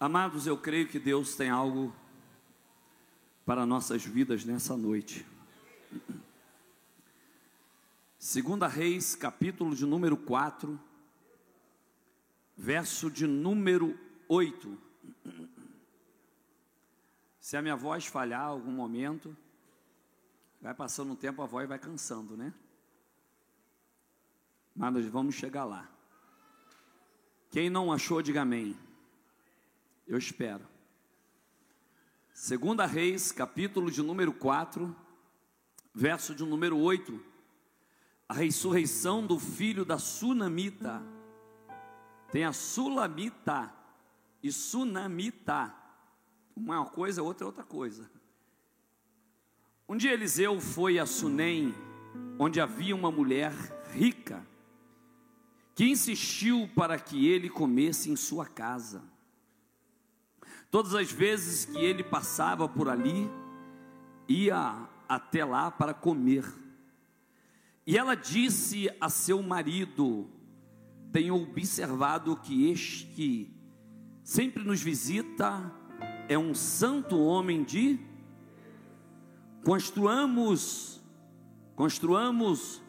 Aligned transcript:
Amados, 0.00 0.46
eu 0.46 0.56
creio 0.56 0.88
que 0.88 0.98
Deus 0.98 1.34
tem 1.34 1.50
algo 1.50 1.94
para 3.44 3.66
nossas 3.66 4.02
vidas 4.02 4.46
nessa 4.46 4.74
noite. 4.74 5.26
Segunda 8.18 8.66
Reis, 8.66 9.14
capítulo 9.14 9.76
de 9.76 9.84
número 9.84 10.16
4, 10.16 10.80
verso 12.56 13.10
de 13.10 13.26
número 13.26 13.94
8. 14.26 14.78
Se 17.38 17.58
a 17.58 17.60
minha 17.60 17.76
voz 17.76 18.06
falhar 18.06 18.46
algum 18.46 18.72
momento, 18.72 19.36
vai 20.62 20.72
passando 20.72 21.12
o 21.12 21.16
tempo, 21.16 21.42
a 21.42 21.46
voz 21.46 21.68
vai 21.68 21.78
cansando, 21.78 22.38
né? 22.38 22.54
Mas 24.74 24.94
nós 24.94 25.04
vamos 25.08 25.34
chegar 25.34 25.66
lá. 25.66 25.86
Quem 27.50 27.68
não 27.68 27.92
achou, 27.92 28.22
diga 28.22 28.40
amém. 28.40 28.74
Eu 30.10 30.18
espero. 30.18 30.66
Segunda 32.34 32.84
Reis, 32.84 33.30
capítulo 33.30 33.92
de 33.92 34.02
número 34.02 34.32
4, 34.32 34.94
verso 35.94 36.34
de 36.34 36.44
número 36.44 36.76
8. 36.76 37.22
A 38.28 38.34
ressurreição 38.34 39.24
do 39.24 39.38
filho 39.38 39.84
da 39.84 39.98
Sunamita. 39.98 41.00
Tem 42.32 42.44
a 42.44 42.52
Sulamita 42.52 43.72
e 44.42 44.50
Sunamita. 44.50 45.72
Uma 46.56 46.84
coisa, 46.86 47.22
outra 47.22 47.44
é 47.44 47.46
outra 47.46 47.62
coisa. 47.62 48.10
Um 49.88 49.96
dia 49.96 50.12
Eliseu 50.12 50.60
foi 50.60 50.98
a 50.98 51.06
Sunem, 51.06 51.72
onde 52.36 52.60
havia 52.60 52.96
uma 52.96 53.12
mulher 53.12 53.52
rica 53.92 54.44
que 55.72 55.84
insistiu 55.84 56.68
para 56.74 56.98
que 56.98 57.28
ele 57.28 57.48
comesse 57.48 58.10
em 58.10 58.16
sua 58.16 58.44
casa. 58.44 59.08
Todas 60.70 60.94
as 60.94 61.10
vezes 61.10 61.64
que 61.64 61.78
ele 61.78 62.04
passava 62.04 62.68
por 62.68 62.88
ali, 62.88 63.28
ia 64.28 64.88
até 65.08 65.44
lá 65.44 65.70
para 65.70 65.92
comer. 65.92 66.44
E 67.84 67.98
ela 67.98 68.14
disse 68.14 68.88
a 69.00 69.08
seu 69.08 69.42
marido: 69.42 70.28
Tenho 71.10 71.34
observado 71.34 72.36
que 72.36 72.70
este 72.70 73.52
sempre 74.22 74.62
nos 74.62 74.80
visita, 74.80 75.74
é 76.28 76.38
um 76.38 76.54
santo 76.54 77.18
homem 77.18 77.64
de. 77.64 77.98
Construamos, 79.64 81.02
construamos 81.74 82.80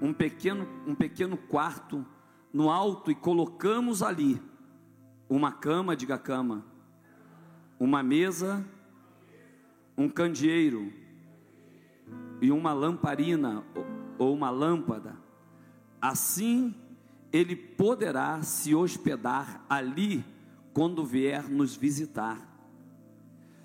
um 0.00 0.14
pequeno, 0.14 0.66
um 0.86 0.94
pequeno 0.94 1.36
quarto 1.36 2.04
no 2.52 2.70
alto 2.70 3.10
e 3.10 3.14
colocamos 3.14 4.02
ali 4.02 4.40
uma 5.28 5.52
cama, 5.52 5.94
diga 5.94 6.16
cama, 6.16 6.64
uma 7.78 8.02
mesa, 8.02 8.64
um 9.96 10.08
candeeiro 10.08 10.92
e 12.40 12.50
uma 12.50 12.72
lamparina 12.72 13.64
ou 14.18 14.34
uma 14.34 14.50
lâmpada. 14.50 15.16
Assim 16.00 16.74
ele 17.32 17.54
poderá 17.54 18.42
se 18.42 18.74
hospedar 18.74 19.64
ali 19.68 20.24
quando 20.72 21.04
vier 21.04 21.48
nos 21.48 21.76
visitar. 21.76 22.40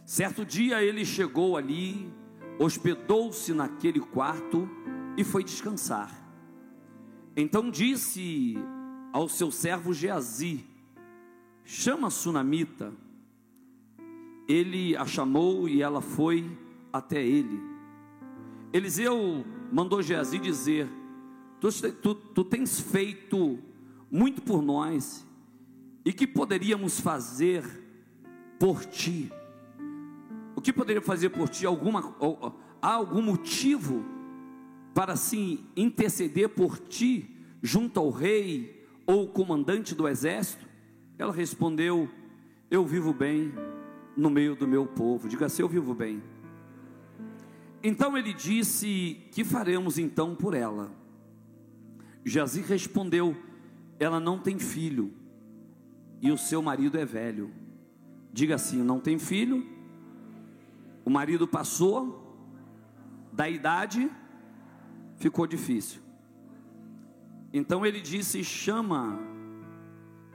Certo 0.05 0.45
dia 0.45 0.83
ele 0.83 1.05
chegou 1.05 1.55
ali, 1.55 2.11
hospedou-se 2.59 3.53
naquele 3.53 3.99
quarto 3.99 4.69
e 5.15 5.23
foi 5.23 5.43
descansar. 5.43 6.11
Então 7.35 7.71
disse 7.71 8.55
ao 9.11 9.29
seu 9.29 9.51
servo 9.51 9.93
Geazi: 9.93 10.65
Chama 11.63 12.07
a 12.07 12.11
sunamita. 12.11 12.93
Ele 14.47 14.95
a 14.97 15.05
chamou 15.05 15.67
e 15.69 15.81
ela 15.81 16.01
foi 16.01 16.49
até 16.91 17.23
ele. 17.25 17.59
Eliseu 18.71 19.45
mandou 19.71 20.01
Geazi 20.01 20.39
dizer: 20.39 20.87
tu, 21.59 21.69
tu, 21.93 22.15
tu 22.15 22.43
tens 22.43 22.79
feito 22.79 23.59
muito 24.11 24.41
por 24.41 24.61
nós, 24.61 25.25
e 26.05 26.11
que 26.11 26.27
poderíamos 26.27 26.99
fazer 26.99 27.63
por 28.59 28.85
ti? 28.85 29.31
O 30.55 30.61
que 30.61 30.73
poderia 30.73 31.01
fazer 31.01 31.29
por 31.29 31.49
ti? 31.49 31.65
Alguma, 31.65 32.15
há 32.81 32.93
algum 32.93 33.21
motivo 33.21 34.03
para 34.93 35.13
assim 35.13 35.65
interceder 35.75 36.49
por 36.49 36.77
ti 36.77 37.35
junto 37.61 37.99
ao 37.99 38.09
rei 38.11 38.87
ou 39.05 39.27
comandante 39.27 39.95
do 39.95 40.07
exército? 40.07 40.67
Ela 41.17 41.31
respondeu: 41.31 42.09
Eu 42.69 42.85
vivo 42.85 43.13
bem 43.13 43.51
no 44.15 44.29
meio 44.29 44.55
do 44.55 44.67
meu 44.67 44.85
povo. 44.85 45.27
Diga 45.27 45.45
assim: 45.45 45.61
Eu 45.61 45.69
vivo 45.69 45.93
bem. 45.93 46.21
Então 47.83 48.17
ele 48.17 48.33
disse: 48.33 49.21
Que 49.31 49.43
faremos 49.43 49.97
então 49.97 50.35
por 50.35 50.53
ela? 50.53 50.91
Jazi 52.25 52.61
respondeu: 52.61 53.35
Ela 53.99 54.19
não 54.19 54.39
tem 54.39 54.59
filho 54.59 55.13
e 56.21 56.31
o 56.31 56.37
seu 56.37 56.61
marido 56.61 56.97
é 56.97 57.05
velho. 57.05 57.51
Diga 58.31 58.55
assim: 58.55 58.81
Não 58.81 58.99
tem 58.99 59.19
filho, 59.19 59.65
o 61.05 61.09
marido 61.09 61.47
passou 61.47 62.21
da 63.31 63.49
idade 63.49 64.09
ficou 65.17 65.47
difícil. 65.47 66.01
Então 67.51 67.85
ele 67.85 68.01
disse: 68.01 68.43
chama. 68.43 69.19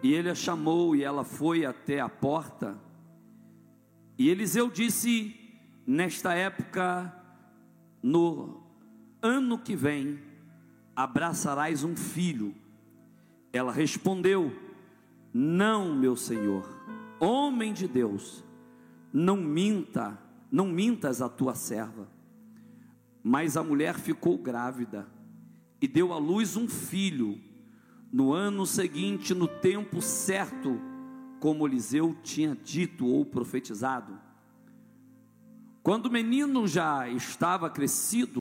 E 0.03 0.13
ele 0.15 0.31
a 0.31 0.35
chamou 0.35 0.95
e 0.95 1.03
ela 1.03 1.25
foi 1.25 1.65
até 1.65 2.01
a 2.01 2.09
porta. 2.09 2.79
E 4.19 4.29
Eliseu 4.29 4.71
disse: 4.71 5.35
nesta 5.87 6.35
época, 6.35 7.15
no 8.03 8.63
ano 9.23 9.59
que 9.59 9.77
vem, 9.77 10.19
abraçarás 10.95 11.85
um 11.85 11.97
filho. 11.97 12.55
Ela 13.53 13.73
respondeu: 13.73 14.53
Não, 15.33 15.95
meu 15.95 16.17
senhor, 16.17 16.69
homem 17.21 17.73
de 17.73 17.87
Deus, 17.87 18.45
não 19.13 19.37
minta, 19.37 20.19
não 20.51 20.67
mintas 20.67 21.23
a 21.23 21.29
tua 21.29 21.55
serva 21.55 22.19
mas 23.23 23.59
a 23.59 23.63
mulher 23.63 23.99
ficou 23.99 24.39
grávida 24.39 25.07
e 25.83 25.87
deu 25.87 26.15
à 26.15 26.19
luz 26.19 26.57
um 26.57 26.67
filho. 26.67 27.39
No 28.11 28.33
ano 28.33 28.65
seguinte, 28.65 29.35
no 29.35 29.47
tempo 29.47 30.01
certo, 30.01 30.81
como 31.41 31.67
Eliseu 31.67 32.17
tinha 32.23 32.57
dito 32.57 33.07
ou 33.07 33.25
profetizado. 33.25 34.19
Quando 35.83 36.07
o 36.07 36.11
menino 36.11 36.67
já 36.67 37.09
estava 37.09 37.71
crescido, 37.71 38.41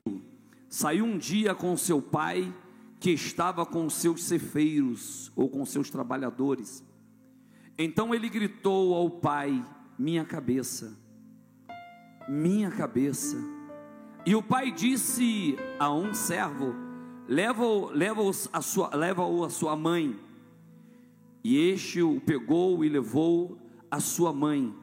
saiu 0.68 1.04
um 1.04 1.16
dia 1.16 1.54
com 1.54 1.76
seu 1.76 2.02
pai, 2.02 2.52
que 3.00 3.10
estava 3.10 3.64
com 3.64 3.88
seus 3.88 4.24
cefeiros 4.24 5.32
ou 5.36 5.48
com 5.48 5.64
seus 5.64 5.88
trabalhadores. 5.88 6.84
Então 7.78 8.14
ele 8.14 8.28
gritou 8.28 8.94
ao 8.94 9.08
pai: 9.08 9.64
Minha 9.98 10.24
cabeça, 10.24 10.98
minha 12.28 12.70
cabeça 12.70 13.36
e 14.28 14.34
o 14.34 14.42
pai 14.42 14.70
disse 14.70 15.56
a 15.78 15.90
um 15.90 16.12
servo: 16.12 16.74
leva-o 17.26 17.90
leva 17.90 18.20
a 18.52 18.60
sua, 18.60 18.94
leva 18.94 19.22
a 19.46 19.48
sua 19.48 19.74
mãe. 19.74 20.18
E 21.42 21.56
este 21.56 22.02
o 22.02 22.20
pegou 22.20 22.84
e 22.84 22.88
levou 22.88 23.58
a 23.90 24.00
sua 24.00 24.32
mãe. 24.32 24.74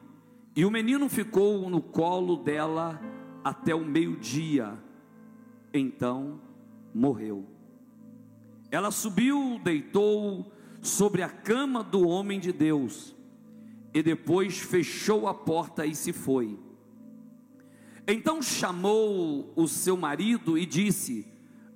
E 0.54 0.64
o 0.64 0.70
menino 0.70 1.08
ficou 1.08 1.68
no 1.68 1.80
colo 1.80 2.36
dela 2.36 3.00
até 3.44 3.74
o 3.74 3.84
meio-dia. 3.84 4.78
Então 5.72 6.40
morreu. 6.94 7.46
Ela 8.70 8.90
subiu, 8.90 9.60
deitou 9.62 10.50
sobre 10.82 11.22
a 11.22 11.28
cama 11.28 11.82
do 11.82 12.06
homem 12.08 12.40
de 12.40 12.52
Deus, 12.52 13.14
e 13.92 14.02
depois 14.02 14.58
fechou 14.58 15.26
a 15.28 15.34
porta 15.34 15.86
e 15.86 15.94
se 15.94 16.12
foi. 16.12 16.58
Então 18.06 18.40
chamou 18.40 19.52
o 19.56 19.66
seu 19.66 19.96
marido 19.96 20.56
e 20.56 20.64
disse: 20.64 21.26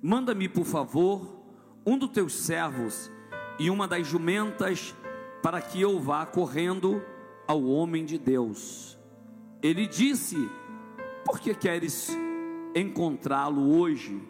Manda-me, 0.01 0.47
por 0.47 0.65
favor, 0.65 1.43
um 1.85 1.97
dos 1.97 2.11
teus 2.11 2.33
servos 2.33 3.11
e 3.59 3.69
uma 3.69 3.87
das 3.87 4.07
jumentas, 4.07 4.95
para 5.41 5.61
que 5.61 5.81
eu 5.81 5.99
vá 5.99 6.25
correndo 6.25 7.01
ao 7.47 7.63
homem 7.63 8.05
de 8.05 8.17
Deus. 8.17 8.97
Ele 9.61 9.87
disse: 9.87 10.37
Por 11.25 11.39
que 11.39 11.53
queres 11.53 12.09
encontrá-lo 12.75 13.77
hoje? 13.77 14.21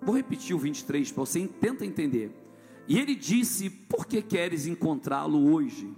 Vou 0.00 0.14
repetir 0.14 0.54
o 0.54 0.58
23 0.58 1.10
para 1.12 1.24
você 1.24 1.46
tenta 1.46 1.84
entender. 1.84 2.32
E 2.86 2.98
ele 2.98 3.14
disse: 3.14 3.68
Por 3.68 4.06
que 4.06 4.22
queres 4.22 4.66
encontrá-lo 4.66 5.52
hoje? 5.52 5.92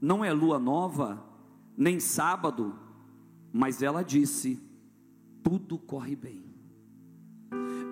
Não 0.00 0.24
é 0.24 0.32
lua 0.32 0.58
nova, 0.58 1.24
nem 1.76 1.98
sábado, 1.98 2.78
mas 3.52 3.82
ela 3.82 4.02
disse: 4.02 4.62
tudo 5.48 5.78
corre 5.78 6.14
bem. 6.14 6.44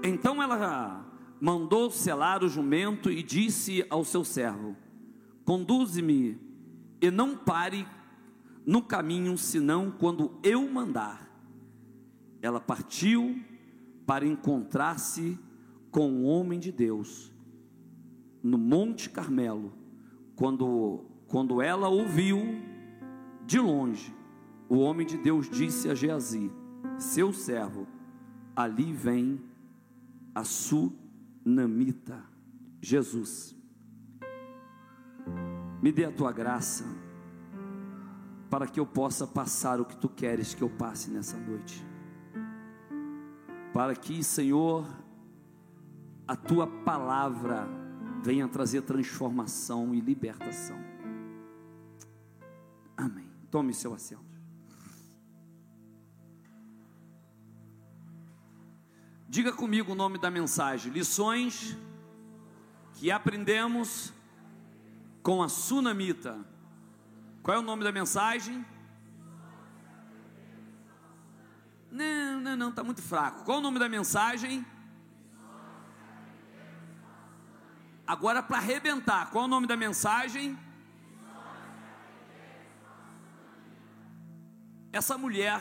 Então 0.05 0.43
ela 0.43 1.06
mandou 1.41 1.91
selar 1.91 2.43
o 2.43 2.49
jumento 2.49 3.11
e 3.11 3.23
disse 3.23 3.85
ao 3.91 4.05
seu 4.05 4.25
servo: 4.25 4.77
Conduze-me 5.45 6.39
e 7.01 7.11
não 7.11 7.37
pare 7.37 7.87
no 8.65 8.83
caminho, 8.83 9.37
senão 9.39 9.91
quando 9.91 10.39
eu 10.43 10.69
mandar. 10.69 11.27
Ela 12.43 12.61
partiu 12.61 13.41
para 14.07 14.27
encontrar-se 14.27 15.39
com 15.91 16.11
o 16.11 16.25
homem 16.25 16.59
de 16.59 16.71
Deus 16.71 17.33
no 18.43 18.59
Monte 18.59 19.11
Carmelo. 19.11 19.73
Quando, 20.35 21.05
quando 21.27 21.63
ela 21.63 21.89
ouviu 21.89 22.39
de 23.47 23.59
longe, 23.59 24.15
o 24.69 24.79
homem 24.79 25.07
de 25.07 25.17
Deus 25.17 25.49
disse 25.49 25.89
a 25.89 25.95
Geazi, 25.95 26.51
seu 26.99 27.33
servo: 27.33 27.87
Ali 28.55 28.93
vem 28.93 29.41
a 30.35 30.45
sunamita, 31.47 32.21
Jesus. 32.83 33.55
Me 35.81 35.93
dê 35.93 36.05
a 36.05 36.11
tua 36.11 36.33
graça 36.33 36.85
para 38.51 38.67
que 38.67 38.81
eu 38.81 38.87
possa 38.87 39.29
passar 39.29 39.81
o 39.81 39.85
que 39.85 39.97
tu 39.97 40.09
queres 40.09 40.55
que 40.55 40.63
eu 40.63 40.69
passe 40.69 41.09
nessa 41.09 41.37
noite. 41.37 41.87
Para 43.73 43.95
que, 43.95 44.25
Senhor, 44.25 44.85
a 46.27 46.35
tua 46.35 46.67
palavra 46.67 47.69
venha 48.25 48.49
trazer 48.49 48.83
transformação 48.83 49.95
e 49.95 50.01
libertação. 50.01 50.79
Amém. 52.97 53.31
Tome 53.53 53.73
seu 53.73 53.95
assento. 53.95 54.26
Diga 59.29 59.53
comigo 59.53 59.93
o 59.93 59.95
nome 59.95 60.19
da 60.19 60.31
mensagem: 60.31 60.93
Lições 60.93 61.77
que 62.95 63.11
aprendemos 63.11 64.13
com 65.23 65.43
a 65.43 65.49
sunamita. 65.49 66.39
Qual 67.43 67.57
é 67.57 67.61
o 67.61 67.63
nome 67.63 67.83
da 67.85 67.93
mensagem? 67.93 68.65
Não, 71.91 72.41
não, 72.41 72.57
não, 72.57 72.71
está 72.71 72.85
muito 72.85 73.03
fraco. 73.03 73.45
Qual 73.45 73.57
é 73.57 73.61
o 73.61 73.63
nome 73.63 73.79
da 73.79 73.89
mensagem? 73.89 74.65
Agora 78.07 78.43
para 78.43 78.59
arrebentar, 78.59 79.31
qual 79.31 79.45
é 79.45 79.47
o 79.47 79.51
nome 79.51 79.67
da 79.67 79.77
mensagem? 79.77 80.57
Essa 84.93 85.19
mulher, 85.19 85.61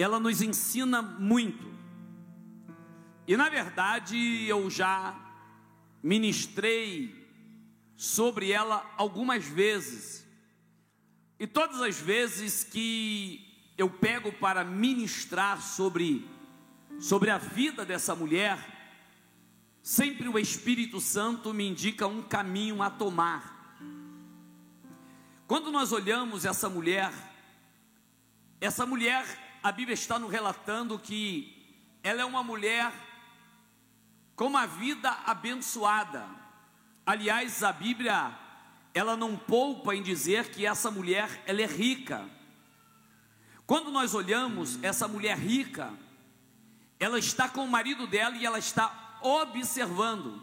ela 0.00 0.20
nos 0.20 0.40
ensina 0.40 1.02
muito. 1.02 1.68
E 3.26 3.36
na 3.36 3.48
verdade 3.48 4.16
eu 4.46 4.68
já 4.70 5.14
ministrei 6.02 7.14
sobre 7.96 8.50
ela 8.50 8.88
algumas 8.96 9.44
vezes. 9.44 10.26
E 11.38 11.46
todas 11.46 11.80
as 11.80 11.98
vezes 11.98 12.64
que 12.64 13.46
eu 13.76 13.88
pego 13.88 14.32
para 14.32 14.64
ministrar 14.64 15.60
sobre 15.60 16.28
sobre 16.98 17.30
a 17.30 17.38
vida 17.38 17.84
dessa 17.84 18.14
mulher, 18.14 18.58
sempre 19.82 20.28
o 20.28 20.38
Espírito 20.38 21.00
Santo 21.00 21.54
me 21.54 21.66
indica 21.66 22.06
um 22.06 22.22
caminho 22.22 22.82
a 22.82 22.90
tomar. 22.90 23.78
Quando 25.46 25.72
nós 25.72 25.92
olhamos 25.92 26.44
essa 26.44 26.68
mulher, 26.68 27.10
essa 28.60 28.84
mulher, 28.84 29.24
a 29.62 29.70
Bíblia 29.70 29.94
está 29.94 30.18
nos 30.18 30.30
relatando 30.30 30.98
que 30.98 31.56
ela 32.02 32.22
é 32.22 32.24
uma 32.24 32.42
mulher 32.42 32.92
com 34.34 34.46
uma 34.46 34.66
vida 34.66 35.10
abençoada. 35.26 36.26
Aliás, 37.04 37.62
a 37.62 37.72
Bíblia 37.72 38.36
ela 38.94 39.16
não 39.16 39.36
poupa 39.36 39.94
em 39.94 40.02
dizer 40.02 40.50
que 40.50 40.66
essa 40.66 40.90
mulher 40.90 41.42
ela 41.46 41.60
é 41.60 41.66
rica. 41.66 42.28
Quando 43.66 43.90
nós 43.90 44.14
olhamos 44.14 44.82
essa 44.82 45.06
mulher 45.06 45.36
rica, 45.38 45.92
ela 46.98 47.18
está 47.18 47.48
com 47.48 47.64
o 47.64 47.70
marido 47.70 48.06
dela 48.06 48.36
e 48.36 48.46
ela 48.46 48.58
está 48.58 49.18
observando. 49.20 50.42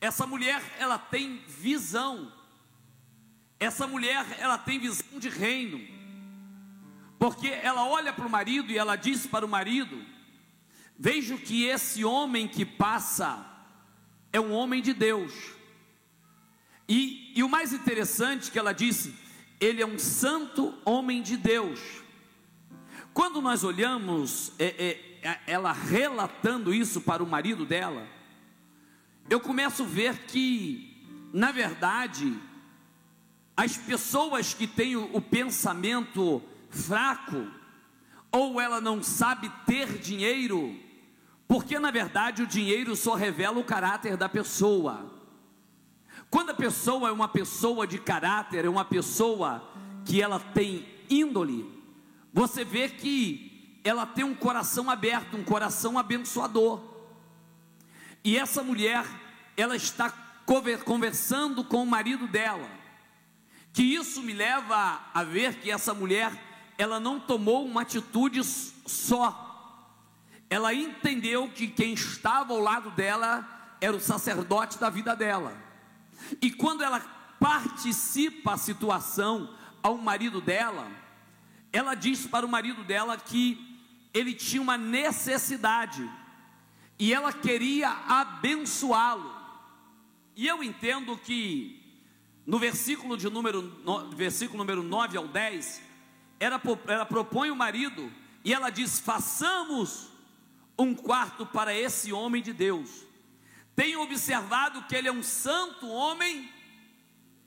Essa 0.00 0.26
mulher 0.26 0.62
ela 0.78 0.98
tem 0.98 1.38
visão. 1.46 2.32
Essa 3.58 3.86
mulher 3.86 4.26
ela 4.38 4.58
tem 4.58 4.78
visão 4.78 5.18
de 5.18 5.28
reino. 5.28 5.97
Porque 7.18 7.48
ela 7.48 7.84
olha 7.84 8.12
para 8.12 8.26
o 8.26 8.30
marido 8.30 8.70
e 8.70 8.78
ela 8.78 8.96
diz 8.96 9.26
para 9.26 9.44
o 9.44 9.48
marido: 9.48 10.00
Vejo 10.98 11.38
que 11.38 11.64
esse 11.64 12.04
homem 12.04 12.46
que 12.46 12.64
passa 12.64 13.44
é 14.32 14.40
um 14.40 14.52
homem 14.52 14.80
de 14.80 14.92
Deus. 14.92 15.32
E, 16.88 17.32
e 17.36 17.42
o 17.42 17.48
mais 17.48 17.72
interessante 17.72 18.50
que 18.50 18.58
ela 18.58 18.72
disse, 18.72 19.14
ele 19.60 19.82
é 19.82 19.86
um 19.86 19.98
santo 19.98 20.74
homem 20.84 21.20
de 21.22 21.36
Deus. 21.36 21.80
Quando 23.12 23.42
nós 23.42 23.64
olhamos 23.64 24.52
é, 24.58 24.66
é, 24.66 25.28
é, 25.28 25.40
ela 25.46 25.72
relatando 25.72 26.72
isso 26.72 27.00
para 27.00 27.22
o 27.22 27.26
marido 27.26 27.66
dela, 27.66 28.06
eu 29.28 29.40
começo 29.40 29.82
a 29.82 29.86
ver 29.86 30.18
que, 30.26 31.28
na 31.32 31.50
verdade, 31.50 32.38
as 33.56 33.76
pessoas 33.76 34.54
que 34.54 34.66
têm 34.66 34.96
o, 34.96 35.10
o 35.12 35.20
pensamento 35.20 36.42
fraco, 36.70 37.46
ou 38.30 38.60
ela 38.60 38.80
não 38.80 39.02
sabe 39.02 39.50
ter 39.66 39.98
dinheiro, 39.98 40.78
porque 41.46 41.78
na 41.78 41.90
verdade 41.90 42.42
o 42.42 42.46
dinheiro 42.46 42.94
só 42.94 43.14
revela 43.14 43.58
o 43.58 43.64
caráter 43.64 44.16
da 44.16 44.28
pessoa. 44.28 45.10
Quando 46.30 46.50
a 46.50 46.54
pessoa 46.54 47.08
é 47.08 47.12
uma 47.12 47.28
pessoa 47.28 47.86
de 47.86 47.98
caráter, 47.98 48.64
é 48.64 48.68
uma 48.68 48.84
pessoa 48.84 49.66
que 50.04 50.20
ela 50.20 50.38
tem 50.38 50.86
índole, 51.08 51.66
você 52.32 52.64
vê 52.64 52.88
que 52.88 53.80
ela 53.82 54.04
tem 54.04 54.24
um 54.24 54.34
coração 54.34 54.90
aberto, 54.90 55.36
um 55.36 55.44
coração 55.44 55.98
abençoador. 55.98 56.82
E 58.22 58.36
essa 58.36 58.62
mulher, 58.62 59.06
ela 59.56 59.76
está 59.76 60.10
conversando 60.84 61.64
com 61.64 61.82
o 61.82 61.86
marido 61.86 62.26
dela. 62.26 62.68
Que 63.72 63.82
isso 63.82 64.22
me 64.22 64.32
leva 64.32 65.00
a 65.14 65.22
ver 65.22 65.54
que 65.56 65.70
essa 65.70 65.94
mulher, 65.94 66.32
ela 66.78 66.98
não 66.98 67.20
tomou 67.20 67.66
uma 67.66 67.82
atitude 67.82 68.42
só 68.44 69.48
ela 70.50 70.72
entendeu 70.72 71.48
que 71.48 71.66
quem 71.68 71.92
estava 71.92 72.52
ao 72.52 72.60
lado 72.60 72.90
dela 72.90 73.76
era 73.80 73.94
o 73.94 74.00
sacerdote 74.00 74.78
da 74.78 74.88
vida 74.88 75.14
dela. 75.14 75.56
E 76.40 76.50
quando 76.50 76.82
ela 76.82 77.00
participa 77.38 78.54
a 78.54 78.58
situação 78.58 79.54
ao 79.82 79.98
marido 79.98 80.40
dela, 80.40 80.90
ela 81.72 81.94
diz 81.94 82.26
para 82.26 82.46
o 82.46 82.48
marido 82.48 82.82
dela 82.82 83.16
que 83.16 83.78
ele 84.14 84.32
tinha 84.32 84.62
uma 84.62 84.78
necessidade 84.78 86.08
e 86.98 87.12
ela 87.12 87.32
queria 87.32 87.90
abençoá-lo. 88.08 89.36
E 90.34 90.46
eu 90.46 90.64
entendo 90.64 91.16
que 91.18 91.78
no 92.46 92.58
versículo 92.58 93.16
de 93.18 93.28
número 93.28 93.60
no, 93.84 94.10
versículo 94.10 94.58
número 94.58 94.82
9 94.82 95.18
ao 95.18 95.28
10, 95.28 95.82
ela, 96.38 96.60
ela 96.86 97.06
propõe 97.06 97.50
o 97.50 97.56
marido 97.56 98.12
e 98.44 98.52
ela 98.52 98.70
diz: 98.70 98.98
"Façamos 98.98 100.08
um 100.78 100.94
quarto 100.94 101.44
para 101.44 101.74
esse 101.74 102.12
homem 102.12 102.40
de 102.40 102.52
Deus. 102.52 103.04
Tenho 103.74 104.00
observado 104.00 104.84
que 104.84 104.94
ele 104.94 105.08
é 105.08 105.12
um 105.12 105.22
santo 105.22 105.88
homem 105.88 106.52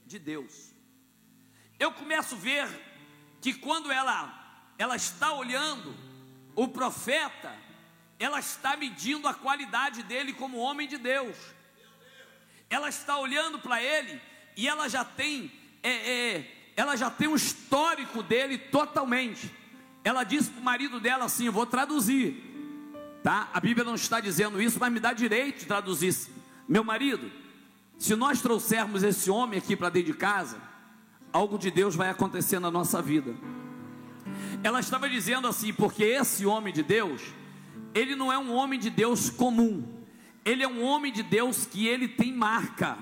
de 0.06 0.20
Deus. 0.20 0.72
Eu 1.80 1.92
começo 1.94 2.36
a 2.36 2.38
ver 2.38 2.68
que 3.42 3.54
quando 3.54 3.92
ela 3.92 4.40
ela 4.78 4.96
está 4.96 5.34
olhando 5.34 5.96
o 6.56 6.68
profeta, 6.68 7.56
ela 8.18 8.40
está 8.40 8.76
medindo 8.76 9.28
a 9.28 9.34
qualidade 9.34 10.04
dele 10.04 10.34
como 10.34 10.58
homem 10.58 10.88
de 10.88 10.98
Deus. 10.98 11.38
Ela 12.70 12.90
está 12.90 13.18
olhando 13.18 13.60
para 13.60 13.82
ele 13.82 14.22
e 14.58 14.68
ela 14.68 14.90
já 14.90 15.06
tem 15.06 15.52
é, 15.84 15.92
é, 15.92 16.61
ela 16.82 16.96
já 16.96 17.12
tem 17.12 17.28
um 17.28 17.36
histórico 17.36 18.24
dele 18.24 18.58
totalmente. 18.58 19.52
Ela 20.04 20.24
disse 20.24 20.50
para 20.50 20.62
o 20.62 20.64
marido 20.64 21.00
dela 21.00 21.26
assim: 21.26 21.46
eu 21.46 21.52
vou 21.52 21.66
traduzir. 21.68 22.44
Tá? 23.22 23.50
A 23.54 23.60
Bíblia 23.60 23.86
não 23.86 23.94
está 23.94 24.20
dizendo 24.20 24.60
isso, 24.60 24.80
mas 24.80 24.92
me 24.92 25.00
dá 25.00 25.14
direito 25.14 25.60
de 25.60 25.66
traduzir. 25.68 26.16
Meu 26.68 26.84
marido, 26.84 27.32
se 28.00 28.16
nós 28.16 28.42
trouxermos 28.42 29.04
esse 29.04 29.30
homem 29.30 29.60
aqui 29.60 29.76
para 29.76 29.90
dentro 29.90 30.12
de 30.12 30.18
casa, 30.18 30.60
algo 31.32 31.56
de 31.60 31.70
Deus 31.70 31.96
vai 31.96 32.10
acontecer 32.10 32.58
na 32.58 32.72
nossa 32.72 33.00
vida. 33.00 33.36
Ela 34.64 34.80
estava 34.80 35.08
dizendo 35.08 35.48
assim, 35.48 35.72
porque 35.72 36.04
esse 36.04 36.48
homem 36.48 36.74
de 36.74 36.82
Deus, 36.82 37.22
ele 37.94 38.16
não 38.16 38.34
é 38.34 38.40
um 38.40 38.52
homem 38.56 38.80
de 38.80 38.90
Deus 38.90 39.30
comum, 39.30 39.88
ele 40.44 40.64
é 40.64 40.68
um 40.68 40.82
homem 40.82 41.14
de 41.14 41.22
Deus 41.22 41.64
que 41.64 41.86
ele 41.86 42.08
tem 42.08 42.34
marca, 42.34 42.98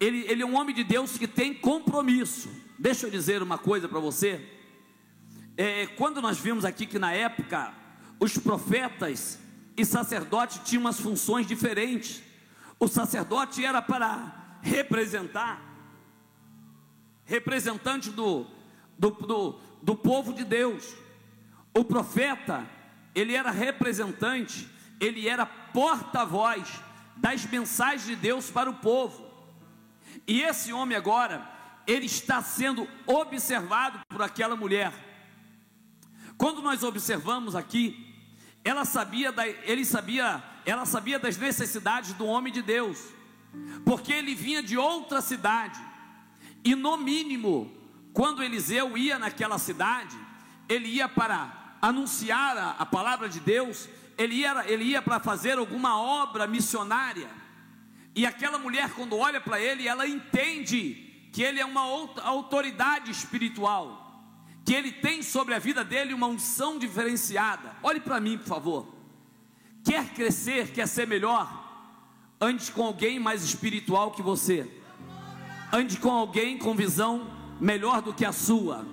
ele, 0.00 0.26
ele 0.28 0.42
é 0.42 0.46
um 0.46 0.56
homem 0.56 0.74
de 0.74 0.82
Deus 0.82 1.16
que 1.16 1.28
tem 1.28 1.54
compromisso. 1.54 2.61
Deixa 2.82 3.06
eu 3.06 3.10
dizer 3.12 3.40
uma 3.44 3.56
coisa 3.56 3.88
para 3.88 4.00
você. 4.00 4.44
É, 5.56 5.86
quando 5.86 6.20
nós 6.20 6.40
vimos 6.40 6.64
aqui 6.64 6.84
que 6.84 6.98
na 6.98 7.12
época 7.12 7.72
os 8.18 8.36
profetas 8.36 9.38
e 9.76 9.84
sacerdote 9.84 10.62
tinha 10.64 10.80
umas 10.80 10.98
funções 10.98 11.46
diferentes. 11.46 12.20
O 12.80 12.88
sacerdote 12.88 13.64
era 13.64 13.80
para 13.80 14.58
representar 14.60 15.62
representante 17.24 18.10
do, 18.10 18.48
do, 18.98 19.10
do, 19.10 19.60
do 19.80 19.94
povo 19.94 20.32
de 20.32 20.42
Deus. 20.42 20.92
O 21.72 21.84
profeta, 21.84 22.68
ele 23.14 23.36
era 23.36 23.52
representante, 23.52 24.68
ele 24.98 25.28
era 25.28 25.46
porta-voz 25.46 26.82
das 27.16 27.46
mensagens 27.46 28.06
de 28.06 28.16
Deus 28.16 28.50
para 28.50 28.68
o 28.68 28.74
povo. 28.74 29.24
E 30.26 30.42
esse 30.42 30.72
homem 30.72 30.98
agora, 30.98 31.51
ele 31.86 32.06
está 32.06 32.42
sendo 32.42 32.88
observado 33.06 34.00
por 34.08 34.22
aquela 34.22 34.56
mulher. 34.56 34.92
Quando 36.36 36.62
nós 36.62 36.82
observamos 36.82 37.54
aqui, 37.54 38.12
ela 38.64 38.84
sabia 38.84 39.32
da, 39.32 39.46
ele 39.46 39.84
sabia, 39.84 40.42
ela 40.64 40.84
sabia 40.84 41.18
das 41.18 41.36
necessidades 41.36 42.12
do 42.14 42.26
homem 42.26 42.52
de 42.52 42.62
Deus, 42.62 42.98
porque 43.84 44.12
ele 44.12 44.34
vinha 44.34 44.62
de 44.62 44.76
outra 44.76 45.20
cidade, 45.20 45.80
e 46.64 46.74
no 46.74 46.96
mínimo, 46.96 47.72
quando 48.12 48.42
Eliseu 48.42 48.96
ia 48.96 49.18
naquela 49.18 49.58
cidade, 49.58 50.16
ele 50.68 50.88
ia 50.88 51.08
para 51.08 51.76
anunciar 51.82 52.56
a, 52.56 52.70
a 52.78 52.86
palavra 52.86 53.28
de 53.28 53.40
Deus, 53.40 53.88
ele 54.16 54.36
ia, 54.36 54.64
ele 54.68 54.84
ia 54.84 55.02
para 55.02 55.18
fazer 55.18 55.58
alguma 55.58 56.00
obra 56.00 56.46
missionária, 56.46 57.28
e 58.14 58.24
aquela 58.26 58.58
mulher, 58.58 58.90
quando 58.92 59.16
olha 59.16 59.40
para 59.40 59.60
ele, 59.60 59.88
ela 59.88 60.06
entende 60.06 61.11
que 61.32 61.42
ele 61.42 61.58
é 61.58 61.64
uma 61.64 61.80
autoridade 62.22 63.10
espiritual, 63.10 64.22
que 64.64 64.74
ele 64.74 64.92
tem 64.92 65.22
sobre 65.22 65.54
a 65.54 65.58
vida 65.58 65.82
dele 65.82 66.12
uma 66.12 66.26
unção 66.26 66.78
diferenciada. 66.78 67.74
Olhe 67.82 68.00
para 68.00 68.20
mim, 68.20 68.36
por 68.36 68.46
favor. 68.46 68.94
Quer 69.82 70.12
crescer, 70.12 70.70
quer 70.72 70.86
ser 70.86 71.06
melhor? 71.06 71.60
Ande 72.38 72.70
com 72.70 72.84
alguém 72.84 73.18
mais 73.18 73.42
espiritual 73.42 74.10
que 74.10 74.20
você. 74.20 74.70
Ande 75.72 75.96
com 75.96 76.10
alguém 76.10 76.58
com 76.58 76.74
visão 76.74 77.26
melhor 77.58 78.02
do 78.02 78.12
que 78.12 78.26
a 78.26 78.32
sua. 78.32 78.86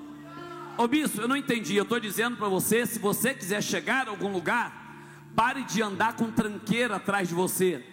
Ô 0.78 0.88
bispo, 0.88 1.20
eu 1.20 1.28
não 1.28 1.36
entendi. 1.36 1.76
Eu 1.76 1.84
estou 1.84 2.00
dizendo 2.00 2.38
para 2.38 2.48
você: 2.48 2.86
se 2.86 3.00
você 3.00 3.34
quiser 3.34 3.62
chegar 3.62 4.08
a 4.08 4.12
algum 4.12 4.32
lugar, 4.32 4.96
pare 5.36 5.64
de 5.66 5.82
andar 5.82 6.16
com 6.16 6.32
tranqueira 6.32 6.96
atrás 6.96 7.28
de 7.28 7.36
você. 7.36 7.86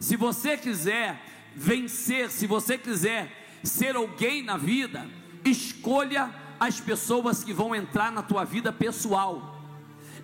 Se 0.00 0.16
você 0.16 0.56
quiser 0.56 1.22
vencer, 1.54 2.30
se 2.30 2.46
você 2.46 2.78
quiser 2.78 3.37
ser 3.62 3.96
alguém 3.96 4.42
na 4.42 4.56
vida, 4.56 5.08
escolha 5.44 6.32
as 6.58 6.80
pessoas 6.80 7.44
que 7.44 7.52
vão 7.52 7.74
entrar 7.74 8.10
na 8.10 8.22
tua 8.22 8.44
vida 8.44 8.72
pessoal. 8.72 9.56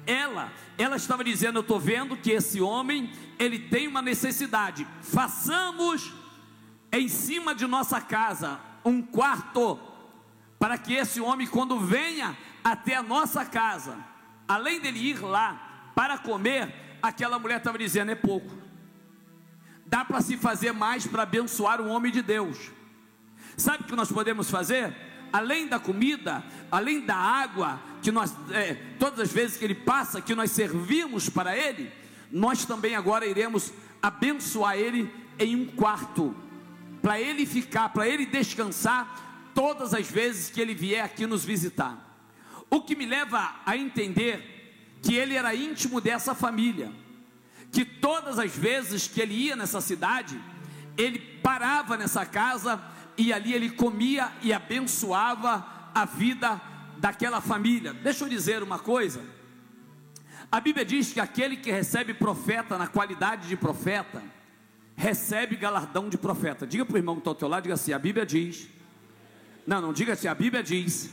Ela, 0.06 0.52
ela 0.76 0.96
estava 0.96 1.24
dizendo: 1.24 1.58
Eu 1.58 1.62
estou 1.62 1.80
vendo 1.80 2.16
que 2.16 2.30
esse 2.30 2.60
homem, 2.60 3.10
ele 3.38 3.58
tem 3.58 3.88
uma 3.88 4.02
necessidade. 4.02 4.86
Façamos 5.02 6.12
em 6.92 7.08
cima 7.08 7.54
de 7.54 7.66
nossa 7.66 8.00
casa 8.00 8.60
um 8.84 9.00
quarto, 9.00 9.78
para 10.58 10.76
que 10.76 10.92
esse 10.92 11.20
homem, 11.20 11.46
quando 11.46 11.80
venha 11.80 12.36
até 12.62 12.96
a 12.96 13.02
nossa 13.02 13.44
casa, 13.44 13.96
além 14.46 14.80
dele 14.80 14.98
ir 14.98 15.20
lá 15.20 15.92
para 15.94 16.18
comer, 16.18 16.98
aquela 17.02 17.38
mulher 17.38 17.58
estava 17.58 17.78
dizendo: 17.78 18.10
É 18.10 18.14
pouco. 18.14 18.64
Dá 19.86 20.04
para 20.04 20.20
se 20.20 20.36
fazer 20.36 20.72
mais 20.72 21.06
para 21.06 21.22
abençoar 21.22 21.80
um 21.80 21.88
homem 21.88 22.10
de 22.10 22.22
Deus. 22.22 22.70
Sabe 23.56 23.84
o 23.84 23.86
que 23.86 23.96
nós 23.96 24.10
podemos 24.10 24.50
fazer? 24.50 24.94
além 25.34 25.66
da 25.66 25.80
comida, 25.80 26.44
além 26.70 27.00
da 27.00 27.16
água, 27.16 27.80
que 28.00 28.12
nós, 28.12 28.32
é, 28.52 28.74
todas 29.00 29.18
as 29.18 29.32
vezes 29.32 29.56
que 29.56 29.64
ele 29.64 29.74
passa, 29.74 30.20
que 30.20 30.32
nós 30.32 30.52
servimos 30.52 31.28
para 31.28 31.58
ele, 31.58 31.90
nós 32.30 32.64
também 32.64 32.94
agora 32.94 33.26
iremos 33.26 33.72
abençoar 34.00 34.76
ele 34.76 35.12
em 35.36 35.56
um 35.56 35.66
quarto, 35.66 36.32
para 37.02 37.20
ele 37.20 37.44
ficar, 37.46 37.88
para 37.88 38.08
ele 38.08 38.26
descansar 38.26 39.50
todas 39.52 39.92
as 39.92 40.08
vezes 40.08 40.50
que 40.50 40.60
ele 40.60 40.72
vier 40.72 41.04
aqui 41.04 41.26
nos 41.26 41.44
visitar. 41.44 41.98
O 42.70 42.80
que 42.82 42.94
me 42.94 43.04
leva 43.04 43.56
a 43.66 43.76
entender 43.76 44.98
que 45.02 45.16
ele 45.16 45.34
era 45.34 45.52
íntimo 45.52 46.00
dessa 46.00 46.32
família, 46.32 46.92
que 47.72 47.84
todas 47.84 48.38
as 48.38 48.56
vezes 48.56 49.08
que 49.08 49.20
ele 49.20 49.34
ia 49.34 49.56
nessa 49.56 49.80
cidade, 49.80 50.40
ele 50.96 51.18
parava 51.18 51.96
nessa 51.96 52.24
casa 52.24 52.80
e 53.16 53.32
ali 53.32 53.52
ele 53.52 53.70
comia 53.70 54.32
e 54.42 54.52
abençoava 54.52 55.64
a 55.94 56.04
vida 56.04 56.60
daquela 56.98 57.40
família. 57.40 57.92
Deixa 57.92 58.24
eu 58.24 58.28
dizer 58.28 58.62
uma 58.62 58.78
coisa. 58.78 59.20
A 60.50 60.60
Bíblia 60.60 60.84
diz 60.84 61.12
que 61.12 61.20
aquele 61.20 61.56
que 61.56 61.70
recebe 61.70 62.14
profeta 62.14 62.78
na 62.78 62.86
qualidade 62.86 63.48
de 63.48 63.56
profeta, 63.56 64.22
recebe 64.96 65.56
galardão 65.56 66.08
de 66.08 66.16
profeta. 66.16 66.66
Diga 66.66 66.84
para 66.84 66.94
o 66.94 66.98
irmão 66.98 67.16
que 67.16 67.20
está 67.20 67.30
ao 67.30 67.34
teu 67.34 67.48
lado, 67.48 67.64
diga 67.64 67.74
assim: 67.74 67.92
a 67.92 67.98
Bíblia 67.98 68.24
diz. 68.24 68.68
Não, 69.66 69.80
não, 69.80 69.92
diga 69.92 70.12
assim: 70.12 70.28
a 70.28 70.34
Bíblia 70.34 70.62
diz, 70.62 71.10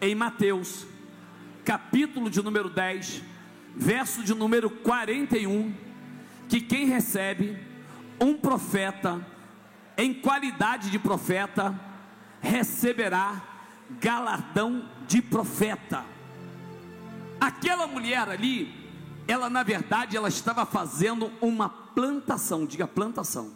em 0.00 0.14
Mateus, 0.14 0.86
capítulo 1.64 2.30
de 2.30 2.42
número 2.42 2.68
10, 2.68 3.22
verso 3.76 4.22
de 4.24 4.34
número 4.34 4.70
41, 4.70 5.74
que 6.48 6.60
quem 6.60 6.86
recebe 6.86 7.58
um 8.20 8.34
profeta, 8.34 9.24
em 9.96 10.12
qualidade 10.12 10.90
de 10.90 10.98
profeta, 10.98 11.78
receberá 12.40 13.42
galardão 13.98 14.88
de 15.06 15.22
profeta. 15.22 16.04
Aquela 17.40 17.86
mulher 17.86 18.28
ali, 18.28 18.72
ela 19.26 19.48
na 19.48 19.62
verdade 19.62 20.16
ela 20.16 20.28
estava 20.28 20.66
fazendo 20.66 21.32
uma 21.40 21.68
plantação, 21.68 22.66
diga 22.66 22.86
plantação. 22.86 23.52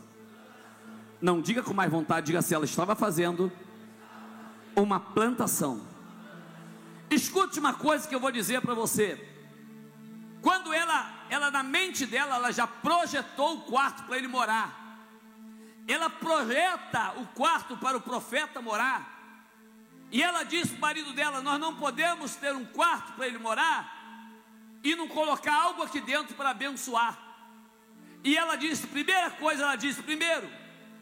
Não 1.20 1.40
diga 1.42 1.62
com 1.62 1.74
mais 1.74 1.90
vontade, 1.90 2.26
diga 2.26 2.40
se 2.40 2.54
ela 2.54 2.64
estava 2.64 2.94
fazendo 2.94 3.52
uma 4.74 4.98
plantação. 4.98 5.82
Escute 7.10 7.58
uma 7.58 7.74
coisa 7.74 8.08
que 8.08 8.14
eu 8.14 8.20
vou 8.20 8.30
dizer 8.30 8.62
para 8.62 8.72
você. 8.72 9.28
Quando 10.40 10.72
ela, 10.72 11.26
ela 11.28 11.50
na 11.50 11.62
mente 11.62 12.06
dela, 12.06 12.36
ela 12.36 12.50
já 12.50 12.66
projetou 12.66 13.56
o 13.56 13.60
quarto 13.62 14.04
para 14.04 14.16
ele 14.16 14.28
morar 14.28 14.79
ela 15.92 16.10
projeta 16.10 17.12
o 17.16 17.26
quarto 17.28 17.76
para 17.76 17.96
o 17.96 18.00
profeta 18.00 18.60
morar. 18.60 19.18
E 20.12 20.22
ela 20.22 20.42
diz 20.42 20.68
para 20.68 20.76
o 20.76 20.80
marido 20.80 21.12
dela: 21.12 21.40
Nós 21.40 21.58
não 21.58 21.76
podemos 21.76 22.34
ter 22.36 22.54
um 22.54 22.64
quarto 22.64 23.12
para 23.12 23.26
ele 23.26 23.38
morar 23.38 24.00
e 24.82 24.94
não 24.94 25.08
colocar 25.08 25.54
algo 25.54 25.82
aqui 25.82 26.00
dentro 26.00 26.34
para 26.34 26.50
abençoar. 26.50 27.18
E 28.22 28.36
ela 28.36 28.56
disse: 28.56 28.86
primeira 28.86 29.30
coisa, 29.30 29.62
ela 29.62 29.76
disse: 29.76 30.02
primeiro, 30.02 30.50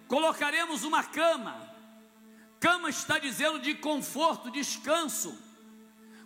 colocaremos 0.06 0.84
uma 0.84 1.02
cama. 1.02 1.56
Cama 2.60 2.88
está 2.88 3.18
dizendo 3.18 3.60
de 3.60 3.74
conforto, 3.74 4.50
descanso. 4.50 5.36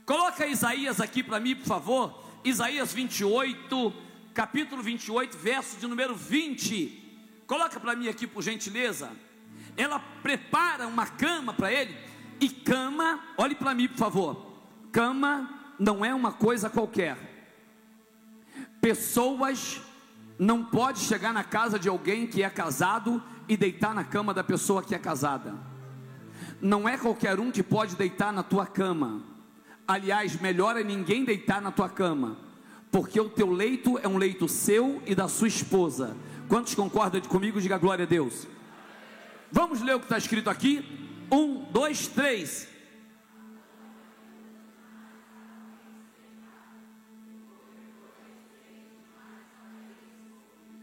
Coloca 0.05 0.47
Isaías 0.47 1.01
aqui 1.01 1.23
para 1.23 1.39
mim, 1.39 1.55
por 1.57 1.67
favor. 1.67 2.23
Isaías 2.45 2.93
28, 2.93 3.95
capítulo 4.35 4.83
28, 4.83 5.37
verso 5.39 5.77
de 5.77 5.87
número 5.87 6.15
20. 6.15 7.02
Coloca 7.47 7.79
para 7.81 7.95
mim 7.95 8.09
aqui, 8.09 8.27
por 8.27 8.43
gentileza. 8.43 9.11
Ela 9.77 9.99
prepara 9.99 10.87
uma 10.87 11.07
cama 11.07 11.53
para 11.53 11.73
ele. 11.73 11.97
E 12.41 12.49
cama, 12.49 13.21
olhe 13.37 13.55
para 13.55 13.75
mim, 13.75 13.89
por 13.89 13.99
favor. 13.99 14.53
Cama 14.91 15.75
não 15.79 16.05
é 16.05 16.15
uma 16.15 16.33
coisa 16.33 16.69
qualquer. 16.69 17.17
Pessoas 18.81 19.81
não 20.39 20.65
pode 20.65 21.01
chegar 21.01 21.33
na 21.33 21.45
casa 21.45 21.79
de 21.79 21.89
alguém 21.89 22.27
que 22.27 22.43
é 22.43 22.51
casado 22.51 23.23
e 23.49 23.57
deitar 23.57 23.95
na 23.95 24.05
cama 24.05 24.35
da 24.35 24.43
pessoa 24.43 24.83
que 24.83 24.95
é 24.95 24.99
casada. 24.99 25.55
Não 26.61 26.89
é 26.89 26.97
qualquer 26.97 27.39
um 27.39 27.51
que 27.51 27.63
pode 27.63 27.97
deitar 27.97 28.33
na 28.33 28.43
tua 28.43 28.67
cama. 28.67 29.23
Aliás, 29.87 30.41
melhor 30.41 30.77
é 30.77 30.85
ninguém 30.85 31.25
deitar 31.25 31.61
na 31.61 31.71
tua 31.71 31.89
cama, 31.89 32.37
porque 32.91 33.21
o 33.21 33.29
teu 33.29 33.51
leito 33.51 33.99
é 33.99 34.09
um 34.09 34.17
leito 34.17 34.49
seu 34.49 35.03
e 35.07 35.15
da 35.15 35.29
sua 35.29 35.49
esposa 35.49 36.17
Quantos 36.53 36.75
concordam 36.75 37.19
comigo? 37.23 37.63
Diga 37.63 37.79
glória 37.79 38.03
a 38.03 38.07
Deus. 38.07 38.47
Vamos 39.51 39.81
ler 39.81 39.95
o 39.95 39.99
que 39.99 40.05
está 40.05 40.19
escrito 40.19 40.51
aqui. 40.51 40.85
Um, 41.33 41.65
dois, 41.73 42.09
três. 42.09 42.69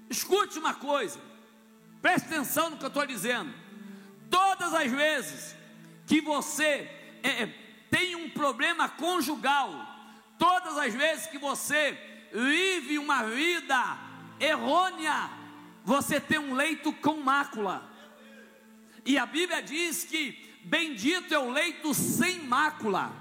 Escute 0.09 0.57
uma 0.57 0.73
coisa, 0.73 1.19
preste 2.01 2.25
atenção 2.25 2.71
no 2.71 2.77
que 2.77 2.85
eu 2.85 2.87
estou 2.87 3.05
dizendo. 3.05 3.53
Todas 4.27 4.73
as 4.73 4.91
vezes 4.91 5.55
que 6.07 6.19
você 6.19 6.89
é, 7.21 7.43
é, 7.43 7.55
tem 7.91 8.15
um 8.15 8.31
problema 8.31 8.89
conjugal, 8.89 9.69
todas 10.39 10.79
as 10.79 10.95
vezes 10.95 11.27
que 11.27 11.37
você 11.37 11.95
vive 12.33 12.97
uma 12.97 13.21
vida 13.25 13.99
errônea, 14.39 15.37
você 15.83 16.19
tem 16.19 16.39
um 16.39 16.53
leito 16.53 16.91
com 16.93 17.21
mácula. 17.21 17.89
E 19.05 19.17
a 19.17 19.25
Bíblia 19.25 19.61
diz 19.61 20.03
que 20.03 20.37
bendito 20.63 21.33
é 21.33 21.39
o 21.39 21.51
leito 21.51 21.93
sem 21.93 22.43
mácula. 22.43 23.11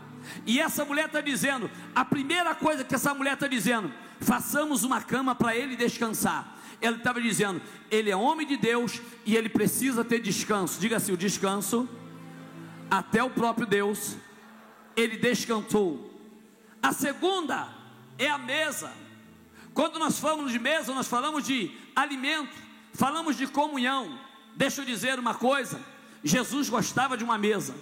E 0.44 0.60
essa 0.60 0.84
mulher 0.84 1.06
está 1.06 1.20
dizendo, 1.20 1.70
a 1.94 2.04
primeira 2.04 2.54
coisa 2.54 2.84
que 2.84 2.94
essa 2.94 3.14
mulher 3.14 3.34
está 3.34 3.46
dizendo, 3.46 3.92
façamos 4.20 4.84
uma 4.84 5.00
cama 5.00 5.34
para 5.34 5.56
ele 5.56 5.76
descansar. 5.76 6.56
Ela 6.80 6.96
estava 6.96 7.20
dizendo, 7.20 7.60
ele 7.90 8.10
é 8.10 8.16
homem 8.16 8.46
de 8.46 8.56
Deus 8.56 9.00
e 9.24 9.36
ele 9.36 9.48
precisa 9.48 10.04
ter 10.04 10.20
descanso. 10.20 10.80
Diga 10.80 10.96
assim: 10.96 11.12
o 11.12 11.16
descanso 11.16 11.88
até 12.90 13.22
o 13.22 13.30
próprio 13.30 13.66
Deus, 13.66 14.16
ele 14.96 15.16
descansou. 15.16 16.08
A 16.82 16.92
segunda 16.92 17.68
é 18.18 18.28
a 18.28 18.38
mesa. 18.38 18.92
Quando 19.78 19.96
nós 20.00 20.18
falamos 20.18 20.50
de 20.50 20.58
mesa, 20.58 20.92
nós 20.92 21.06
falamos 21.06 21.46
de 21.46 21.70
alimento, 21.94 22.50
falamos 22.94 23.36
de 23.36 23.46
comunhão. 23.46 24.18
Deixa 24.56 24.80
eu 24.80 24.84
dizer 24.84 25.20
uma 25.20 25.34
coisa: 25.34 25.80
Jesus 26.24 26.68
gostava 26.68 27.16
de 27.16 27.22
uma 27.22 27.38
mesa. 27.38 27.76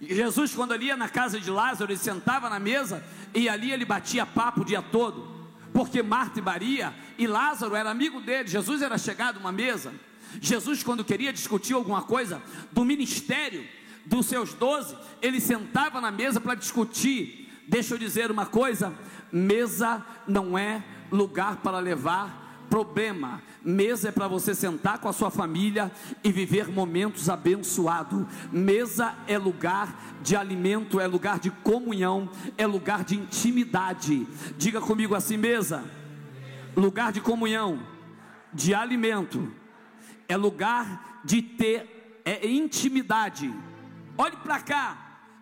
Jesus, 0.00 0.54
quando 0.54 0.72
ele 0.72 0.86
ia 0.86 0.96
na 0.96 1.10
casa 1.10 1.38
de 1.38 1.50
Lázaro, 1.50 1.92
ele 1.92 1.98
sentava 1.98 2.48
na 2.48 2.58
mesa 2.58 3.04
e 3.34 3.50
ali 3.50 3.70
ele 3.70 3.84
batia 3.84 4.24
papo 4.24 4.62
o 4.62 4.64
dia 4.64 4.80
todo, 4.80 5.46
porque 5.74 6.02
Marta 6.02 6.38
e 6.38 6.42
Maria 6.42 6.94
e 7.18 7.26
Lázaro 7.26 7.74
era 7.74 7.90
amigo 7.90 8.22
dele. 8.22 8.48
Jesus 8.48 8.80
era 8.80 8.96
chegado 8.96 9.36
a 9.36 9.40
uma 9.40 9.52
mesa. 9.52 9.92
Jesus, 10.40 10.82
quando 10.82 11.04
queria 11.04 11.34
discutir 11.34 11.74
alguma 11.74 12.00
coisa 12.00 12.42
do 12.72 12.82
ministério 12.82 13.68
dos 14.06 14.24
seus 14.24 14.54
doze, 14.54 14.96
ele 15.20 15.38
sentava 15.38 16.00
na 16.00 16.10
mesa 16.10 16.40
para 16.40 16.54
discutir. 16.54 17.52
Deixa 17.68 17.92
eu 17.92 17.98
dizer 17.98 18.30
uma 18.30 18.46
coisa: 18.46 18.90
mesa 19.30 20.02
não 20.26 20.56
é 20.56 20.82
lugar 21.10 21.56
para 21.56 21.78
levar 21.78 22.66
problema. 22.70 23.42
Mesa 23.64 24.08
é 24.08 24.12
para 24.12 24.28
você 24.28 24.54
sentar 24.54 24.98
com 24.98 25.08
a 25.08 25.12
sua 25.12 25.30
família 25.30 25.90
e 26.22 26.30
viver 26.30 26.68
momentos 26.68 27.28
abençoados. 27.28 28.24
Mesa 28.52 29.14
é 29.26 29.36
lugar 29.36 30.20
de 30.22 30.36
alimento, 30.36 31.00
é 31.00 31.06
lugar 31.06 31.40
de 31.40 31.50
comunhão, 31.50 32.30
é 32.56 32.66
lugar 32.66 33.04
de 33.04 33.16
intimidade. 33.16 34.26
Diga 34.56 34.80
comigo 34.80 35.14
assim: 35.14 35.36
mesa, 35.36 35.84
lugar 36.76 37.12
de 37.12 37.20
comunhão, 37.20 37.80
de 38.52 38.72
alimento, 38.72 39.52
é 40.28 40.36
lugar 40.36 41.20
de 41.24 41.42
ter 41.42 41.98
é 42.24 42.46
intimidade. 42.46 43.52
Olhe 44.16 44.36
para 44.36 44.60
cá. 44.60 44.96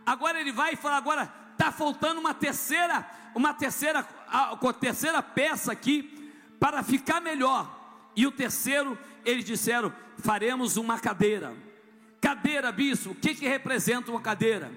Agora 0.06 0.40
ele 0.40 0.52
vai 0.52 0.72
e 0.72 0.76
fala 0.76 0.96
agora 0.96 1.30
está 1.52 1.72
faltando 1.72 2.20
uma 2.20 2.32
terceira, 2.32 3.04
uma 3.34 3.52
terceira, 3.52 4.06
a, 4.30 4.52
a 4.52 4.72
terceira 4.72 5.22
peça 5.22 5.72
aqui 5.72 6.32
para 6.58 6.82
ficar 6.82 7.20
melhor. 7.20 7.76
E 8.14 8.26
o 8.26 8.32
terceiro, 8.32 8.98
eles 9.24 9.44
disseram: 9.44 9.92
faremos 10.18 10.76
uma 10.76 10.98
cadeira. 10.98 11.54
Cadeira, 12.20 12.72
bispo, 12.72 13.10
o 13.10 13.14
que, 13.14 13.34
que 13.34 13.46
representa 13.46 14.10
uma 14.10 14.20
cadeira? 14.20 14.70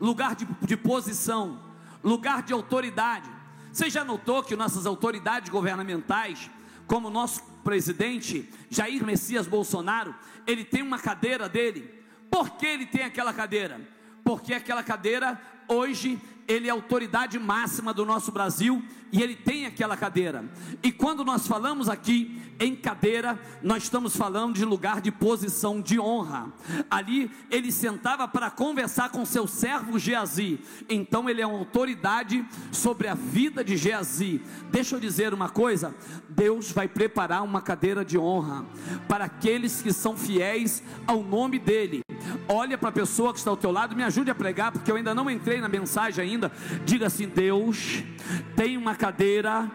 Lugar 0.00 0.34
de, 0.34 0.46
de 0.62 0.76
posição, 0.76 1.62
lugar 2.02 2.42
de 2.42 2.52
autoridade. 2.52 3.30
Você 3.72 3.88
já 3.88 4.04
notou 4.04 4.42
que 4.42 4.56
nossas 4.56 4.86
autoridades 4.86 5.48
governamentais, 5.48 6.50
como 6.86 7.10
nosso 7.10 7.42
presidente 7.62 8.48
Jair 8.68 9.04
Messias 9.04 9.46
Bolsonaro, 9.46 10.14
ele 10.46 10.64
tem 10.64 10.82
uma 10.82 10.98
cadeira 10.98 11.48
dele. 11.48 12.02
Por 12.30 12.50
que 12.50 12.66
ele 12.66 12.86
tem 12.86 13.04
aquela 13.04 13.32
cadeira? 13.32 13.80
Porque 14.24 14.52
aquela 14.52 14.82
cadeira 14.82 15.40
hoje 15.68 16.20
ele 16.48 16.66
é 16.66 16.70
autoridade 16.70 17.38
máxima 17.38 17.92
do 17.92 18.06
nosso 18.06 18.32
Brasil 18.32 18.82
e 19.12 19.22
ele 19.22 19.36
tem 19.36 19.66
aquela 19.66 19.96
cadeira. 19.96 20.44
E 20.82 20.90
quando 20.90 21.24
nós 21.24 21.46
falamos 21.46 21.88
aqui 21.88 22.42
em 22.60 22.74
cadeira, 22.74 23.38
nós 23.62 23.84
estamos 23.84 24.16
falando 24.16 24.54
de 24.54 24.64
lugar 24.64 25.00
de 25.00 25.10
posição 25.12 25.80
de 25.80 26.00
honra. 26.00 26.52
Ali 26.90 27.30
ele 27.50 27.70
sentava 27.70 28.26
para 28.26 28.50
conversar 28.50 29.10
com 29.10 29.24
seu 29.24 29.46
servo 29.46 29.98
Geazi. 29.98 30.58
Então 30.88 31.28
ele 31.28 31.40
é 31.40 31.46
uma 31.46 31.58
autoridade 31.58 32.44
sobre 32.72 33.08
a 33.08 33.14
vida 33.14 33.62
de 33.62 33.76
Geazi. 33.76 34.40
Deixa 34.70 34.96
eu 34.96 35.00
dizer 35.00 35.32
uma 35.32 35.48
coisa: 35.48 35.94
Deus 36.28 36.72
vai 36.72 36.88
preparar 36.88 37.42
uma 37.42 37.60
cadeira 37.60 38.04
de 38.04 38.18
honra 38.18 38.64
para 39.06 39.26
aqueles 39.26 39.80
que 39.82 39.92
são 39.92 40.16
fiéis 40.16 40.82
ao 41.06 41.22
nome 41.22 41.58
dele. 41.58 42.00
Olha 42.48 42.78
para 42.78 42.88
a 42.88 42.92
pessoa 42.92 43.32
que 43.32 43.38
está 43.38 43.50
ao 43.50 43.56
teu 43.56 43.70
lado, 43.70 43.94
me 43.94 44.02
ajude 44.02 44.30
a 44.30 44.34
pregar, 44.34 44.72
porque 44.72 44.90
eu 44.90 44.96
ainda 44.96 45.14
não 45.14 45.30
entrei 45.30 45.60
na 45.60 45.68
mensagem 45.68 46.24
ainda. 46.24 46.37
Diga 46.84 47.06
assim: 47.06 47.28
Deus 47.28 48.02
tem 48.56 48.76
uma 48.76 48.94
cadeira 48.94 49.70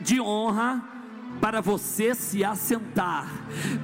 de 0.00 0.20
honra 0.20 0.95
para 1.40 1.60
você 1.60 2.14
se 2.14 2.44
assentar. 2.44 3.28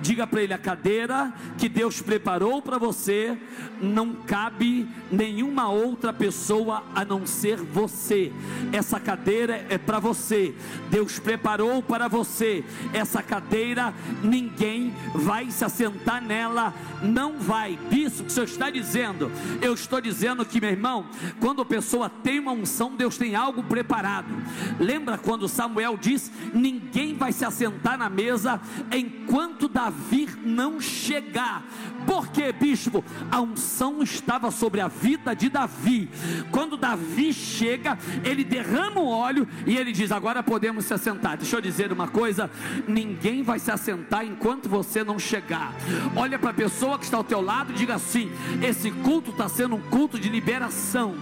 Diga 0.00 0.26
para 0.26 0.42
ele: 0.42 0.52
a 0.52 0.58
cadeira 0.58 1.32
que 1.58 1.68
Deus 1.68 2.00
preparou 2.00 2.60
para 2.62 2.78
você 2.78 3.38
não 3.80 4.14
cabe 4.14 4.88
nenhuma 5.10 5.68
outra 5.68 6.12
pessoa 6.12 6.82
a 6.94 7.04
não 7.04 7.26
ser 7.26 7.56
você. 7.56 8.32
Essa 8.72 9.00
cadeira 9.00 9.66
é 9.68 9.78
para 9.78 9.98
você. 9.98 10.54
Deus 10.90 11.18
preparou 11.18 11.82
para 11.82 12.08
você. 12.08 12.64
Essa 12.92 13.22
cadeira 13.22 13.94
ninguém 14.22 14.94
vai 15.14 15.50
se 15.50 15.64
assentar 15.64 16.22
nela, 16.22 16.74
não 17.02 17.38
vai. 17.38 17.78
Isso 17.90 18.24
que 18.24 18.28
o 18.28 18.32
Senhor 18.32 18.46
está 18.46 18.70
dizendo. 18.70 19.30
Eu 19.60 19.74
estou 19.74 20.00
dizendo 20.00 20.44
que, 20.44 20.60
meu 20.60 20.70
irmão, 20.70 21.06
quando 21.40 21.62
a 21.62 21.66
pessoa 21.66 22.08
tem 22.08 22.38
uma 22.38 22.52
unção, 22.52 22.94
Deus 22.94 23.16
tem 23.16 23.34
algo 23.34 23.62
preparado. 23.62 24.32
Lembra 24.78 25.18
quando 25.18 25.48
Samuel 25.48 25.96
diz: 25.96 26.30
ninguém 26.54 27.14
vai 27.14 27.32
se 27.32 27.41
se 27.42 27.44
assentar 27.44 27.98
na 27.98 28.08
mesa 28.08 28.60
enquanto 28.92 29.68
Davi 29.68 30.28
não 30.44 30.80
chegar. 30.80 31.64
Porque, 32.06 32.52
bispo, 32.52 33.04
a 33.30 33.40
unção 33.40 34.02
estava 34.02 34.50
sobre 34.50 34.80
a 34.80 34.88
vida 34.88 35.34
de 35.34 35.48
Davi. 35.48 36.08
Quando 36.50 36.76
Davi 36.76 37.32
chega, 37.32 37.98
ele 38.24 38.44
derrama 38.44 39.00
o 39.00 39.08
óleo 39.08 39.46
e 39.66 39.76
ele 39.76 39.92
diz: 39.92 40.12
Agora 40.12 40.42
podemos 40.42 40.84
se 40.84 40.94
assentar. 40.94 41.36
Deixa 41.36 41.56
eu 41.56 41.60
dizer 41.60 41.92
uma 41.92 42.08
coisa: 42.08 42.50
ninguém 42.86 43.42
vai 43.42 43.58
se 43.58 43.70
assentar 43.70 44.24
enquanto 44.24 44.68
você 44.68 45.04
não 45.04 45.18
chegar. 45.18 45.72
Olha 46.16 46.38
para 46.38 46.50
a 46.50 46.54
pessoa 46.54 46.98
que 46.98 47.04
está 47.04 47.16
ao 47.16 47.24
teu 47.24 47.40
lado 47.40 47.72
e 47.72 47.76
diga 47.76 47.94
assim: 47.94 48.30
Esse 48.62 48.90
culto 48.90 49.30
está 49.30 49.48
sendo 49.48 49.76
um 49.76 49.80
culto 49.80 50.18
de 50.18 50.28
liberação. 50.28 51.14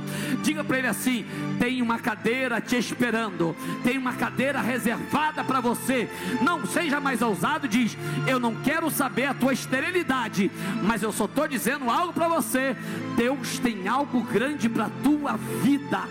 Diga 0.43 0.65
para 0.65 0.79
ele 0.79 0.87
assim: 0.87 1.25
Tem 1.59 1.83
uma 1.83 1.99
cadeira 1.99 2.61
te 2.61 2.77
esperando, 2.77 3.55
tem 3.85 3.99
uma 3.99 4.15
cadeira 4.15 4.61
reservada 4.61 5.45
para 5.45 5.61
você. 5.61 6.00
Não 6.43 6.67
seja 6.67 7.01
mais 7.01 7.23
ousado, 7.23 7.69
diz: 7.69 7.97
Eu 8.27 8.39
não 8.39 8.55
quero 8.57 8.91
saber 8.91 9.27
a 9.27 9.35
tua 9.35 9.53
esterilidade 9.53 10.51
mas 10.83 11.03
eu 11.03 11.13
só 11.13 11.25
estou 11.25 11.47
dizendo 11.49 11.91
algo 11.91 12.13
para 12.13 12.29
você: 12.29 12.77
Deus 13.17 13.59
tem 13.59 13.89
algo 13.89 14.23
grande 14.23 14.69
para 14.69 14.87
a 14.87 14.91
tua 15.03 15.37
vida, 15.37 16.03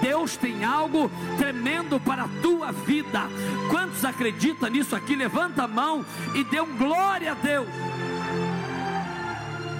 Deus 0.00 0.36
tem 0.36 0.64
algo 0.64 1.10
tremendo 1.38 2.00
para 2.00 2.24
a 2.24 2.28
tua 2.42 2.72
vida. 2.72 3.22
Quantos 3.70 4.04
acreditam 4.04 4.68
nisso 4.68 4.94
aqui? 4.94 5.14
Levanta 5.14 5.64
a 5.64 5.68
mão 5.68 6.04
e 6.34 6.44
dê 6.44 6.60
um 6.60 6.76
glória 6.76 7.32
a 7.32 7.34
Deus. 7.34 7.68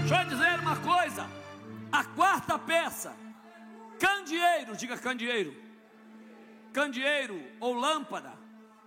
Deixa 0.01 0.23
eu 0.23 0.29
dizer 0.29 0.59
uma 0.61 0.77
coisa: 0.77 1.27
a 1.93 2.05
quarta 2.05 2.59
peça, 2.59 3.13
candeeiro, 3.99 4.77
diga 4.77 4.97
candeeiro, 4.97 5.55
candeeiro 6.73 7.41
ou 7.61 7.75
lâmpada, 7.75 8.33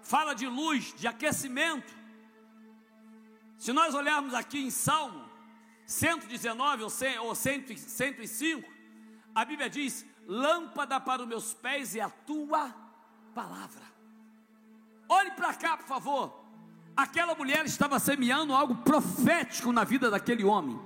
fala 0.02 0.34
de 0.34 0.48
luz, 0.48 0.94
de 0.98 1.08
aquecimento. 1.08 1.94
Se 3.58 3.72
nós 3.72 3.94
olharmos 3.94 4.34
aqui 4.34 4.60
em 4.60 4.72
Salmo, 4.72 5.30
119 5.86 6.84
ou 6.84 7.36
105, 7.36 8.68
a 9.36 9.46
Bíblia 9.46 9.70
diz: 9.70 10.06
lâmpada 10.28 11.00
para 11.00 11.22
os 11.22 11.28
meus 11.28 11.54
pés 11.54 11.96
e 11.96 12.02
a 12.02 12.10
tua 12.10 12.74
palavra. 13.34 13.84
Olhe 15.08 15.32
para 15.32 15.54
cá, 15.54 15.78
por 15.78 15.86
favor. 15.86 16.42
Aquela 16.96 17.36
mulher 17.36 17.66
estava 17.66 18.00
semeando 18.00 18.54
algo 18.54 18.76
profético 18.76 19.72
na 19.72 19.84
vida 19.84 20.10
daquele 20.10 20.44
homem. 20.44 20.80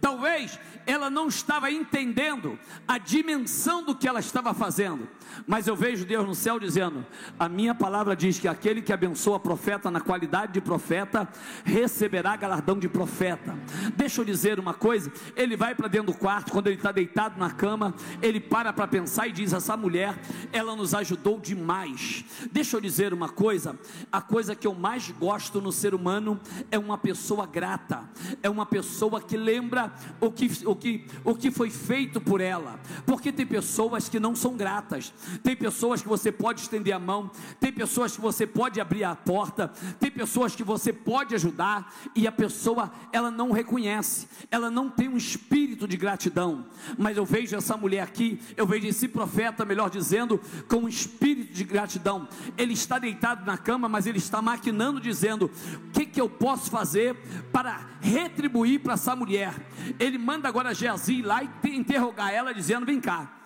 Talvez 0.00 0.58
ela 0.86 1.08
não 1.08 1.28
estava 1.28 1.70
entendendo 1.70 2.58
a 2.86 2.98
dimensão 2.98 3.82
do 3.82 3.94
que 3.94 4.08
ela 4.08 4.18
estava 4.20 4.52
fazendo, 4.52 5.08
mas 5.46 5.66
eu 5.66 5.76
vejo 5.76 6.04
Deus 6.04 6.26
no 6.26 6.34
céu 6.34 6.58
dizendo: 6.58 7.04
A 7.38 7.48
minha 7.48 7.74
palavra 7.74 8.14
diz 8.14 8.38
que 8.38 8.48
aquele 8.48 8.82
que 8.82 8.92
abençoa 8.92 9.38
profeta 9.38 9.90
na 9.90 10.00
qualidade 10.00 10.52
de 10.52 10.60
profeta 10.60 11.28
receberá 11.64 12.36
galardão 12.36 12.78
de 12.78 12.88
profeta. 12.88 13.56
Deixa 13.96 14.20
eu 14.20 14.24
dizer 14.24 14.58
uma 14.58 14.74
coisa: 14.74 15.12
ele 15.36 15.56
vai 15.56 15.74
para 15.74 15.88
dentro 15.88 16.12
do 16.12 16.18
quarto, 16.18 16.52
quando 16.52 16.66
ele 16.66 16.76
está 16.76 16.92
deitado 16.92 17.38
na 17.38 17.50
cama, 17.50 17.94
ele 18.22 18.40
para 18.40 18.72
para 18.72 18.86
pensar 18.86 19.28
e 19.28 19.32
diz: 19.32 19.52
Essa 19.52 19.76
mulher, 19.76 20.18
ela 20.52 20.74
nos 20.74 20.94
ajudou 20.94 21.38
demais. 21.38 22.24
Deixa 22.50 22.76
eu 22.76 22.80
dizer 22.80 23.12
uma 23.12 23.28
coisa: 23.28 23.78
a 24.10 24.20
coisa 24.20 24.54
que 24.54 24.66
eu 24.66 24.74
mais 24.74 25.10
gosto 25.10 25.60
no 25.60 25.72
ser 25.72 25.94
humano 25.94 26.40
é 26.70 26.78
uma 26.78 26.98
pessoa 26.98 27.46
grata, 27.46 28.08
é 28.42 28.48
uma 28.48 28.66
pessoa 28.66 29.20
que 29.20 29.36
lembra 29.36 29.92
o 30.20 30.30
que, 30.30 30.50
o 30.66 30.74
que, 30.74 31.06
o 31.24 31.34
que 31.34 31.50
foi 31.50 31.70
feito 31.70 32.20
por 32.20 32.40
ela, 32.40 32.78
porque 33.06 33.32
tem 33.32 33.46
pessoas 33.46 34.08
que 34.08 34.20
não 34.20 34.34
são 34.34 34.56
gratas 34.56 35.12
tem 35.42 35.56
pessoas 35.56 36.02
que 36.02 36.08
você 36.08 36.30
pode 36.30 36.62
estender 36.62 36.94
a 36.94 36.98
mão, 36.98 37.30
tem 37.60 37.72
pessoas 37.72 38.14
que 38.14 38.20
você 38.20 38.46
pode 38.46 38.80
abrir 38.80 39.04
a 39.04 39.14
porta, 39.14 39.68
tem 39.98 40.10
pessoas 40.10 40.54
que 40.54 40.64
você 40.64 40.92
pode 40.92 41.34
ajudar 41.34 41.94
e 42.14 42.26
a 42.26 42.32
pessoa 42.32 42.92
ela 43.12 43.30
não 43.30 43.50
reconhece, 43.50 44.28
ela 44.50 44.70
não 44.70 44.88
tem 44.88 45.08
um 45.08 45.16
espírito 45.16 45.86
de 45.86 45.96
gratidão. 45.96 46.66
Mas 46.96 47.16
eu 47.16 47.24
vejo 47.24 47.56
essa 47.56 47.76
mulher 47.76 48.02
aqui, 48.02 48.40
eu 48.56 48.66
vejo 48.66 48.86
esse 48.86 49.08
profeta, 49.08 49.64
melhor 49.64 49.90
dizendo, 49.90 50.40
com 50.68 50.78
um 50.78 50.88
espírito 50.88 51.52
de 51.52 51.64
gratidão. 51.64 52.28
Ele 52.56 52.72
está 52.72 52.98
deitado 52.98 53.44
na 53.44 53.56
cama, 53.58 53.88
mas 53.88 54.06
ele 54.06 54.18
está 54.18 54.40
maquinando, 54.40 55.00
dizendo: 55.00 55.50
o 55.86 55.90
que, 55.90 56.06
que 56.06 56.20
eu 56.20 56.28
posso 56.28 56.70
fazer 56.70 57.16
para 57.52 57.80
retribuir 58.00 58.80
para 58.80 58.94
essa 58.94 59.14
mulher? 59.14 59.54
Ele 59.98 60.18
manda 60.18 60.48
agora 60.48 60.74
Geazi 60.74 61.22
lá 61.22 61.42
e 61.42 61.48
interrogar 61.76 62.32
ela, 62.32 62.52
dizendo: 62.52 62.86
Vem 62.86 63.00
cá, 63.00 63.37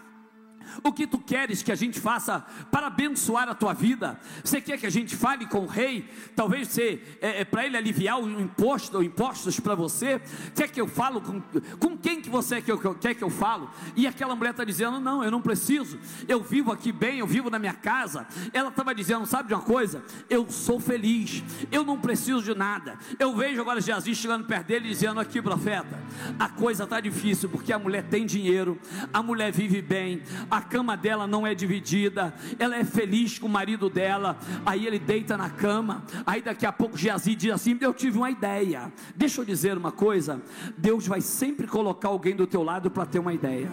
o 0.82 0.92
que 0.92 1.06
tu 1.06 1.18
queres 1.18 1.62
que 1.62 1.72
a 1.72 1.74
gente 1.74 2.00
faça 2.00 2.44
para 2.70 2.86
abençoar 2.88 3.48
a 3.48 3.54
tua 3.54 3.72
vida? 3.72 4.18
Você 4.42 4.60
quer 4.60 4.78
que 4.78 4.86
a 4.86 4.90
gente 4.90 5.16
fale 5.16 5.46
com 5.46 5.60
o 5.60 5.66
rei? 5.66 6.08
Talvez 6.34 6.68
você, 6.68 7.02
é, 7.20 7.40
é 7.40 7.44
para 7.44 7.66
ele 7.66 7.76
aliviar 7.76 8.20
o 8.20 8.40
imposto 8.40 8.96
ou 8.96 9.02
impostos 9.02 9.60
para 9.60 9.74
você? 9.74 10.20
Quer 10.54 10.68
que 10.68 10.80
eu 10.80 10.88
falo 10.88 11.20
com, 11.20 11.40
com 11.78 11.96
quem 11.96 12.20
que 12.20 12.28
você 12.28 12.60
quer 12.60 12.76
que, 12.78 12.86
eu, 12.86 12.94
quer 12.94 13.14
que 13.14 13.24
eu 13.24 13.30
falo? 13.30 13.70
E 13.96 14.06
aquela 14.06 14.34
mulher 14.34 14.50
está 14.50 14.64
dizendo: 14.64 15.00
Não, 15.00 15.22
eu 15.22 15.30
não 15.30 15.40
preciso. 15.40 15.98
Eu 16.26 16.42
vivo 16.42 16.72
aqui 16.72 16.92
bem, 16.92 17.18
eu 17.18 17.26
vivo 17.26 17.50
na 17.50 17.58
minha 17.58 17.74
casa. 17.74 18.26
Ela 18.52 18.68
estava 18.68 18.94
dizendo: 18.94 19.26
Sabe 19.26 19.48
de 19.48 19.54
uma 19.54 19.62
coisa? 19.62 20.04
Eu 20.28 20.50
sou 20.50 20.80
feliz. 20.80 21.42
Eu 21.70 21.84
não 21.84 21.98
preciso 21.98 22.42
de 22.42 22.54
nada. 22.54 22.98
Eu 23.18 23.34
vejo 23.34 23.60
agora 23.60 23.80
Jesus 23.80 24.16
chegando 24.16 24.46
perto 24.46 24.66
dele 24.66 24.88
dizendo: 24.88 25.20
Aqui, 25.20 25.40
profeta, 25.40 25.98
a 26.38 26.48
coisa 26.48 26.84
está 26.84 27.00
difícil 27.00 27.48
porque 27.48 27.72
a 27.72 27.78
mulher 27.78 28.04
tem 28.04 28.26
dinheiro, 28.26 28.78
a 29.12 29.22
mulher 29.22 29.52
vive 29.52 29.82
bem 29.82 30.22
a 30.52 30.60
cama 30.60 30.98
dela 30.98 31.26
não 31.26 31.46
é 31.46 31.54
dividida, 31.54 32.34
ela 32.58 32.76
é 32.76 32.84
feliz 32.84 33.38
com 33.38 33.46
o 33.46 33.50
marido 33.50 33.88
dela, 33.88 34.36
aí 34.66 34.86
ele 34.86 34.98
deita 34.98 35.34
na 35.34 35.48
cama, 35.48 36.04
aí 36.26 36.42
daqui 36.42 36.66
a 36.66 36.72
pouco 36.72 36.94
Geazi 36.94 37.34
diz 37.34 37.52
assim: 37.52 37.78
Eu 37.80 37.94
tive 37.94 38.18
uma 38.18 38.30
ideia. 38.30 38.92
Deixa 39.16 39.40
eu 39.40 39.46
dizer 39.46 39.78
uma 39.78 39.90
coisa: 39.90 40.42
Deus 40.76 41.06
vai 41.06 41.22
sempre 41.22 41.66
colocar 41.66 42.08
alguém 42.08 42.36
do 42.36 42.46
teu 42.46 42.62
lado 42.62 42.90
para 42.90 43.06
ter 43.06 43.18
uma 43.18 43.32
ideia. 43.32 43.70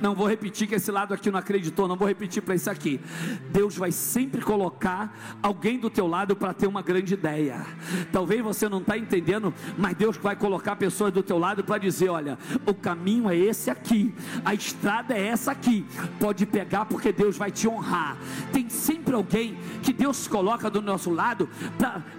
Não 0.00 0.14
vou 0.14 0.28
repetir 0.28 0.68
que 0.68 0.74
esse 0.74 0.90
lado 0.90 1.14
aqui 1.14 1.30
não 1.30 1.38
acreditou, 1.38 1.88
não 1.88 1.96
vou 1.96 2.06
repetir 2.06 2.42
para 2.42 2.54
isso 2.54 2.70
aqui. 2.70 3.00
Deus 3.50 3.76
vai 3.76 3.90
sempre 3.90 4.42
colocar 4.42 5.38
alguém 5.42 5.78
do 5.78 5.88
teu 5.88 6.06
lado 6.06 6.36
para 6.36 6.52
ter 6.52 6.66
uma 6.66 6.82
grande 6.82 7.14
ideia. 7.14 7.66
Talvez 8.12 8.42
você 8.42 8.68
não 8.68 8.78
está 8.78 8.98
entendendo, 8.98 9.54
mas 9.78 9.96
Deus 9.96 10.16
vai 10.16 10.36
colocar 10.36 10.76
pessoas 10.76 11.12
do 11.12 11.22
teu 11.22 11.38
lado 11.38 11.64
para 11.64 11.78
dizer: 11.78 12.10
olha, 12.10 12.38
o 12.66 12.74
caminho 12.74 13.30
é 13.30 13.36
esse 13.36 13.70
aqui, 13.70 14.14
a 14.44 14.52
estrada 14.52 15.14
é 15.14 15.28
essa 15.28 15.52
aqui. 15.52 15.86
Pode 16.20 16.44
pegar 16.44 16.84
porque 16.84 17.10
Deus 17.12 17.36
vai 17.36 17.50
te 17.50 17.66
honrar. 17.66 18.18
Tem 18.52 18.68
sempre 18.68 19.14
alguém 19.14 19.56
que 19.82 19.92
Deus 19.92 20.28
coloca 20.28 20.70
do 20.70 20.82
nosso 20.82 21.10
lado 21.10 21.48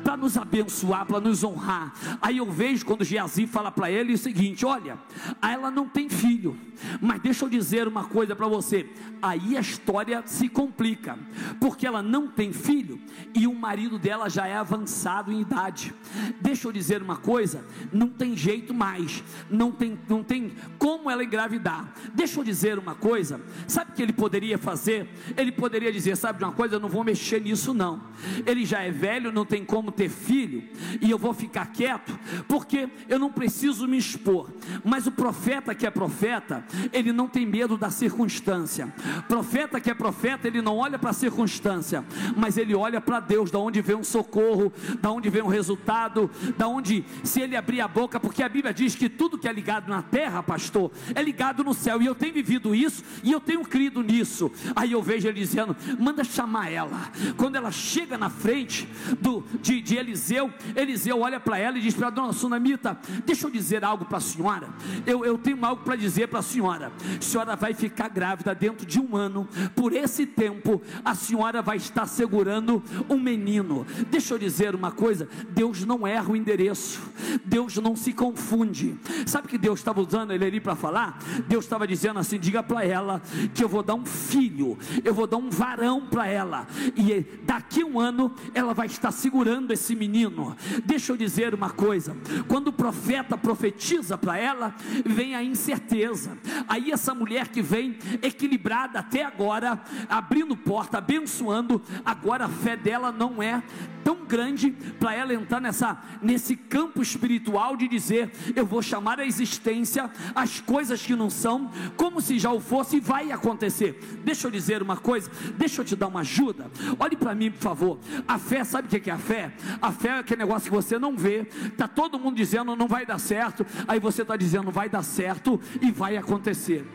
para 0.04 0.18
nos 0.18 0.36
abençoar, 0.36 1.06
para 1.06 1.20
nos 1.20 1.44
honrar. 1.44 1.94
Aí 2.22 2.38
eu 2.38 2.52
vejo 2.52 2.86
quando 2.86 3.04
Geazi 3.04 3.46
fala 3.46 3.72
para 3.72 3.92
ele 3.92 4.14
o 4.14 4.18
seguinte: 4.18 4.66
olha, 4.66 4.98
ela 5.42 5.70
não 5.70 5.88
tem 5.88 6.10
filho, 6.10 6.58
mas 7.00 7.22
deixa 7.22 7.46
eu 7.46 7.50
dizer 7.50 7.67
dizer 7.68 7.88
uma 7.88 8.06
coisa 8.06 8.34
para 8.34 8.48
você: 8.48 8.90
aí 9.22 9.58
a 9.58 9.60
história 9.60 10.24
se 10.26 10.48
complica, 10.48 11.20
porque 11.60 11.86
ela 11.86 12.02
não 12.02 12.28
tem 12.28 12.54
filho 12.54 13.00
e 13.36 13.46
o 13.46 13.54
marido 13.54 14.00
dela 14.00 14.30
já 14.30 14.48
é 14.48 14.56
avançado 14.56 15.32
em 15.32 15.42
idade. 15.42 15.94
Deixa 16.40 16.68
eu 16.68 16.72
dizer 16.72 17.02
uma 17.02 17.18
coisa: 17.18 17.66
não 17.92 18.08
tem 18.08 18.38
jeito 18.38 18.74
mais, 18.74 19.22
não 19.50 19.72
tem, 19.72 20.00
não 20.08 20.24
tem 20.24 20.54
como 20.78 21.12
ela 21.12 21.24
engravidar. 21.24 21.94
Deixa 22.14 22.40
eu 22.40 22.44
dizer 22.44 22.80
uma 22.80 22.96
coisa: 22.96 23.42
sabe 23.68 23.92
o 23.92 23.94
que 23.94 24.02
ele 24.02 24.14
poderia 24.14 24.58
fazer? 24.58 25.10
Ele 25.36 25.52
poderia 25.52 25.92
dizer: 25.92 26.16
sabe 26.16 26.40
de 26.40 26.46
uma 26.46 26.54
coisa, 26.54 26.76
eu 26.76 26.80
não 26.80 26.90
vou 26.90 27.04
mexer 27.04 27.42
nisso, 27.42 27.74
não. 27.74 28.02
Ele 28.46 28.66
já 28.66 28.82
é 28.82 28.92
velho, 28.92 29.32
não 29.32 29.46
tem 29.46 29.66
como 29.66 29.92
ter 29.92 30.10
filho, 30.10 30.64
e 31.02 31.12
eu 31.12 31.18
vou 31.18 31.34
ficar 31.34 31.66
quieto, 31.68 32.18
porque 32.48 32.88
eu 33.10 33.20
não 33.20 33.32
preciso 33.32 33.88
me 33.88 33.98
expor. 33.98 34.50
Mas 34.86 35.06
o 35.06 35.12
profeta 35.12 35.76
que 35.76 35.86
é 35.86 35.92
profeta, 35.92 36.66
ele 36.94 37.12
não 37.12 37.28
tem 37.28 37.46
medo 37.46 37.57
medo 37.58 37.76
da 37.76 37.90
circunstância. 37.90 38.94
Profeta 39.28 39.82
que 39.82 39.90
é 39.90 39.94
profeta, 39.96 40.48
ele 40.48 40.62
não 40.62 40.78
olha 40.78 41.00
para 41.00 41.10
a 41.10 41.14
circunstância, 41.14 42.06
mas 42.36 42.56
ele 42.56 42.76
olha 42.76 43.02
para 43.02 43.20
Deus, 43.20 43.50
da 43.50 43.58
onde 43.58 43.82
vem 43.82 43.96
um 43.96 44.04
socorro, 44.04 44.72
da 45.02 45.10
onde 45.10 45.28
vem 45.28 45.42
um 45.42 45.48
resultado, 45.48 46.30
da 46.56 46.68
onde 46.68 47.04
se 47.24 47.42
ele 47.42 47.56
abrir 47.56 47.82
a 47.82 47.88
boca, 47.88 48.20
porque 48.20 48.44
a 48.44 48.50
Bíblia 48.50 48.72
diz 48.72 48.94
que 48.94 49.10
tudo 49.10 49.40
que 49.40 49.48
é 49.48 49.52
ligado 49.52 49.90
na 49.90 50.04
terra, 50.04 50.44
pastor, 50.44 50.92
é 51.16 51.22
ligado 51.22 51.64
no 51.64 51.74
céu. 51.74 52.00
E 52.00 52.06
eu 52.06 52.14
tenho 52.14 52.34
vivido 52.34 52.76
isso 52.76 53.04
e 53.24 53.32
eu 53.32 53.40
tenho 53.40 53.64
crido 53.64 54.04
nisso. 54.04 54.52
Aí 54.76 54.92
eu 54.92 55.02
vejo 55.02 55.28
ele 55.28 55.40
dizendo: 55.40 55.76
manda 56.00 56.24
chamar 56.24 56.72
ela. 56.72 57.12
Quando 57.38 57.56
ela 57.56 57.72
chega 57.72 58.20
na 58.20 58.30
frente 58.30 58.88
do, 59.20 59.44
de, 59.64 59.82
de 59.82 59.96
Eliseu, 59.96 60.54
Eliseu 60.76 61.22
olha 61.22 61.40
para 61.40 61.58
ela 61.58 61.80
e 61.80 61.82
diz 61.82 61.96
para 61.96 62.08
a 62.08 62.12
dona 62.12 62.34
Sunamita: 62.34 63.00
Deixa 63.26 63.48
eu 63.48 63.52
dizer 63.52 63.84
algo 63.84 64.06
para 64.06 64.20
a 64.20 64.22
senhora. 64.22 64.68
Eu, 65.08 65.26
eu 65.26 65.40
tenho 65.40 65.66
algo 65.66 65.84
para 65.84 65.96
dizer 65.96 66.28
para 66.28 66.40
a 66.40 66.44
senhora. 66.44 66.92
senhora 67.20 67.47
senhora 67.48 67.56
vai 67.56 67.74
ficar 67.74 68.10
grávida 68.10 68.54
dentro 68.54 68.86
de 68.86 69.00
um 69.00 69.16
ano. 69.16 69.48
Por 69.76 69.94
esse 69.94 70.26
tempo, 70.26 70.82
a 71.06 71.16
senhora 71.16 71.62
vai 71.62 71.78
estar 71.78 72.06
segurando 72.06 72.84
um 73.10 73.18
menino. 73.18 73.86
Deixa 74.10 74.34
eu 74.34 74.40
dizer 74.40 74.76
uma 74.76 74.92
coisa: 74.92 75.30
Deus 75.50 75.86
não 75.86 76.06
erra 76.06 76.32
o 76.32 76.36
endereço, 76.36 77.00
Deus 77.46 77.78
não 77.78 77.96
se 77.96 78.12
confunde. 78.12 78.98
Sabe 79.26 79.48
que 79.48 79.58
Deus 79.58 79.80
estava 79.80 80.02
usando 80.02 80.32
ele 80.32 80.46
ali 80.46 80.60
para 80.60 80.76
falar? 80.76 81.20
Deus 81.48 81.64
estava 81.64 81.88
dizendo 81.88 82.20
assim: 82.20 82.38
diga 82.38 82.62
para 82.62 82.84
ela 82.84 83.22
que 83.54 83.64
eu 83.64 83.70
vou 83.70 83.84
dar 83.84 83.96
um 83.96 84.06
filho, 84.06 84.78
eu 85.04 85.14
vou 85.14 85.28
dar 85.28 85.38
um 85.38 85.50
varão 85.50 86.06
para 86.06 86.28
ela, 86.28 86.68
e 86.96 87.26
daqui 87.44 87.84
um 87.84 88.00
ano 88.00 88.34
ela 88.54 88.74
vai 88.74 88.88
estar 88.88 89.12
segurando 89.12 89.72
esse 89.72 89.96
menino. 89.96 90.56
Deixa 90.84 91.14
eu 91.14 91.18
dizer 91.18 91.54
uma 91.54 91.70
coisa: 91.70 92.18
quando 92.48 92.70
o 92.70 92.74
profeta 92.74 93.38
profetiza 93.38 94.18
para 94.18 94.38
ela, 94.38 94.76
vem 95.06 95.36
a 95.36 95.44
incerteza. 95.44 96.38
Aí 96.68 96.92
essa 96.92 97.14
mulher 97.14 97.37
mulher 97.38 97.48
que 97.50 97.62
vem 97.62 97.98
equilibrada 98.24 99.00
até 99.00 99.24
agora, 99.24 99.80
abrindo 100.10 100.58
porta, 100.58 100.98
abençoando, 100.98 101.82
agora 102.04 102.46
a 102.46 102.50
fé 102.50 102.76
dela 102.76 103.12
não 103.12 103.44
é 103.44 103.62
tão 104.04 104.26
grande 104.26 104.72
para 105.00 105.14
ela 105.14 105.34
entrar 105.34 105.60
nessa, 105.60 106.02
nesse 106.22 106.56
campo 106.56 107.02
espiritual 107.02 107.76
de 107.76 107.88
dizer: 107.88 108.32
eu 108.56 108.66
vou 108.66 108.82
chamar 108.82 109.20
a 109.20 109.26
existência 109.26 110.10
as 110.34 110.60
coisas 110.60 111.02
que 111.02 111.16
não 111.16 111.30
são, 111.30 111.70
como 111.96 112.22
se 112.22 112.40
já 112.40 112.52
o 112.52 112.60
fosse 112.60 112.98
e 112.98 113.00
vai 113.00 113.32
acontecer. 113.32 114.00
Deixa 114.24 114.48
eu 114.48 114.52
dizer 114.52 114.82
uma 114.82 114.98
coisa, 114.98 115.30
deixa 115.58 115.82
eu 115.82 115.86
te 115.86 115.96
dar 115.96 116.08
uma 116.08 116.22
ajuda. 116.22 116.72
Olhe 116.98 117.16
para 117.16 117.36
mim, 117.36 117.52
por 117.52 117.62
favor. 117.62 118.00
A 118.28 118.40
fé, 118.40 118.64
sabe 118.64 118.88
o 118.88 119.02
que 119.02 119.10
é 119.10 119.14
a 119.14 119.18
fé? 119.18 119.54
A 119.82 119.92
fé 119.92 120.10
é 120.10 120.20
aquele 120.20 120.40
negócio 120.40 120.70
que 120.70 120.76
você 120.76 120.98
não 120.98 121.16
vê, 121.16 121.46
tá 121.78 121.88
todo 121.88 122.18
mundo 122.18 122.36
dizendo 122.36 122.76
não 122.76 122.88
vai 122.88 123.06
dar 123.06 123.20
certo, 123.20 123.66
aí 123.88 124.00
você 124.00 124.24
está 124.24 124.36
dizendo 124.36 124.72
vai 124.72 124.90
dar 124.90 125.04
certo 125.04 125.60
e 125.82 125.92
vai 125.92 126.18
acontecer 126.18 126.86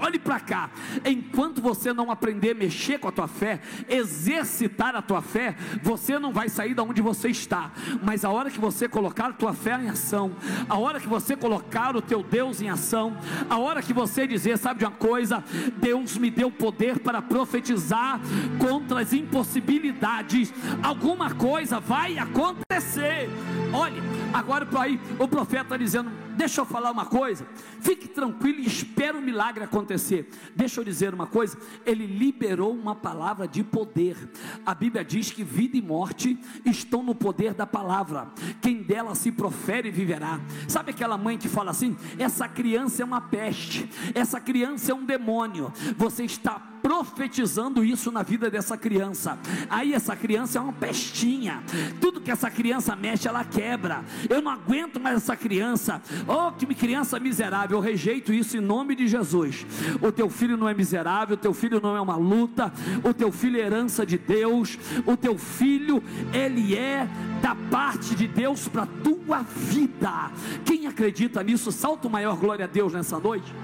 olhe 0.00 0.18
para 0.18 0.40
cá. 0.40 0.70
Enquanto 1.04 1.60
você 1.60 1.92
não 1.92 2.10
aprender 2.10 2.52
a 2.52 2.54
mexer 2.54 2.98
com 2.98 3.08
a 3.08 3.12
tua 3.12 3.28
fé, 3.28 3.60
exercitar 3.88 4.94
a 4.96 5.02
tua 5.02 5.22
fé, 5.22 5.56
você 5.82 6.18
não 6.18 6.32
vai 6.32 6.48
sair 6.48 6.74
da 6.74 6.82
onde 6.82 7.00
você 7.00 7.28
está. 7.28 7.70
Mas 8.02 8.24
a 8.24 8.30
hora 8.30 8.50
que 8.50 8.58
você 8.58 8.88
colocar 8.88 9.26
a 9.26 9.32
tua 9.32 9.52
fé 9.52 9.78
em 9.80 9.88
ação, 9.88 10.32
a 10.68 10.78
hora 10.78 11.00
que 11.00 11.08
você 11.08 11.36
colocar 11.36 11.96
o 11.96 12.02
teu 12.02 12.22
Deus 12.22 12.60
em 12.60 12.68
ação, 12.68 13.16
a 13.48 13.58
hora 13.58 13.82
que 13.82 13.92
você 13.92 14.26
dizer, 14.26 14.58
sabe 14.58 14.80
de 14.80 14.84
uma 14.84 14.90
coisa, 14.90 15.42
Deus 15.76 16.16
me 16.16 16.30
deu 16.30 16.50
poder 16.50 16.98
para 17.00 17.22
profetizar 17.22 18.20
contra 18.58 19.00
as 19.00 19.12
impossibilidades. 19.12 20.52
Alguma 20.82 21.34
coisa 21.34 21.80
vai 21.80 22.18
acontecer. 22.18 23.28
Olhe, 23.72 24.02
agora 24.32 24.66
para 24.66 24.82
aí 24.82 25.00
o 25.18 25.28
profeta 25.28 25.78
dizendo: 25.78 26.10
Deixa 26.36 26.60
eu 26.60 26.64
falar 26.64 26.90
uma 26.90 27.06
coisa. 27.06 27.46
Fique 27.80 28.08
tranquilo 28.08 28.60
e 28.60 28.66
espere 28.66 29.16
o 29.16 29.22
milagre 29.22 29.64
acontecer. 29.64 30.28
Deixa 30.54 30.80
eu 30.80 30.84
dizer 30.84 31.14
uma 31.14 31.26
coisa. 31.26 31.58
Ele 31.84 32.06
liberou 32.06 32.74
uma 32.74 32.94
palavra 32.94 33.46
de 33.46 33.62
poder. 33.62 34.16
A 34.64 34.74
Bíblia 34.74 35.04
diz 35.04 35.30
que 35.30 35.44
vida 35.44 35.76
e 35.76 35.82
morte 35.82 36.38
estão 36.64 37.02
no 37.02 37.14
poder 37.14 37.54
da 37.54 37.66
palavra. 37.66 38.30
Quem 38.60 38.82
dela 38.82 39.14
se 39.14 39.32
profere 39.32 39.90
viverá. 39.90 40.40
Sabe 40.68 40.90
aquela 40.90 41.18
mãe 41.18 41.38
que 41.38 41.48
fala 41.48 41.70
assim: 41.70 41.96
essa 42.18 42.48
criança 42.48 43.02
é 43.02 43.04
uma 43.04 43.20
peste, 43.20 43.88
essa 44.14 44.40
criança 44.40 44.92
é 44.92 44.94
um 44.94 45.04
demônio. 45.04 45.72
Você 45.96 46.24
está 46.24 46.69
profetizando 46.90 47.84
isso 47.84 48.10
na 48.10 48.24
vida 48.24 48.50
dessa 48.50 48.76
criança. 48.76 49.38
Aí 49.68 49.94
essa 49.94 50.16
criança 50.16 50.58
é 50.58 50.60
uma 50.60 50.72
pestinha. 50.72 51.62
Tudo 52.00 52.20
que 52.20 52.32
essa 52.32 52.50
criança 52.50 52.96
mexe, 52.96 53.28
ela 53.28 53.44
quebra. 53.44 54.04
Eu 54.28 54.42
não 54.42 54.50
aguento 54.50 54.98
mais 54.98 55.18
essa 55.18 55.36
criança. 55.36 56.02
Oh, 56.26 56.50
que 56.50 56.66
criança 56.74 57.20
miserável. 57.20 57.78
Eu 57.78 57.80
rejeito 57.80 58.32
isso 58.32 58.56
em 58.56 58.60
nome 58.60 58.96
de 58.96 59.06
Jesus. 59.06 59.64
O 60.02 60.10
teu 60.10 60.28
filho 60.28 60.56
não 60.56 60.68
é 60.68 60.74
miserável, 60.74 61.34
o 61.34 61.38
teu 61.38 61.54
filho 61.54 61.80
não 61.80 61.96
é 61.96 62.00
uma 62.00 62.16
luta, 62.16 62.72
o 63.04 63.14
teu 63.14 63.30
filho 63.30 63.60
é 63.60 63.66
herança 63.66 64.04
de 64.04 64.18
Deus. 64.18 64.76
O 65.06 65.16
teu 65.16 65.38
filho, 65.38 66.02
ele 66.32 66.74
é 66.74 67.06
da 67.40 67.54
parte 67.70 68.16
de 68.16 68.26
Deus 68.26 68.66
para 68.66 68.84
tua 68.84 69.42
vida. 69.42 70.32
Quem 70.64 70.88
acredita 70.88 71.40
nisso, 71.40 71.70
salta 71.70 72.08
o 72.08 72.10
maior 72.10 72.36
glória 72.36 72.64
a 72.64 72.68
Deus 72.68 72.92
nessa 72.92 73.16
noite. 73.20 73.54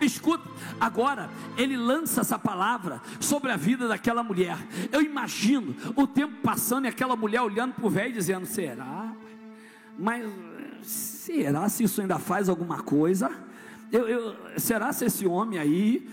Escuta, 0.00 0.48
agora 0.80 1.28
ele 1.56 1.76
lança 1.76 2.20
essa 2.20 2.38
palavra 2.38 3.00
sobre 3.20 3.50
a 3.50 3.56
vida 3.56 3.88
daquela 3.88 4.22
mulher. 4.22 4.56
Eu 4.92 5.02
imagino 5.02 5.74
o 5.96 6.06
tempo 6.06 6.40
passando 6.42 6.84
e 6.84 6.88
aquela 6.88 7.16
mulher 7.16 7.42
olhando 7.42 7.74
para 7.74 7.86
o 7.86 7.90
velho 7.90 8.12
dizendo: 8.12 8.46
será? 8.46 9.12
Mas 9.98 10.24
será 10.82 11.68
se 11.68 11.84
isso 11.84 12.00
ainda 12.00 12.18
faz 12.18 12.48
alguma 12.48 12.82
coisa? 12.82 13.30
Eu, 13.90 14.06
eu, 14.06 14.36
será 14.56 14.92
se 14.92 15.06
esse 15.06 15.26
homem 15.26 15.58
aí 15.58 16.08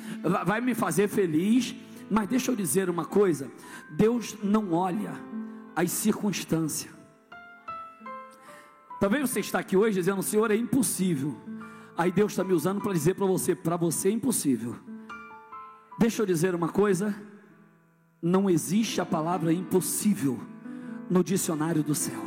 vai 0.45 0.61
me 0.61 0.73
fazer 0.73 1.07
feliz? 1.07 1.75
Mas 2.09 2.27
deixa 2.27 2.51
eu 2.51 2.55
dizer 2.55 2.89
uma 2.89 3.05
coisa: 3.05 3.51
Deus 3.91 4.35
não 4.43 4.73
olha 4.73 5.13
as 5.75 5.91
circunstâncias. 5.91 6.93
Talvez 8.99 9.29
você 9.29 9.41
está 9.41 9.59
aqui 9.59 9.75
hoje 9.75 9.99
dizendo, 9.99 10.23
Senhor, 10.23 10.49
é 10.49 10.55
impossível. 10.55 11.35
Aí 11.97 12.11
Deus 12.11 12.33
está 12.33 12.43
me 12.43 12.53
usando 12.53 12.81
para 12.81 12.93
dizer 12.93 13.15
para 13.15 13.25
você, 13.25 13.55
para 13.55 13.77
você 13.77 14.09
é 14.09 14.11
impossível. 14.11 14.75
Deixa 15.97 16.21
eu 16.21 16.25
dizer 16.25 16.53
uma 16.53 16.67
coisa, 16.67 17.15
não 18.21 18.49
existe 18.49 18.99
a 18.99 19.05
palavra 19.05 19.53
impossível 19.53 20.39
no 21.09 21.23
dicionário 21.23 21.83
do 21.83 21.95
céu. 21.95 22.21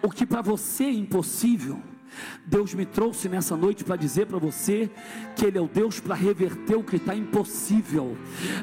O 0.00 0.10
que 0.10 0.24
para 0.24 0.42
você 0.42 0.84
é 0.84 0.92
impossível, 0.92 1.82
Deus 2.44 2.74
me 2.74 2.84
trouxe 2.84 3.28
nessa 3.28 3.56
noite 3.56 3.84
para 3.84 3.96
dizer 3.96 4.26
para 4.26 4.38
você 4.38 4.90
que 5.36 5.46
Ele 5.46 5.58
é 5.58 5.60
o 5.60 5.68
Deus 5.68 6.00
para 6.00 6.14
reverter 6.14 6.76
o 6.76 6.84
que 6.84 6.96
está 6.96 7.14
impossível. 7.14 8.16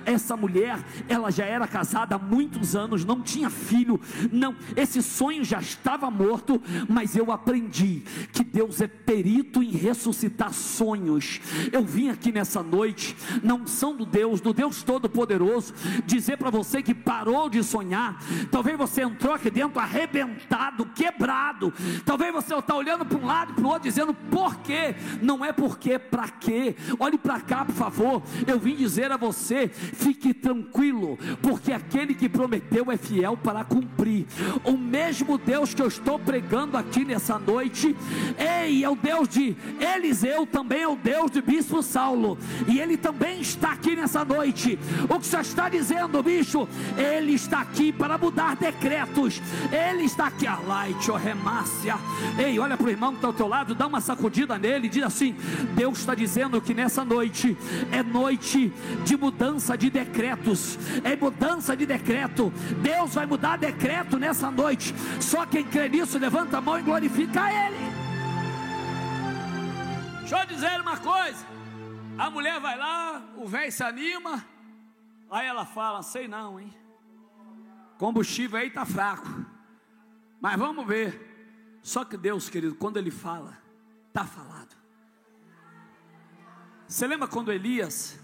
Essa 0.05 0.35
mulher, 0.35 0.79
ela 1.07 1.31
já 1.31 1.45
era 1.45 1.67
casada 1.67 2.15
há 2.15 2.19
muitos 2.19 2.75
anos, 2.75 3.05
não 3.05 3.21
tinha 3.21 3.49
filho, 3.49 3.99
não, 4.31 4.55
esse 4.75 5.01
sonho 5.01 5.43
já 5.43 5.59
estava 5.59 6.09
morto, 6.11 6.61
mas 6.87 7.15
eu 7.15 7.31
aprendi 7.31 8.03
que 8.31 8.43
Deus 8.43 8.81
é 8.81 8.87
perito 8.87 9.63
em 9.63 9.71
ressuscitar 9.71 10.53
sonhos. 10.53 11.39
Eu 11.71 11.83
vim 11.83 12.09
aqui 12.09 12.31
nessa 12.31 12.61
noite, 12.61 13.15
na 13.41 13.55
unção 13.55 13.95
do 13.95 14.05
Deus, 14.05 14.41
do 14.41 14.53
Deus 14.53 14.83
Todo-Poderoso, 14.83 15.73
dizer 16.05 16.37
para 16.37 16.49
você 16.49 16.81
que 16.81 16.93
parou 16.93 17.49
de 17.49 17.63
sonhar. 17.63 18.21
Talvez 18.51 18.77
você 18.77 19.01
entrou 19.01 19.33
aqui 19.33 19.49
dentro 19.49 19.79
arrebentado, 19.79 20.85
quebrado. 20.87 21.73
Talvez 22.05 22.33
você 22.33 22.55
está 22.55 22.75
olhando 22.75 23.05
para 23.05 23.17
um 23.17 23.25
lado 23.25 23.38
lado 23.39 23.53
para 23.53 23.63
o 23.63 23.67
outro, 23.67 23.83
dizendo 23.83 24.13
por 24.13 24.57
quê? 24.57 24.95
Não 25.21 25.43
é 25.43 25.51
porque, 25.53 25.97
para 25.97 26.27
quê? 26.27 26.75
Olhe 26.99 27.17
para 27.17 27.39
cá, 27.39 27.65
por 27.65 27.75
favor. 27.75 28.21
Eu 28.45 28.59
vim 28.59 28.75
dizer 28.75 29.11
a 29.11 29.17
você: 29.17 29.67
fique 29.67 30.33
tranquilo, 30.33 31.17
porque 31.41 31.71
aquele 31.71 32.13
que 32.13 32.27
prometeu 32.27 32.91
é 32.91 32.97
fiel 32.97 33.37
para 33.37 33.63
cumprir. 33.63 34.25
O 34.63 34.77
mesmo 34.77 35.37
Deus 35.37 35.73
que 35.73 35.81
eu 35.81 35.87
estou 35.87 36.19
pregando 36.19 36.77
aqui 36.77 37.05
nessa 37.05 37.39
noite, 37.39 37.95
ei, 38.37 38.83
é 38.83 38.89
o 38.89 38.95
Deus 38.95 39.27
de 39.27 39.55
Eliseu, 39.79 40.45
também 40.45 40.81
é 40.81 40.87
o 40.87 40.95
Deus 40.95 41.31
de 41.31 41.41
Bispo 41.41 41.81
Saulo, 41.81 42.37
e 42.67 42.79
ele 42.79 42.97
também 42.97 43.41
está 43.41 43.71
aqui 43.71 43.95
nessa 43.95 44.25
noite. 44.25 44.77
O 45.09 45.19
que 45.19 45.27
você 45.27 45.39
está 45.39 45.69
dizendo, 45.69 46.21
bicho? 46.21 46.67
Ele 46.97 47.33
está 47.33 47.61
aqui 47.61 47.91
para 47.91 48.17
mudar 48.17 48.55
decretos, 48.55 49.41
ele 49.71 50.03
está 50.03 50.27
aqui, 50.27 50.47
a 50.47 50.57
light, 50.57 51.09
oh 51.09 51.15
remácia. 51.15 51.97
Ei, 52.37 52.59
olha 52.59 52.75
para 52.75 52.87
o 52.87 52.89
irmão 52.89 53.11
que 53.11 53.17
está 53.17 53.28
ao 53.29 53.33
teu 53.33 53.47
lado, 53.47 53.73
dá 53.73 53.87
uma 53.87 54.01
sacudida 54.01 54.57
nele 54.57 54.89
diz 54.89 55.03
assim: 55.03 55.33
Deus 55.75 55.99
está 55.99 56.13
dizendo 56.13 56.61
que 56.61 56.73
nessa 56.73 57.05
noite 57.05 57.57
é 57.91 58.03
noite 58.03 58.73
de 59.05 59.15
mudança 59.15 59.77
de 59.77 59.89
decretos, 59.89 60.77
é 61.03 61.15
mudança 61.15 61.75
de 61.75 61.85
decreto. 61.85 62.51
Deus 62.81 63.13
vai 63.13 63.25
mudar 63.25 63.57
decreto 63.57 64.17
nessa 64.17 64.51
noite. 64.51 64.93
Só 65.19 65.45
quem 65.45 65.63
crê 65.63 65.87
nisso, 65.89 66.17
levanta 66.17 66.57
a 66.57 66.61
mão 66.61 66.79
e 66.79 66.83
glorifica 66.83 67.41
Ele. 67.51 67.77
Deixa 70.19 70.39
eu 70.39 70.45
dizer 70.45 70.81
uma 70.81 70.97
coisa: 70.97 71.45
a 72.17 72.29
mulher 72.29 72.59
vai 72.59 72.77
lá, 72.77 73.21
o 73.37 73.47
velho 73.47 73.71
se 73.71 73.83
anima, 73.83 74.43
aí 75.29 75.47
ela 75.47 75.65
fala: 75.65 76.01
Sei 76.01 76.27
não, 76.27 76.59
hein? 76.59 76.73
Combustível 77.97 78.59
aí 78.59 78.67
está 78.67 78.85
fraco, 78.85 79.27
mas 80.41 80.57
vamos 80.57 80.85
ver. 80.87 81.28
Só 81.81 82.03
que 82.05 82.17
Deus, 82.17 82.49
querido, 82.49 82.75
quando 82.75 82.97
Ele 82.97 83.11
fala, 83.11 83.57
está 84.07 84.25
falado. 84.25 84.75
Você 86.87 87.05
lembra 87.05 87.27
quando 87.27 87.51
Elias, 87.51 88.19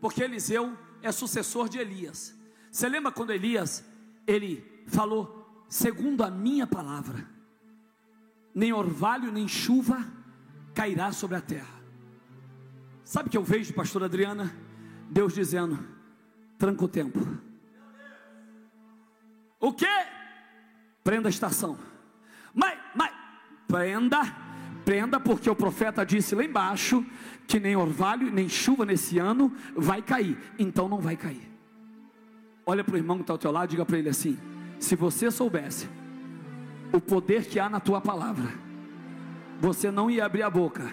porque 0.00 0.22
Eliseu 0.22 0.76
é 1.00 1.12
sucessor 1.12 1.68
de 1.68 1.78
Elias. 1.78 2.34
Você 2.70 2.88
lembra 2.88 3.12
quando 3.12 3.30
Elias, 3.30 3.84
ele 4.26 4.84
falou, 4.86 5.64
segundo 5.68 6.24
a 6.24 6.30
minha 6.30 6.66
palavra, 6.66 7.24
nem 8.54 8.72
orvalho 8.72 9.30
nem 9.30 9.46
chuva 9.46 10.04
cairá 10.74 11.12
sobre 11.12 11.36
a 11.36 11.40
terra. 11.40 11.82
Sabe 13.04 13.28
o 13.28 13.30
que 13.30 13.36
eu 13.36 13.44
vejo, 13.44 13.74
pastor 13.74 14.02
Adriana? 14.04 14.54
Deus 15.10 15.34
dizendo: 15.34 15.78
tranca 16.58 16.84
o 16.84 16.88
tempo. 16.88 17.20
O 19.60 19.72
que? 19.72 19.86
Prenda 21.04 21.28
a 21.28 21.30
estação. 21.30 21.78
Prenda, 23.72 24.20
prenda, 24.84 25.18
porque 25.18 25.48
o 25.48 25.56
profeta 25.56 26.04
disse 26.04 26.34
lá 26.34 26.44
embaixo 26.44 27.02
que 27.46 27.58
nem 27.58 27.74
orvalho, 27.74 28.30
nem 28.30 28.46
chuva 28.46 28.84
nesse 28.84 29.18
ano 29.18 29.50
vai 29.74 30.02
cair. 30.02 30.36
Então 30.58 30.90
não 30.90 31.00
vai 31.00 31.16
cair. 31.16 31.50
Olha 32.66 32.84
para 32.84 32.94
o 32.94 32.98
irmão 32.98 33.16
que 33.16 33.22
está 33.22 33.32
ao 33.32 33.38
teu 33.38 33.50
lado, 33.50 33.70
diga 33.70 33.86
para 33.86 33.98
ele 33.98 34.10
assim: 34.10 34.38
se 34.78 34.94
você 34.94 35.30
soubesse 35.30 35.88
o 36.92 37.00
poder 37.00 37.46
que 37.46 37.58
há 37.58 37.70
na 37.70 37.80
tua 37.80 37.98
palavra, 37.98 38.52
você 39.58 39.90
não 39.90 40.10
ia 40.10 40.26
abrir 40.26 40.42
a 40.42 40.50
boca 40.50 40.92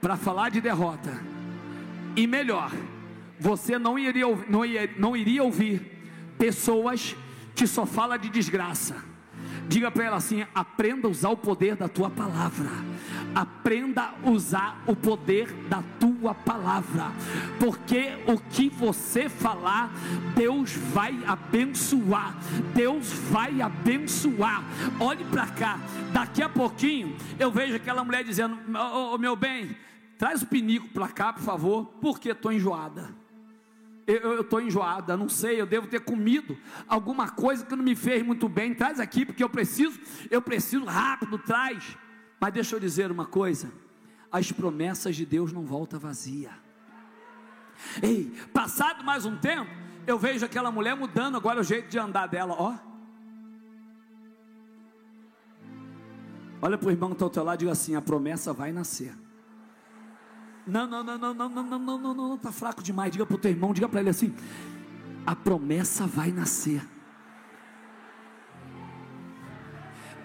para 0.00 0.16
falar 0.16 0.48
de 0.48 0.62
derrota. 0.62 1.12
E 2.16 2.26
melhor, 2.26 2.72
você 3.38 3.78
não 3.78 3.98
iria, 3.98 4.24
não, 4.48 4.64
iria, 4.64 4.90
não 4.96 5.14
iria 5.14 5.42
ouvir 5.42 6.32
pessoas 6.38 7.14
que 7.54 7.66
só 7.66 7.84
falam 7.84 8.16
de 8.16 8.30
desgraça 8.30 9.13
Diga 9.68 9.90
para 9.90 10.04
ela 10.04 10.16
assim: 10.16 10.44
aprenda 10.54 11.08
a 11.08 11.10
usar 11.10 11.30
o 11.30 11.36
poder 11.36 11.76
da 11.76 11.88
tua 11.88 12.10
palavra. 12.10 12.70
Aprenda 13.34 14.02
a 14.02 14.30
usar 14.30 14.82
o 14.86 14.94
poder 14.94 15.52
da 15.68 15.82
tua 15.98 16.34
palavra. 16.34 17.10
Porque 17.58 18.12
o 18.26 18.38
que 18.38 18.68
você 18.68 19.28
falar, 19.28 19.92
Deus 20.36 20.72
vai 20.72 21.18
abençoar. 21.26 22.36
Deus 22.74 23.12
vai 23.30 23.60
abençoar. 23.60 24.62
Olhe 25.00 25.24
para 25.24 25.46
cá. 25.48 25.78
Daqui 26.12 26.42
a 26.42 26.48
pouquinho 26.48 27.16
eu 27.38 27.50
vejo 27.50 27.76
aquela 27.76 28.04
mulher 28.04 28.24
dizendo: 28.24 28.58
oh, 28.74 29.14
oh, 29.14 29.18
meu 29.18 29.34
bem, 29.34 29.76
traz 30.18 30.42
o 30.42 30.46
pinico 30.46 30.88
para 30.88 31.08
cá, 31.08 31.32
por 31.32 31.42
favor, 31.42 31.86
porque 32.00 32.30
estou 32.30 32.52
enjoada 32.52 33.23
eu 34.06 34.42
estou 34.42 34.60
enjoada, 34.60 35.16
não 35.16 35.28
sei, 35.28 35.60
eu 35.60 35.66
devo 35.66 35.86
ter 35.86 36.00
comido 36.00 36.56
alguma 36.86 37.30
coisa 37.30 37.64
que 37.64 37.74
não 37.74 37.82
me 37.82 37.96
fez 37.96 38.22
muito 38.22 38.48
bem. 38.48 38.74
Traz 38.74 39.00
aqui, 39.00 39.24
porque 39.24 39.42
eu 39.42 39.48
preciso, 39.48 39.98
eu 40.30 40.42
preciso 40.42 40.84
rápido, 40.84 41.38
traz. 41.38 41.96
Mas 42.38 42.52
deixa 42.52 42.76
eu 42.76 42.80
dizer 42.80 43.10
uma 43.10 43.24
coisa: 43.24 43.72
as 44.30 44.52
promessas 44.52 45.16
de 45.16 45.24
Deus 45.24 45.52
não 45.52 45.64
voltam 45.64 45.98
vazia. 45.98 46.50
Ei, 48.02 48.32
passado 48.52 49.02
mais 49.02 49.24
um 49.24 49.36
tempo, 49.36 49.70
eu 50.06 50.18
vejo 50.18 50.44
aquela 50.44 50.70
mulher 50.70 50.94
mudando 50.94 51.36
agora 51.36 51.60
o 51.60 51.64
jeito 51.64 51.88
de 51.88 51.98
andar 51.98 52.26
dela, 52.26 52.54
ó. 52.58 52.76
Olha 56.60 56.78
para 56.78 56.88
o 56.88 56.90
irmão 56.90 57.10
que 57.10 57.14
está 57.14 57.24
ao 57.24 57.30
teu 57.30 57.44
lado 57.44 57.56
e 57.56 57.60
diga 57.60 57.72
assim: 57.72 57.94
a 57.94 58.02
promessa 58.02 58.52
vai 58.52 58.70
nascer. 58.70 59.23
Não, 60.66 60.86
não, 60.86 61.04
não, 61.04 61.18
não, 61.18 61.34
não, 61.34 61.48
não, 61.48 61.62
não, 61.62 61.78
não, 61.78 61.98
não, 61.98 62.14
não, 62.14 62.34
está 62.36 62.50
fraco 62.50 62.82
demais. 62.82 63.12
Diga 63.12 63.26
para 63.26 63.36
o 63.36 63.38
teu 63.38 63.50
irmão, 63.50 63.72
diga 63.72 63.88
para 63.88 64.00
ele 64.00 64.10
assim: 64.10 64.34
a 65.26 65.36
promessa 65.36 66.06
vai 66.06 66.30
nascer. 66.30 66.82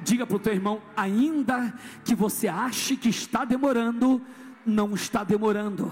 Diga 0.02 0.25
para 0.25 0.38
o 0.38 0.39
teu 0.39 0.54
irmão, 0.54 0.82
ainda 0.95 1.73
que 2.06 2.15
você 2.15 2.47
ache 2.47 2.95
que 2.95 3.10
está 3.10 3.43
demorando, 3.43 4.21
não 4.65 4.93
está 4.93 5.23
demorando. 5.23 5.91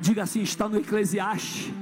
Diga 0.00 0.24
assim, 0.24 0.42
está 0.42 0.68
no 0.68 0.76
Eclesiastes. 0.76 1.72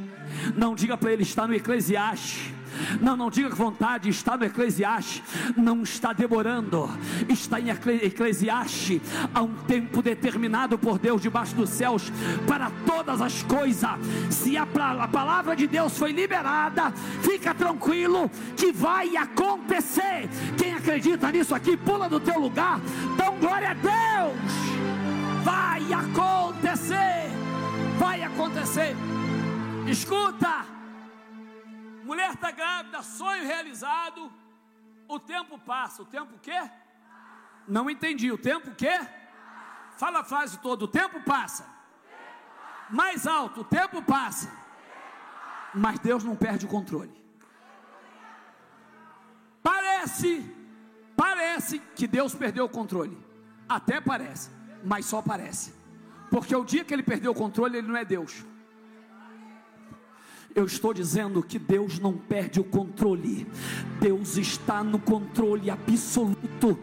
Não 0.55 0.75
diga 0.75 0.97
para 0.97 1.13
ele, 1.13 1.23
está 1.23 1.47
no 1.47 1.55
Eclesiastes. 1.55 2.53
Não, 3.01 3.17
não 3.17 3.31
diga 3.31 3.51
que 3.51 3.57
vontade 3.57 4.09
está 4.09 4.37
no 4.37 4.45
Eclesiastes, 4.45 5.23
não 5.57 5.83
está 5.83 6.13
demorando, 6.13 6.89
está 7.29 7.61
em 7.61 7.69
Eclesiastes, 7.71 9.01
há 9.35 9.43
um 9.43 9.55
tempo 9.55 10.03
determinado 10.03 10.79
por 10.79 10.99
Deus 10.99 11.23
debaixo 11.23 11.55
dos 11.55 11.71
céus 11.71 12.13
para 12.47 12.71
todas 12.87 13.21
as 13.21 13.43
coisas. 13.43 13.91
Se 14.31 14.57
a, 14.57 14.63
a 14.63 15.09
palavra 15.09 15.55
de 15.55 15.67
Deus 15.67 15.97
foi 15.97 16.13
liberada, 16.13 16.93
fica 17.23 17.55
tranquilo 17.55 18.31
que 18.57 18.73
vai 18.73 19.17
acontecer. 19.17 20.29
Quem 20.57 20.75
acredita 20.75 21.31
nisso 21.31 21.55
aqui, 21.55 21.77
pula 21.77 22.09
do 22.09 22.21
teu 22.21 22.39
lugar, 22.39 22.81
dá 23.17 23.31
glória 23.31 23.71
a 23.71 23.75
Deus. 23.75 24.39
Vai 25.45 25.93
acontecer, 25.93 27.31
vai 27.99 28.23
acontecer. 28.23 28.97
Escuta 29.87 30.78
Mulher 32.09 32.33
está 32.33 32.51
grávida, 32.51 33.03
sonho 33.03 33.45
realizado. 33.45 34.33
O 35.07 35.21
tempo 35.21 35.59
passa. 35.59 36.01
O 36.01 36.07
tempo 36.07 36.37
o 36.37 36.39
quê? 36.39 36.59
Não 37.77 37.91
entendi. 37.91 38.33
O 38.33 38.39
tempo 38.39 38.71
o 38.71 38.75
quê? 38.75 38.99
Fala 39.99 40.21
a 40.21 40.25
frase 40.25 40.59
toda. 40.59 40.87
O 40.87 40.89
tempo 40.89 41.21
passa. 41.23 41.67
Mais 42.89 43.27
alto. 43.27 43.61
O 43.61 43.65
tempo 43.65 44.01
passa. 44.01 44.51
Mas 45.75 45.99
Deus 45.99 46.25
não 46.25 46.35
perde 46.35 46.65
o 46.65 46.69
controle. 46.69 47.13
Parece, 49.63 50.33
parece 51.15 51.79
que 51.95 52.07
Deus 52.07 52.35
perdeu 52.35 52.65
o 52.65 52.71
controle. 52.71 53.23
Até 53.69 54.01
parece, 54.01 54.49
mas 54.83 55.05
só 55.05 55.21
parece. 55.21 55.75
Porque 56.31 56.57
o 56.57 56.65
dia 56.65 56.85
que 56.87 56.95
ele 56.95 57.03
perdeu 57.03 57.33
o 57.33 57.35
controle, 57.35 57.77
ele 57.77 57.89
não 57.89 57.99
é 57.99 58.05
Deus. 58.07 58.47
Eu 60.55 60.65
estou 60.65 60.93
dizendo 60.93 61.43
que 61.43 61.59
Deus 61.59 62.01
não 62.01 62.15
perde 62.15 62.59
o 62.59 62.65
controle, 62.65 63.47
Deus 64.01 64.37
está 64.37 64.83
no 64.83 64.99
controle 64.99 65.71
absoluto. 65.71 66.77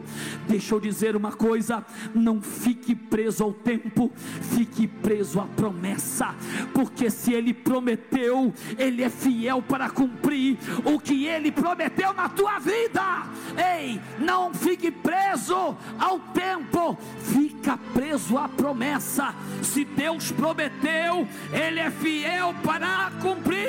Deixa 0.48 0.76
eu 0.76 0.80
dizer 0.80 1.16
uma 1.16 1.34
coisa: 1.34 1.86
não 2.14 2.42
fique 2.42 2.96
preso 2.96 3.44
ao 3.44 3.54
tempo, 3.54 4.12
fique 4.16 4.88
preso 4.88 5.42
à 5.42 5.46
promessa, 5.46 6.36
porque 6.74 7.10
se 7.10 7.34
Ele 7.34 7.54
prometeu, 7.54 8.54
Ele 8.78 9.04
é 9.04 9.10
fiel 9.10 9.62
para 9.62 9.90
cumprir 9.90 10.58
o 10.86 11.00
que 11.00 11.26
Ele 11.26 11.52
prometeu 11.52 12.14
na 12.14 12.30
tua 12.30 12.60
vida. 12.60 13.24
Ei, 13.58 14.00
não 14.20 14.54
fique 14.54 14.90
preso 14.90 15.76
ao 16.00 16.20
tempo, 16.34 16.98
fica 17.20 17.78
preso 17.94 18.38
à 18.38 18.48
promessa. 18.48 19.36
Se 19.62 19.84
Deus 19.84 20.32
prometeu, 20.32 21.28
Ele 21.52 21.80
é 21.80 21.92
fiel 21.92 22.54
para 22.64 23.12
cumprir. 23.22 23.65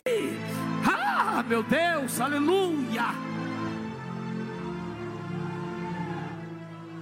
Ah, 0.87 1.43
meu 1.43 1.63
Deus, 1.63 2.21
aleluia. 2.21 3.05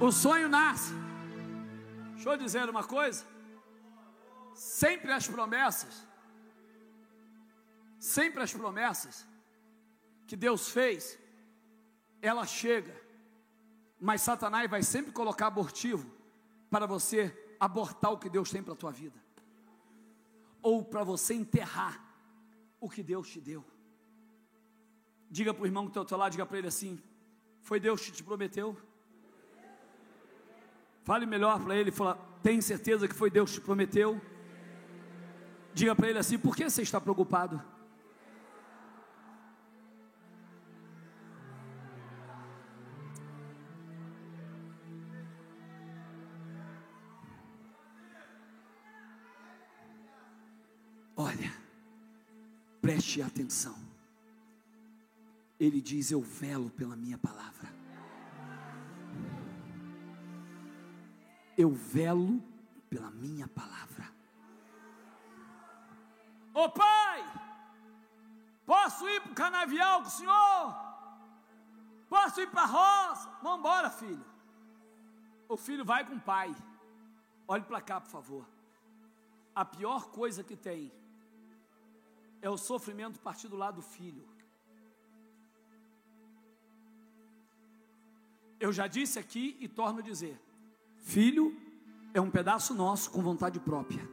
O 0.00 0.10
sonho 0.12 0.48
nasce. 0.48 0.92
Deixa 2.14 2.30
eu 2.30 2.36
dizer 2.36 2.68
uma 2.68 2.84
coisa. 2.84 3.24
Sempre 4.54 5.12
as 5.12 5.26
promessas, 5.26 6.06
sempre 7.98 8.42
as 8.42 8.52
promessas 8.52 9.26
que 10.26 10.36
Deus 10.36 10.68
fez, 10.68 11.18
ela 12.22 12.46
chega, 12.46 12.94
mas 14.00 14.22
Satanás 14.22 14.70
vai 14.70 14.82
sempre 14.82 15.12
colocar 15.12 15.48
abortivo 15.48 16.10
para 16.70 16.86
você 16.86 17.56
abortar 17.58 18.12
o 18.12 18.18
que 18.18 18.30
Deus 18.30 18.50
tem 18.50 18.62
para 18.62 18.74
a 18.74 18.76
tua 18.76 18.92
vida, 18.92 19.18
ou 20.62 20.84
para 20.84 21.02
você 21.02 21.34
enterrar 21.34 22.00
o 22.84 22.88
que 22.88 23.02
Deus 23.02 23.28
te 23.28 23.40
deu. 23.40 23.64
Diga 25.30 25.54
para 25.54 25.62
o 25.62 25.66
irmão 25.66 25.84
que 25.84 25.90
está 25.90 26.00
ao 26.00 26.06
teu 26.06 26.18
lado, 26.18 26.32
diga 26.32 26.46
para 26.46 26.58
ele 26.58 26.68
assim: 26.68 27.00
Foi 27.60 27.80
Deus 27.80 28.00
que 28.04 28.12
te 28.12 28.22
prometeu? 28.22 28.76
Fale 31.02 31.26
melhor 31.26 31.62
para 31.62 31.76
ele, 31.76 31.90
fala, 31.90 32.14
tem 32.42 32.60
certeza 32.60 33.06
que 33.08 33.14
foi 33.14 33.30
Deus 33.30 33.50
que 33.50 33.60
te 33.60 33.64
prometeu? 33.64 34.20
Diga 35.72 35.94
para 35.94 36.08
ele 36.08 36.18
assim: 36.18 36.38
Por 36.38 36.54
que 36.54 36.68
você 36.68 36.82
está 36.82 37.00
preocupado? 37.00 37.62
Preste 53.14 53.22
atenção. 53.22 53.76
Ele 55.60 55.80
diz: 55.80 56.10
Eu 56.10 56.20
velo 56.20 56.68
pela 56.70 56.96
minha 56.96 57.16
palavra. 57.16 57.72
Eu 61.56 61.70
velo 61.70 62.42
pela 62.90 63.12
minha 63.12 63.46
palavra. 63.46 64.12
Ô 66.52 66.64
oh, 66.64 66.70
pai, 66.70 67.22
posso 68.66 69.08
ir 69.08 69.20
para 69.20 69.30
o 69.30 69.34
canavial 69.34 70.02
com 70.02 70.08
o 70.08 70.10
senhor? 70.10 70.74
Posso 72.08 72.40
ir 72.40 72.50
para 72.50 72.62
a 72.62 72.66
roça? 72.66 73.30
Vamos 73.40 73.60
embora, 73.60 73.90
filho. 73.90 74.24
O 75.48 75.56
filho 75.56 75.84
vai 75.84 76.04
com 76.04 76.16
o 76.16 76.20
pai. 76.20 76.52
Olhe 77.46 77.62
para 77.62 77.80
cá, 77.80 78.00
por 78.00 78.10
favor. 78.10 78.44
A 79.54 79.64
pior 79.64 80.08
coisa 80.08 80.42
que 80.42 80.56
tem 80.56 80.92
é 82.44 82.50
o 82.50 82.58
sofrimento 82.58 83.18
partir 83.20 83.48
do 83.48 83.56
lado 83.56 83.76
do 83.76 83.82
filho. 83.82 84.28
Eu 88.60 88.70
já 88.70 88.86
disse 88.86 89.18
aqui 89.18 89.56
e 89.60 89.66
torno 89.66 90.00
a 90.00 90.02
dizer: 90.02 90.38
filho 90.98 91.58
é 92.12 92.20
um 92.20 92.30
pedaço 92.30 92.74
nosso 92.74 93.10
com 93.10 93.22
vontade 93.22 93.58
própria. 93.58 94.06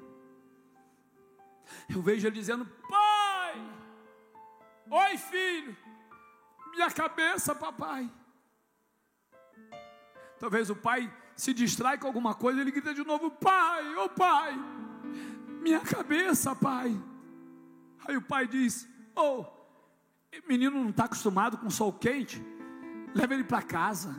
Eu 1.93 2.01
vejo 2.01 2.25
ele 2.25 2.37
dizendo: 2.37 2.65
Pai, 2.89 3.55
oi 4.89 5.17
filho, 5.17 5.75
minha 6.71 6.89
cabeça, 6.89 7.53
papai. 7.53 8.09
Talvez 10.39 10.69
o 10.69 10.75
pai 10.75 11.13
se 11.35 11.53
distrai 11.53 11.97
com 11.97 12.07
alguma 12.07 12.33
coisa, 12.33 12.61
ele 12.61 12.71
grita 12.71 12.93
de 12.93 13.03
novo: 13.03 13.29
Pai, 13.29 13.93
ô 13.97 14.05
oh, 14.05 14.09
pai, 14.09 14.53
minha 15.61 15.81
cabeça, 15.81 16.55
pai. 16.55 17.10
Aí 18.07 18.17
o 18.17 18.21
pai 18.21 18.47
diz: 18.47 18.87
Ô, 19.15 19.21
oh, 19.21 19.45
menino 20.47 20.81
não 20.81 20.89
está 20.89 21.05
acostumado 21.05 21.57
com 21.57 21.69
sol 21.69 21.93
quente, 21.93 22.41
leva 23.13 23.33
ele 23.33 23.43
para 23.43 23.61
casa. 23.61 24.15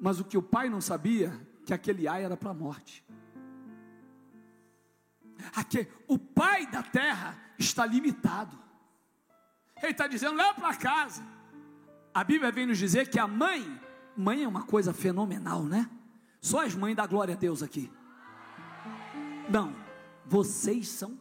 Mas 0.00 0.20
o 0.20 0.24
que 0.24 0.36
o 0.36 0.42
pai 0.42 0.68
não 0.68 0.80
sabia, 0.80 1.32
que 1.64 1.72
aquele 1.72 2.06
ai 2.06 2.24
era 2.24 2.36
para 2.36 2.50
a 2.50 2.54
morte. 2.54 3.04
Aqui, 5.54 5.86
o 6.06 6.18
pai 6.18 6.66
da 6.66 6.82
terra 6.82 7.36
está 7.58 7.84
limitado. 7.86 8.58
Ele 9.82 9.92
está 9.92 10.06
dizendo: 10.06 10.36
leva 10.36 10.54
para 10.54 10.74
casa. 10.74 11.22
A 12.14 12.24
Bíblia 12.24 12.50
vem 12.50 12.66
nos 12.66 12.78
dizer 12.78 13.10
que 13.10 13.18
a 13.18 13.26
mãe, 13.26 13.80
mãe 14.16 14.42
é 14.42 14.48
uma 14.48 14.62
coisa 14.62 14.92
fenomenal, 14.92 15.64
né? 15.64 15.90
Só 16.40 16.64
as 16.64 16.74
mães 16.74 16.96
da 16.96 17.06
glória 17.06 17.34
a 17.34 17.36
Deus 17.36 17.62
aqui. 17.62 17.92
Não, 19.50 19.74
vocês 20.24 20.88
são 20.88 21.18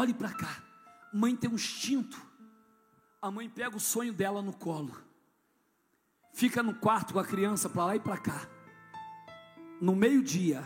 Olhe 0.00 0.14
para 0.14 0.32
cá. 0.32 0.62
Mãe 1.12 1.36
tem 1.36 1.50
um 1.50 1.56
instinto. 1.56 2.18
A 3.20 3.30
mãe 3.30 3.50
pega 3.50 3.76
o 3.76 3.80
sonho 3.80 4.14
dela 4.14 4.40
no 4.40 4.50
colo. 4.50 4.96
Fica 6.32 6.62
no 6.62 6.74
quarto 6.74 7.12
com 7.12 7.18
a 7.18 7.24
criança 7.24 7.68
para 7.68 7.84
lá 7.84 7.96
e 7.96 8.00
para 8.00 8.16
cá. 8.16 8.48
No 9.78 9.94
meio-dia, 9.94 10.64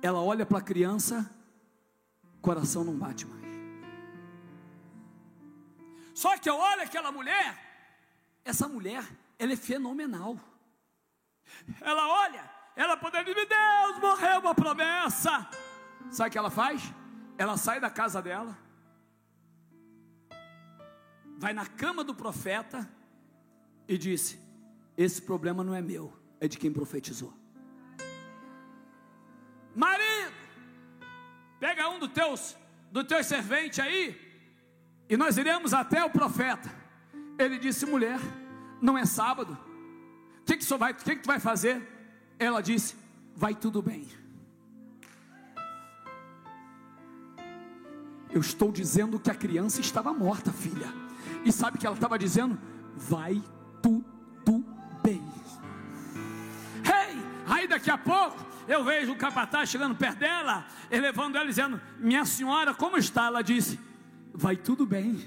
ela 0.00 0.22
olha 0.22 0.46
para 0.46 0.56
a 0.56 0.62
criança, 0.62 1.30
coração 2.40 2.82
não 2.82 2.96
bate 2.96 3.26
mais. 3.26 3.44
Só 6.14 6.38
que 6.38 6.48
eu 6.48 6.56
olho 6.56 6.80
aquela 6.80 7.12
mulher, 7.12 7.58
essa 8.42 8.66
mulher, 8.66 9.06
ela 9.38 9.52
é 9.52 9.56
fenomenal. 9.56 10.40
Ela 11.78 12.08
olha, 12.08 12.50
ela 12.74 12.96
poderia 12.96 13.34
dizer: 13.34 13.46
Deus, 13.46 14.00
morreu 14.00 14.40
uma 14.40 14.54
promessa. 14.54 15.46
Sabe 16.10 16.30
o 16.30 16.32
que 16.32 16.38
ela 16.38 16.50
faz? 16.50 16.90
Ela 17.38 17.56
sai 17.56 17.80
da 17.80 17.90
casa 17.90 18.22
dela, 18.22 18.56
vai 21.38 21.52
na 21.52 21.66
cama 21.66 22.02
do 22.02 22.14
profeta 22.14 22.88
e 23.86 23.98
disse: 23.98 24.40
Esse 24.96 25.20
problema 25.20 25.62
não 25.62 25.74
é 25.74 25.82
meu, 25.82 26.12
é 26.40 26.48
de 26.48 26.56
quem 26.56 26.72
profetizou. 26.72 27.32
Marido, 29.74 30.34
pega 31.60 31.90
um 31.90 31.98
dos 31.98 32.10
teus, 32.10 32.56
do 32.90 33.04
teus 33.04 33.26
serventes 33.26 33.78
aí, 33.78 34.18
e 35.08 35.16
nós 35.16 35.36
iremos 35.36 35.74
até 35.74 36.02
o 36.02 36.10
profeta. 36.10 36.70
Ele 37.38 37.58
disse: 37.58 37.84
Mulher, 37.84 38.18
não 38.80 38.96
é 38.96 39.04
sábado. 39.04 39.58
O 40.40 40.44
que, 40.46 40.56
que, 40.56 40.64
que, 40.64 41.16
que 41.16 41.22
tu 41.22 41.26
vai 41.26 41.38
fazer? 41.38 41.86
Ela 42.38 42.62
disse: 42.62 42.96
Vai 43.34 43.54
tudo 43.54 43.82
bem. 43.82 44.08
Eu 48.36 48.42
estou 48.42 48.70
dizendo 48.70 49.18
que 49.18 49.30
a 49.30 49.34
criança 49.34 49.80
estava 49.80 50.12
morta, 50.12 50.52
filha. 50.52 50.92
E 51.42 51.50
sabe 51.50 51.78
o 51.78 51.80
que 51.80 51.86
ela 51.86 51.94
estava 51.94 52.18
dizendo? 52.18 52.58
Vai 52.94 53.42
tudo 53.82 54.62
bem. 55.02 55.22
Hey! 56.84 57.18
Aí 57.46 57.66
daqui 57.66 57.90
a 57.90 57.96
pouco 57.96 58.36
eu 58.68 58.84
vejo 58.84 59.12
o 59.12 59.16
capataz 59.16 59.70
chegando 59.70 59.94
perto 59.94 60.18
dela, 60.18 60.66
elevando 60.90 61.38
ela, 61.38 61.46
dizendo: 61.46 61.80
Minha 61.98 62.26
senhora, 62.26 62.74
como 62.74 62.98
está? 62.98 63.24
Ela 63.24 63.40
disse: 63.40 63.80
Vai 64.34 64.54
tudo 64.54 64.84
bem 64.84 65.18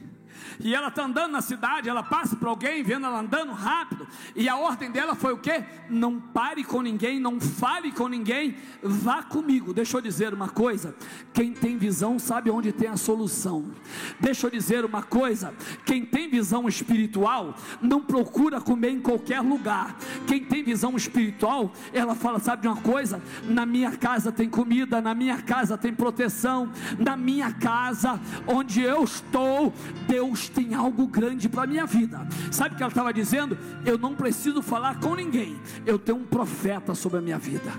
e 0.60 0.76
ela 0.76 0.90
está 0.90 1.04
andando 1.04 1.32
na 1.32 1.42
cidade, 1.42 1.90
ela 1.90 2.04
passa 2.04 2.36
por 2.36 2.48
alguém, 2.48 2.84
vendo 2.84 3.06
ela 3.06 3.20
andando 3.20 3.52
rápido, 3.52 4.08
e 4.36 4.48
a 4.50 4.56
ordem 4.58 4.92
dela 4.92 5.16
foi 5.16 5.34
o 5.34 5.38
que? 5.38 5.64
Não 5.90 6.20
pare 6.20 6.64
com 6.64 6.82
ninguém, 6.82 7.20
não 7.20 7.40
fale 7.40 7.92
com 7.92 8.08
ninguém, 8.08 8.56
vá 8.82 9.24
comigo. 9.24 9.74
Deixa 9.74 9.98
eu 9.98 10.02
dizer 10.02 10.34
uma 10.34 10.50
coisa: 10.50 10.96
quem 11.34 11.54
tem 11.54 11.78
visão 11.78 12.20
sabe 12.20 12.50
onde 12.50 12.72
tem 12.72 12.90
a 12.90 12.98
solução. 12.98 13.66
Deixa 14.20 14.48
eu 14.48 14.52
dizer 14.52 14.86
uma 14.86 15.04
coisa: 15.04 15.54
quem 15.86 16.06
tem 16.06 16.30
visão 16.30 16.68
espiritual 16.68 17.56
não 17.82 18.02
procura 18.02 18.62
comer 18.62 18.92
em 18.92 19.00
qualquer 19.00 19.42
lugar. 19.42 19.98
Quem 20.28 20.44
tem 20.44 20.64
visão 20.64 20.96
espiritual, 20.96 21.72
ela 21.94 22.16
fala: 22.16 22.40
sabe 22.40 22.64
de 22.64 22.68
uma 22.68 22.82
coisa? 22.82 23.22
Na 23.44 23.66
minha 23.66 23.92
casa 23.98 24.32
tem 24.32 24.50
comida, 24.50 25.02
na 25.02 25.14
minha 25.14 25.42
casa 25.42 25.78
tem 25.78 25.94
proteção, 25.94 26.72
na 26.98 27.18
minha 27.18 27.52
casa, 27.52 28.20
onde 28.48 28.82
eu 28.82 29.04
estou, 29.04 29.74
Deus 30.08 30.29
Deus 30.30 30.48
tem 30.48 30.76
algo 30.76 31.08
grande 31.08 31.50
para 31.50 31.64
a 31.64 31.68
minha 31.68 31.88
vida. 31.88 32.28
Sabe 32.52 32.76
o 32.76 32.78
que 32.78 32.84
ela 32.84 32.92
estava 32.92 33.12
dizendo? 33.12 33.58
Eu 33.84 33.98
não 33.98 34.16
preciso 34.16 34.62
falar 34.62 35.00
com 35.00 35.16
ninguém, 35.16 35.60
eu 35.88 35.98
tenho 35.98 36.20
um 36.20 36.24
profeta 36.24 36.94
sobre 36.94 37.18
a 37.18 37.22
minha 37.22 37.40
vida. 37.40 37.72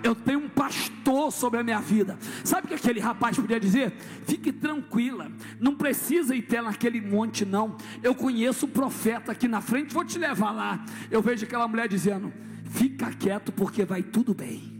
eu 0.00 0.14
tenho 0.14 0.38
um 0.38 0.48
pastor 0.48 1.32
sobre 1.32 1.58
a 1.58 1.62
minha 1.64 1.80
vida. 1.80 2.16
Sabe 2.44 2.66
o 2.66 2.68
que 2.68 2.74
aquele 2.74 3.00
rapaz 3.00 3.36
podia 3.36 3.58
dizer? 3.58 3.92
Fique 4.26 4.52
tranquila, 4.52 5.30
não 5.60 5.74
precisa 5.74 6.36
ir 6.36 6.44
até 6.44 6.62
naquele 6.62 7.00
monte, 7.00 7.44
não. 7.44 7.76
Eu 8.00 8.14
conheço 8.14 8.66
o 8.66 8.68
profeta 8.68 9.32
aqui 9.32 9.48
na 9.48 9.60
frente, 9.60 9.92
vou 9.92 10.04
te 10.04 10.18
levar 10.18 10.52
lá. 10.52 10.84
Eu 11.10 11.20
vejo 11.20 11.44
aquela 11.44 11.66
mulher 11.66 11.88
dizendo: 11.88 12.32
Fica 12.70 13.12
quieto, 13.12 13.50
porque 13.52 13.84
vai 13.84 14.02
tudo 14.02 14.34
bem. 14.34 14.72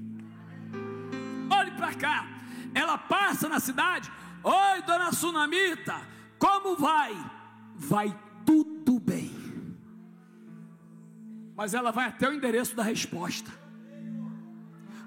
Olhe 1.50 1.70
para 1.72 1.94
cá, 1.94 2.26
ela 2.74 2.96
passa 2.96 3.48
na 3.48 3.58
cidade. 3.58 4.10
Oi, 4.44 4.82
dona 4.86 5.12
Sunamita, 5.12 6.00
como 6.38 6.76
vai? 6.76 7.14
Vai 7.74 8.16
tudo 8.44 8.98
bem. 8.98 9.30
Mas 11.56 11.74
ela 11.74 11.90
vai 11.90 12.06
até 12.06 12.28
o 12.28 12.32
endereço 12.32 12.76
da 12.76 12.82
resposta. 12.82 13.50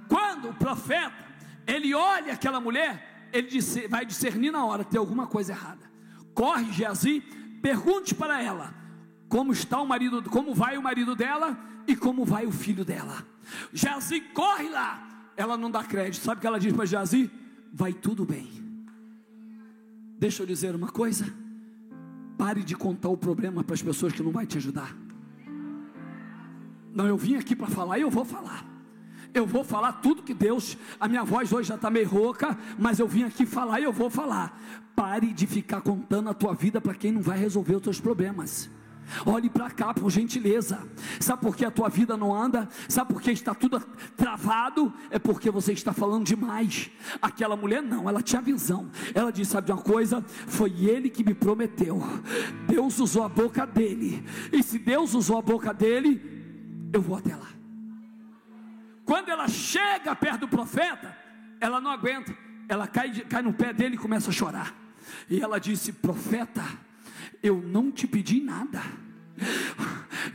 Quando 0.08 0.50
o 0.50 0.54
profeta, 0.54 1.26
ele 1.66 1.94
olha 1.94 2.34
aquela 2.34 2.60
mulher, 2.60 3.30
ele 3.32 3.48
disse, 3.48 3.88
vai 3.88 4.06
discernir 4.06 4.52
na 4.52 4.66
hora, 4.66 4.84
tem 4.84 5.00
alguma 5.00 5.26
coisa 5.26 5.54
errada. 5.54 5.90
Corre 6.34 6.72
Geazi, 6.74 7.22
pergunte 7.62 8.14
para 8.14 8.42
ela 8.42 8.74
como 9.30 9.54
está 9.54 9.80
o 9.80 9.88
marido, 9.88 10.22
como 10.30 10.54
vai 10.54 10.78
o 10.78 10.84
marido 10.84 11.16
dela 11.16 11.58
e 11.88 11.96
como 11.96 12.26
vai 12.26 12.46
o 12.46 12.52
filho 12.52 12.84
dela. 12.84 13.26
Geazi 13.72 14.20
corre 14.20 14.70
lá. 14.70 15.08
Ela 15.38 15.58
não 15.58 15.72
dá 15.72 15.84
crédito. 15.84 16.22
Sabe 16.22 16.40
o 16.40 16.42
que 16.42 16.48
ela 16.48 16.60
diz 16.60 16.74
para 16.74 16.86
Geazi? 16.86 17.32
Vai 17.74 17.94
tudo 17.94 18.26
bem. 18.26 18.61
Deixa 20.22 20.43
eu 20.43 20.45
dizer 20.45 20.76
uma 20.76 20.88
coisa. 20.88 21.34
Pare 22.38 22.61
de 22.61 22.76
contar 22.76 23.09
o 23.09 23.17
problema 23.17 23.63
para 23.63 23.74
as 23.74 23.82
pessoas 23.82 24.13
que 24.13 24.22
não 24.22 24.32
vai 24.32 24.45
te 24.45 24.55
ajudar. 24.55 24.95
Não, 26.93 27.07
eu 27.07 27.17
vim 27.17 27.38
aqui 27.38 27.55
para 27.55 27.65
falar 27.65 27.97
e 27.97 28.03
eu 28.03 28.09
vou 28.11 28.24
falar. 28.24 28.63
Eu 29.34 29.47
vou 29.47 29.63
falar 29.63 29.93
tudo 29.93 30.22
que 30.22 30.36
Deus. 30.36 30.78
A 30.99 31.07
minha 31.07 31.24
voz 31.24 31.51
hoje 31.51 31.69
já 31.69 31.76
está 31.76 31.89
meio 31.89 32.07
rouca, 32.07 32.55
mas 32.78 32.99
eu 32.99 33.07
vim 33.07 33.24
aqui 33.24 33.47
falar 33.47 33.80
e 33.80 33.84
eu 33.84 33.91
vou 33.91 34.11
falar. 34.11 34.61
Pare 34.95 35.34
de 35.34 35.47
ficar 35.47 35.82
contando 35.82 36.30
a 36.30 36.36
tua 36.36 36.53
vida 36.53 36.80
para 36.80 36.93
quem 36.93 37.11
não 37.11 37.22
vai 37.24 37.39
resolver 37.39 37.78
os 37.78 37.82
teus 37.82 37.99
problemas. 37.99 38.69
Olhe 39.26 39.49
para 39.49 39.70
cá, 39.70 39.93
por 39.93 40.10
gentileza. 40.10 40.80
Sabe 41.20 41.41
por 41.41 41.56
que 41.56 41.66
a 41.66 41.72
tua 41.72 41.89
vida 41.89 42.16
não 42.16 42.34
anda? 42.34 42.68
Sabe 42.88 43.14
por 43.14 43.22
que 43.22 43.32
está 43.32 43.54
tudo 43.54 43.80
travado? 44.16 44.93
É 45.10 45.20
porque 45.20 45.52
você 45.52 45.74
está 45.74 45.93
falando 45.93 46.26
demais. 46.26 46.89
Aquela 47.22 47.56
mulher 47.56 47.82
não, 47.82 48.08
ela 48.08 48.22
tinha 48.22 48.41
visão. 48.41 48.89
Ela 49.14 49.32
disse: 49.32 49.52
Sabe 49.52 49.68
de 49.68 49.74
uma 49.74 49.82
coisa? 49.82 50.24
Foi 50.47 50.72
ele 50.86 51.10
que 51.10 51.24
me 51.24 51.34
prometeu. 51.34 52.02
Deus 52.68 52.99
usou 52.99 53.24
a 53.24 53.30
boca 53.30 53.66
dele. 53.66 54.24
E 54.52 54.64
se 54.64 54.80
Deus 54.80 55.14
usou 55.14 55.38
a 55.38 55.41
boca 55.41 55.74
dele, 55.74 56.89
eu 56.93 57.02
vou 57.02 57.18
até 57.18 57.36
lá. 57.36 57.49
Quando 59.06 59.30
ela 59.30 59.47
chega 59.47 60.16
perto 60.16 60.41
do 60.41 60.47
profeta, 60.47 61.18
ela 61.60 61.82
não 61.82 61.91
aguenta. 61.91 62.36
Ela 62.70 62.88
cai, 62.88 63.12
cai 63.12 63.41
no 63.41 63.54
pé 63.54 63.74
dele 63.74 63.95
e 63.95 63.97
começa 63.97 64.30
a 64.30 64.34
chorar. 64.34 64.74
E 65.30 65.41
ela 65.41 65.60
disse: 65.60 65.91
Profeta 65.91 66.64
eu 67.42 67.62
não 67.62 67.92
te 67.92 68.08
pedi 68.08 68.42
nada. 68.42 68.82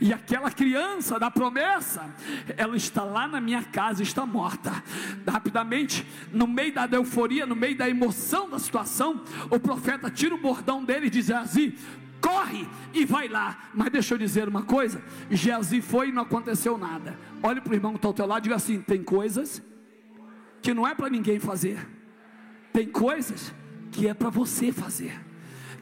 E 0.01 0.11
aquela 0.11 0.51
criança 0.51 1.19
da 1.19 1.31
promessa, 1.31 2.13
ela 2.57 2.75
está 2.75 3.03
lá 3.03 3.27
na 3.27 3.39
minha 3.39 3.63
casa, 3.63 4.03
está 4.03 4.25
morta. 4.25 4.83
Rapidamente, 5.27 6.05
no 6.31 6.45
meio 6.45 6.73
da 6.73 6.87
euforia, 6.93 7.45
no 7.45 7.55
meio 7.55 7.77
da 7.77 7.89
emoção 7.89 8.49
da 8.49 8.59
situação, 8.59 9.23
o 9.49 9.59
profeta 9.59 10.09
tira 10.09 10.35
o 10.35 10.37
bordão 10.37 10.83
dele 10.83 11.07
e 11.07 11.09
diz 11.09 11.31
assim: 11.31 11.73
corre 12.19 12.67
e 12.93 13.05
vai 13.05 13.27
lá. 13.27 13.69
Mas 13.73 13.89
deixa 13.91 14.13
eu 14.13 14.17
dizer 14.17 14.47
uma 14.47 14.63
coisa: 14.63 15.01
Geazi 15.31 15.81
foi 15.81 16.09
e 16.09 16.11
não 16.11 16.23
aconteceu 16.23 16.77
nada. 16.77 17.17
Olhe 17.41 17.61
para 17.61 17.71
o 17.71 17.75
irmão 17.75 17.93
que 17.93 17.97
está 17.97 18.07
ao 18.07 18.13
teu 18.13 18.25
lado 18.25 18.41
e 18.41 18.43
diga 18.43 18.55
assim: 18.55 18.81
tem 18.81 19.03
coisas 19.03 19.61
que 20.61 20.73
não 20.73 20.87
é 20.87 20.93
para 20.93 21.09
ninguém 21.09 21.39
fazer, 21.39 21.87
tem 22.73 22.87
coisas 22.87 23.53
que 23.91 24.07
é 24.07 24.13
para 24.13 24.29
você 24.29 24.71
fazer. 24.71 25.26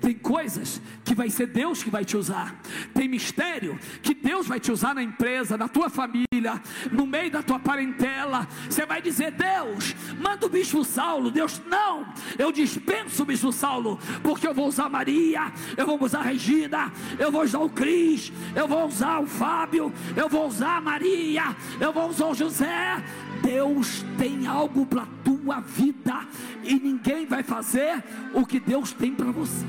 Tem 0.06 0.14
coisas 0.14 0.80
que 1.04 1.16
vai 1.16 1.32
ser 1.32 1.48
Deus 1.48 1.82
que 1.82 1.90
vai 1.90 2.06
te 2.06 2.16
usar. 2.16 2.54
Tem 2.94 3.08
mistério 3.08 3.76
que 4.04 4.14
Deus 4.14 4.46
vai 4.46 4.60
te 4.60 4.72
usar 4.72 4.94
na 4.94 5.02
empresa, 5.02 5.58
na 5.58 5.68
tua 5.68 5.90
família, 5.90 6.62
no 6.92 7.08
meio 7.08 7.32
da 7.32 7.42
tua 7.42 7.58
parentela. 7.58 8.48
Você 8.70 8.86
vai 8.86 9.02
dizer: 9.02 9.32
Deus, 9.32 9.96
manda 10.22 10.46
o 10.46 10.50
bispo 10.50 10.86
Saulo. 10.86 11.32
Deus, 11.32 11.60
não, 11.66 12.06
eu 12.38 12.52
dispenso 12.52 13.24
o 13.24 13.26
bispo 13.26 13.52
Saulo, 13.52 13.98
porque 14.22 14.48
eu 14.48 14.54
vou 14.54 14.68
usar 14.68 14.90
Maria, 14.90 15.52
eu 15.76 15.88
vou 15.88 16.00
usar 16.00 16.22
Regina, 16.22 16.94
eu 17.18 17.32
vou 17.32 17.42
usar 17.42 17.62
o 17.62 17.70
Cris, 17.72 18.32
eu 18.56 18.68
vou 18.68 18.86
usar 18.86 19.18
o 19.22 19.26
Fábio, 19.26 19.92
eu 20.16 20.30
vou 20.30 20.46
usar 20.46 20.78
a 20.78 20.82
Maria, 20.82 21.56
eu 21.82 21.92
vou 21.92 22.08
usar 22.10 22.28
o 22.28 22.36
José. 22.36 23.04
Deus 23.42 24.06
tem 24.20 24.46
algo 24.46 24.86
para 24.86 25.08
tua 25.24 25.62
vida 25.62 26.28
e 26.64 26.76
ninguém 26.76 27.26
vai 27.26 27.42
fazer 27.42 28.04
o 28.36 28.46
que 28.46 28.60
Deus 28.60 28.92
tem 28.92 29.12
para 29.12 29.32
você. 29.32 29.66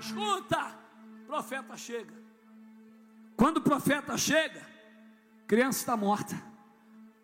Escuta, 0.00 0.76
profeta 1.26 1.76
chega. 1.76 2.14
Quando 3.36 3.58
o 3.58 3.60
profeta 3.60 4.16
chega, 4.16 4.60
criança 5.46 5.80
está 5.80 5.96
morta. 5.96 6.40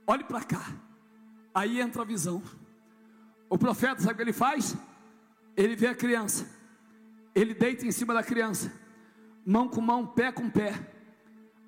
Olhe 0.06 0.24
para 0.24 0.42
cá. 0.44 0.72
Aí 1.54 1.80
entra 1.80 2.02
a 2.02 2.04
visão. 2.04 2.42
O 3.48 3.58
profeta 3.58 4.00
sabe 4.00 4.14
o 4.14 4.16
que 4.16 4.22
ele 4.22 4.32
faz? 4.32 4.76
Ele 5.56 5.76
vê 5.76 5.88
a 5.88 5.94
criança. 5.94 6.48
Ele 7.34 7.54
deita 7.54 7.86
em 7.86 7.92
cima 7.92 8.14
da 8.14 8.22
criança. 8.22 8.72
Mão 9.44 9.68
com 9.68 9.80
mão, 9.80 10.06
pé 10.06 10.32
com 10.32 10.48
pé. 10.50 10.72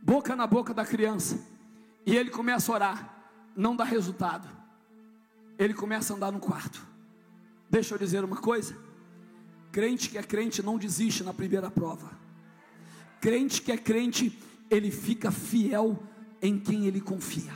Boca 0.03 0.35
na 0.37 0.47
boca 0.47 0.73
da 0.73 0.85
criança. 0.85 1.45
E 2.05 2.17
ele 2.17 2.31
começa 2.31 2.71
a 2.71 2.75
orar. 2.75 3.17
Não 3.57 3.75
dá 3.75 3.85
resultado. 3.85 4.49
Ele 5.59 5.75
começa 5.75 6.13
a 6.13 6.17
andar 6.17 6.31
no 6.31 6.41
quarto. 6.41 6.87
Deixa 7.69 7.95
eu 7.95 7.99
dizer 7.99 8.23
uma 8.25 8.37
coisa. 8.37 8.86
Crente 9.77 10.09
que 10.09 10.17
é 10.17 10.23
crente 10.23 10.63
não 10.63 10.79
desiste 10.79 11.23
na 11.23 11.35
primeira 11.35 11.71
prova. 11.71 12.11
Crente 13.21 13.61
que 13.61 13.71
é 13.71 13.77
crente, 13.77 14.43
ele 14.71 14.91
fica 14.91 15.31
fiel 15.31 16.03
em 16.41 16.59
quem 16.59 16.87
ele 16.87 16.99
confia. 16.99 17.53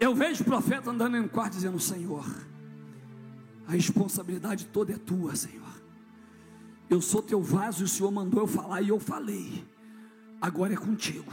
Eu 0.00 0.12
vejo 0.12 0.42
o 0.42 0.44
profeta 0.44 0.90
andando 0.90 1.16
no 1.16 1.28
quarto 1.28 1.52
dizendo: 1.52 1.78
Senhor, 1.78 2.26
a 3.68 3.70
responsabilidade 3.70 4.66
toda 4.66 4.92
é 4.92 4.96
tua, 4.96 5.36
Senhor. 5.36 5.70
Eu 6.90 7.00
sou 7.00 7.22
teu 7.22 7.40
vaso 7.40 7.82
e 7.82 7.84
o 7.84 7.88
Senhor 7.88 8.10
mandou 8.10 8.40
eu 8.40 8.48
falar 8.48 8.82
e 8.82 8.88
eu 8.88 8.98
falei. 8.98 9.64
Agora 10.40 10.72
é 10.72 10.76
contigo. 10.76 11.30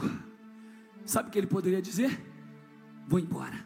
Sabe 1.04 1.28
o 1.28 1.32
que 1.32 1.38
ele 1.38 1.48
poderia 1.48 1.82
dizer? 1.82 2.24
Vou 3.08 3.18
embora. 3.18 3.64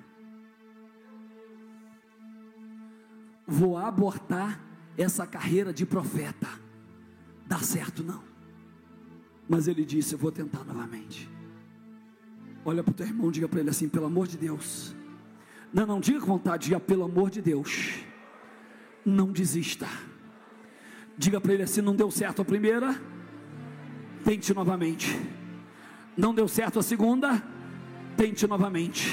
Vou 3.47 3.77
abortar 3.77 4.70
essa 5.03 5.27
carreira 5.27 5.73
de 5.73 5.87
profeta. 5.87 6.49
Dá 7.47 7.59
certo 7.59 8.03
não. 8.03 8.23
Mas 9.49 9.67
ele 9.67 9.85
disse: 9.85 10.15
Eu 10.15 10.19
vou 10.19 10.31
tentar 10.31 10.65
novamente. 10.65 11.29
Olha 12.65 12.83
para 12.83 12.91
o 12.93 12.95
teu 12.95 13.07
irmão, 13.07 13.31
diga 13.31 13.49
para 13.49 13.61
ele 13.61 13.71
assim: 13.71 13.89
pelo 13.89 14.07
amor 14.07 14.27
de 14.27 14.37
Deus. 14.37 14.95
Não, 15.73 15.87
não 15.87 16.01
diga 16.01 16.21
com 16.21 16.27
vontade, 16.27 16.65
diga 16.65 16.81
pelo 16.81 17.05
amor 17.05 17.31
de 17.31 17.41
Deus. 17.41 18.01
Não 19.05 19.33
desista. 19.33 19.89
Diga 21.17 21.41
para 21.41 21.55
ele 21.55 21.63
assim: 21.63 21.81
não 21.81 21.97
deu 21.97 22.11
certo 22.11 22.43
a 22.43 22.45
primeira, 22.45 23.01
tente 24.25 24.53
novamente. 24.55 25.19
Não 26.17 26.35
deu 26.35 26.47
certo 26.47 26.79
a 26.79 26.83
segunda, 26.83 27.43
tente 28.17 28.47
novamente. 28.47 29.09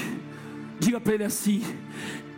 Diga 0.78 1.00
para 1.00 1.14
ele 1.14 1.24
assim: 1.24 1.62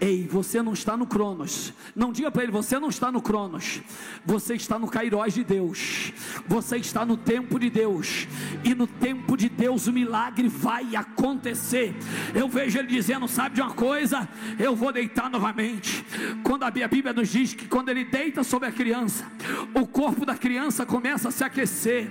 Ei, 0.00 0.26
você 0.26 0.62
não 0.62 0.72
está 0.72 0.96
no 0.96 1.06
Cronos. 1.06 1.74
Não 1.94 2.10
diga 2.10 2.30
para 2.30 2.42
ele, 2.42 2.50
você 2.50 2.78
não 2.78 2.88
está 2.88 3.12
no 3.12 3.20
Cronos. 3.20 3.82
Você 4.24 4.54
está 4.54 4.78
no 4.78 4.88
Cairós 4.88 5.34
de 5.34 5.44
Deus. 5.44 6.12
Você 6.48 6.78
está 6.78 7.04
no 7.04 7.18
tempo 7.18 7.58
de 7.58 7.68
Deus. 7.68 8.26
E 8.64 8.74
no 8.74 8.86
tempo 8.86 9.36
de 9.36 9.50
Deus 9.50 9.86
o 9.86 9.92
milagre 9.92 10.48
vai 10.48 10.96
acontecer. 10.96 11.94
Eu 12.34 12.48
vejo 12.48 12.78
ele 12.78 12.88
dizendo: 12.88 13.28
Sabe 13.28 13.56
de 13.56 13.60
uma 13.60 13.74
coisa? 13.74 14.26
Eu 14.58 14.74
vou 14.74 14.90
deitar 14.90 15.28
novamente. 15.28 16.02
Quando 16.42 16.62
a 16.62 16.70
Bíblia 16.70 17.12
nos 17.12 17.28
diz 17.28 17.52
que 17.52 17.68
quando 17.68 17.90
ele 17.90 18.04
deita 18.04 18.42
sobre 18.42 18.68
a 18.68 18.72
criança, 18.72 19.30
o 19.74 19.86
corpo 19.86 20.24
da 20.24 20.34
criança 20.34 20.86
começa 20.86 21.28
a 21.28 21.32
se 21.32 21.44
aquecer. 21.44 22.10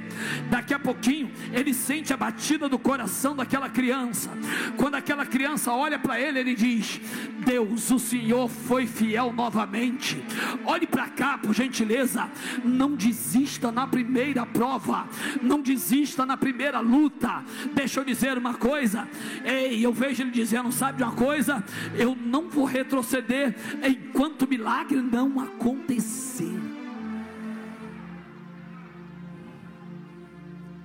Daqui 0.51 0.75
a 0.75 0.79
pouquinho 0.79 1.31
ele 1.51 1.73
sente 1.73 2.13
a 2.13 2.17
batida 2.17 2.69
do 2.69 2.77
coração 2.77 3.35
daquela 3.35 3.67
criança. 3.67 4.29
Quando 4.77 4.93
aquela 4.93 5.25
criança 5.25 5.73
olha 5.73 5.97
para 5.97 6.19
ele, 6.21 6.39
ele 6.39 6.53
diz: 6.53 7.01
Deus 7.43 7.78
O 7.89 7.99
Senhor 7.99 8.47
foi 8.47 8.85
fiel 8.85 9.31
novamente. 9.31 10.23
Olhe 10.65 10.85
para 10.85 11.09
cá, 11.09 11.37
por 11.37 11.53
gentileza. 11.53 12.29
Não 12.63 12.95
desista 12.95 13.71
na 13.71 13.87
primeira 13.87 14.45
prova, 14.45 15.07
não 15.41 15.61
desista 15.61 16.25
na 16.25 16.37
primeira 16.37 16.79
luta. 16.79 17.43
Deixa 17.73 17.99
eu 17.99 18.03
dizer 18.03 18.37
uma 18.37 18.53
coisa. 18.53 19.07
Ei, 19.43 19.85
eu 19.85 19.93
vejo 19.93 20.23
ele 20.23 20.31
dizendo: 20.31 20.71
sabe 20.71 20.97
de 20.97 21.03
uma 21.03 21.13
coisa? 21.13 21.63
Eu 21.95 22.15
não 22.15 22.49
vou 22.49 22.65
retroceder 22.65 23.55
enquanto 23.83 24.43
o 24.43 24.47
milagre 24.47 25.01
não 25.01 25.39
acontecer. 25.39 26.59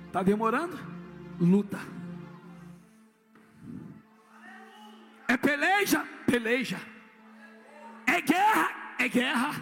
Está 0.07 0.23
demorando? 0.23 0.79
Luta. 1.39 1.95
peleja. 5.45 6.14
É 8.05 8.21
guerra, 8.21 8.95
é 8.99 9.07
guerra. 9.07 9.53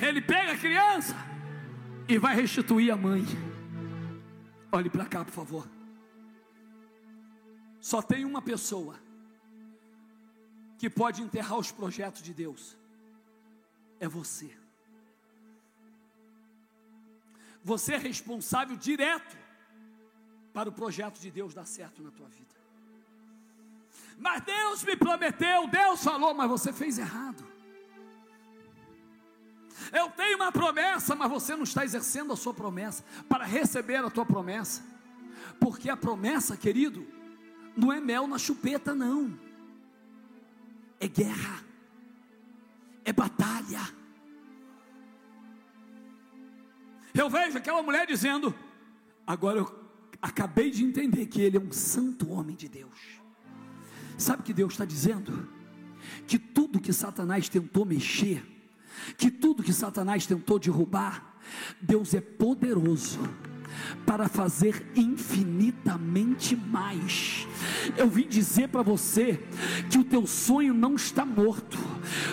Ele 0.00 0.20
pega 0.20 0.52
a 0.52 0.58
criança 0.58 1.14
e 2.08 2.18
vai 2.18 2.34
restituir 2.34 2.92
a 2.92 2.96
mãe. 2.96 3.24
Olhe 4.70 4.88
para 4.88 5.06
cá, 5.06 5.24
por 5.24 5.32
favor. 5.32 5.68
Só 7.80 8.02
tem 8.02 8.24
uma 8.24 8.42
pessoa 8.42 8.98
que 10.78 10.88
pode 10.88 11.22
enterrar 11.22 11.58
os 11.58 11.72
projetos 11.72 12.22
de 12.22 12.32
Deus. 12.32 12.76
É 13.98 14.06
você. 14.06 14.56
Você 17.64 17.94
é 17.94 17.98
responsável 17.98 18.76
direto 18.76 19.36
para 20.52 20.68
o 20.68 20.72
projeto 20.72 21.18
de 21.18 21.30
Deus 21.30 21.52
dar 21.52 21.66
certo 21.66 22.02
na 22.02 22.10
tua 22.10 22.28
vida. 22.28 22.47
Mas 24.18 24.42
Deus 24.42 24.82
me 24.82 24.96
prometeu, 24.96 25.68
Deus 25.68 26.02
falou, 26.02 26.34
mas 26.34 26.48
você 26.48 26.72
fez 26.72 26.98
errado. 26.98 27.46
Eu 29.92 30.10
tenho 30.10 30.36
uma 30.36 30.50
promessa, 30.50 31.14
mas 31.14 31.30
você 31.30 31.54
não 31.54 31.62
está 31.62 31.84
exercendo 31.84 32.32
a 32.32 32.36
sua 32.36 32.52
promessa 32.52 33.04
para 33.28 33.44
receber 33.44 33.96
a 33.96 34.10
tua 34.10 34.26
promessa. 34.26 34.84
Porque 35.60 35.88
a 35.88 35.96
promessa, 35.96 36.56
querido, 36.56 37.06
não 37.76 37.92
é 37.92 38.00
mel 38.00 38.26
na 38.26 38.38
chupeta, 38.38 38.94
não. 38.94 39.38
É 41.00 41.06
guerra. 41.06 41.64
É 43.04 43.12
batalha. 43.12 43.80
Eu 47.14 47.30
vejo 47.30 47.56
aquela 47.56 47.82
mulher 47.82 48.06
dizendo: 48.06 48.54
Agora 49.26 49.58
eu 49.60 49.88
acabei 50.20 50.70
de 50.70 50.84
entender 50.84 51.26
que 51.26 51.40
ele 51.40 51.56
é 51.56 51.60
um 51.60 51.72
santo 51.72 52.30
homem 52.30 52.56
de 52.56 52.68
Deus. 52.68 52.90
Sabe 54.18 54.42
o 54.42 54.44
que 54.44 54.52
Deus 54.52 54.72
está 54.72 54.84
dizendo? 54.84 55.48
Que 56.26 56.38
tudo 56.38 56.80
que 56.80 56.92
Satanás 56.92 57.48
tentou 57.48 57.86
mexer, 57.86 58.42
que 59.16 59.30
tudo 59.30 59.62
que 59.62 59.72
Satanás 59.72 60.26
tentou 60.26 60.58
derrubar, 60.58 61.38
Deus 61.80 62.12
é 62.12 62.20
poderoso 62.20 63.20
para 64.06 64.28
fazer 64.28 64.86
infinitamente 64.94 66.56
mais. 66.56 67.46
Eu 67.96 68.08
vim 68.08 68.26
dizer 68.26 68.68
para 68.68 68.82
você 68.82 69.40
que 69.90 69.98
o 69.98 70.04
teu 70.04 70.26
sonho 70.26 70.74
não 70.74 70.94
está 70.94 71.24
morto. 71.24 71.78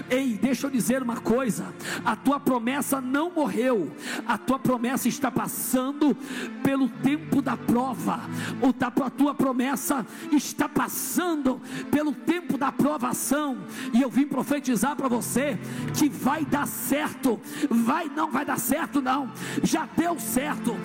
Ei, 0.10 0.38
deixa 0.42 0.68
eu 0.68 0.72
dizer 0.72 1.02
uma 1.02 1.18
coisa: 1.18 1.74
a 2.04 2.16
tua 2.16 2.40
promessa 2.40 3.02
não 3.02 3.32
morreu, 3.32 3.92
a 4.28 4.38
tua 4.38 4.60
promessa 4.60 5.08
está 5.08 5.32
passando 5.32 6.16
pelo 6.64 6.88
tempo 6.90 7.42
da 7.42 7.58
prova, 7.58 8.22
ou 8.62 8.74
a 9.04 9.10
tua 9.10 9.34
promessa 9.34 10.06
está 10.32 10.68
passando 10.68 11.62
pelo 11.92 12.14
tempo 12.14 12.58
da 12.58 12.72
provação, 12.72 13.58
e 13.94 14.02
eu 14.02 14.10
vim 14.10 14.26
profetizar 14.26 14.96
para 14.96 15.08
você 15.08 15.58
que 15.98 16.10
vai 16.10 16.46
dar 16.46 16.68
certo, 16.68 17.40
vai, 17.70 18.10
não 18.10 18.32
vai 18.32 18.46
dar 18.46 18.60
certo, 18.60 19.02
não, 19.02 19.32
já 19.64 19.88
deu 19.98 20.20
certo, 20.20 20.76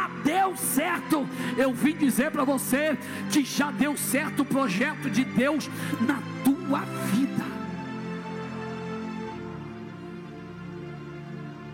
já 0.00 0.08
deu 0.22 0.56
certo. 0.56 1.16
Eu 1.58 1.72
vim 1.74 1.96
dizer 1.96 2.30
para 2.30 2.44
você 2.44 2.96
que 3.32 3.42
já 3.44 3.70
deu 3.70 3.96
certo 3.96 4.42
o 4.42 4.50
projeto 4.56 5.10
de 5.10 5.24
Deus 5.24 5.66
na 6.10 6.18
tua 6.46 6.80
vida. 7.14 7.44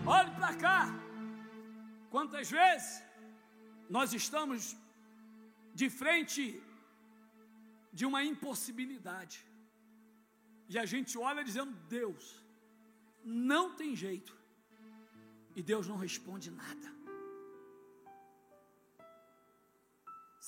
Olhe 0.05 0.31
para 0.31 0.53
cá. 0.55 0.79
Quantas 2.09 2.49
vezes 2.49 3.03
nós 3.89 4.13
estamos 4.13 4.75
de 5.73 5.89
frente 5.89 6.61
de 7.93 8.05
uma 8.05 8.23
impossibilidade. 8.23 9.37
E 10.69 10.77
a 10.77 10.85
gente 10.85 11.17
olha 11.17 11.43
dizendo: 11.43 11.71
Deus, 11.87 12.43
não 13.23 13.65
tem 13.75 13.95
jeito. 13.95 14.35
E 15.55 15.63
Deus 15.63 15.87
não 15.87 15.97
responde 15.97 16.51
nada. 16.51 16.96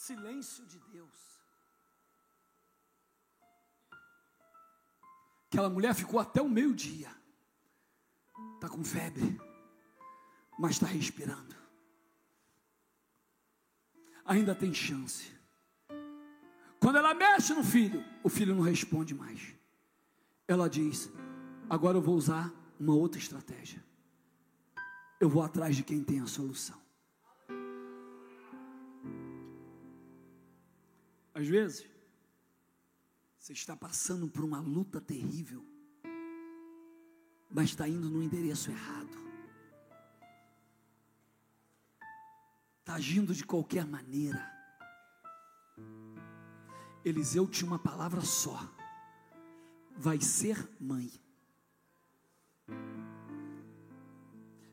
Silêncio 0.10 0.66
de 0.66 0.80
Deus. 0.80 1.40
Aquela 5.48 5.70
mulher 5.70 5.94
ficou 5.94 6.20
até 6.20 6.42
o 6.42 6.50
meio-dia, 6.50 7.12
está 8.56 8.68
com 8.68 8.84
febre, 8.84 9.40
mas 10.58 10.72
está 10.72 10.88
respirando. 10.88 11.56
Ainda 14.26 14.56
tem 14.56 14.74
chance. 14.74 15.32
Quando 16.80 16.98
ela 16.98 17.14
mexe 17.14 17.54
no 17.54 17.64
filho, 17.64 18.04
o 18.24 18.30
filho 18.30 18.56
não 18.56 18.64
responde 18.64 19.14
mais. 19.14 19.54
Ela 20.48 20.68
diz: 20.68 21.10
Agora 21.70 21.98
eu 21.98 22.02
vou 22.02 22.16
usar 22.16 22.52
uma 22.80 22.96
outra 22.96 23.20
estratégia. 23.20 23.84
Eu 25.20 25.30
vou 25.30 25.44
atrás 25.44 25.76
de 25.76 25.84
quem 25.84 26.04
tem 26.04 26.20
a 26.20 26.28
solução. 26.28 26.89
Às 31.40 31.48
vezes, 31.48 31.90
você 33.38 33.54
está 33.54 33.74
passando 33.74 34.28
por 34.28 34.44
uma 34.44 34.60
luta 34.60 35.00
terrível, 35.00 35.66
mas 37.50 37.70
está 37.70 37.88
indo 37.88 38.10
no 38.10 38.22
endereço 38.22 38.70
errado. 38.70 39.18
Está 42.82 42.96
agindo 42.96 43.34
de 43.34 43.46
qualquer 43.46 43.86
maneira. 43.86 44.46
Eliseu 47.06 47.48
tinha 47.48 47.68
uma 47.72 47.80
palavra 47.80 48.20
só: 48.20 48.60
vai 49.96 50.20
ser 50.20 50.58
mãe. 50.78 51.10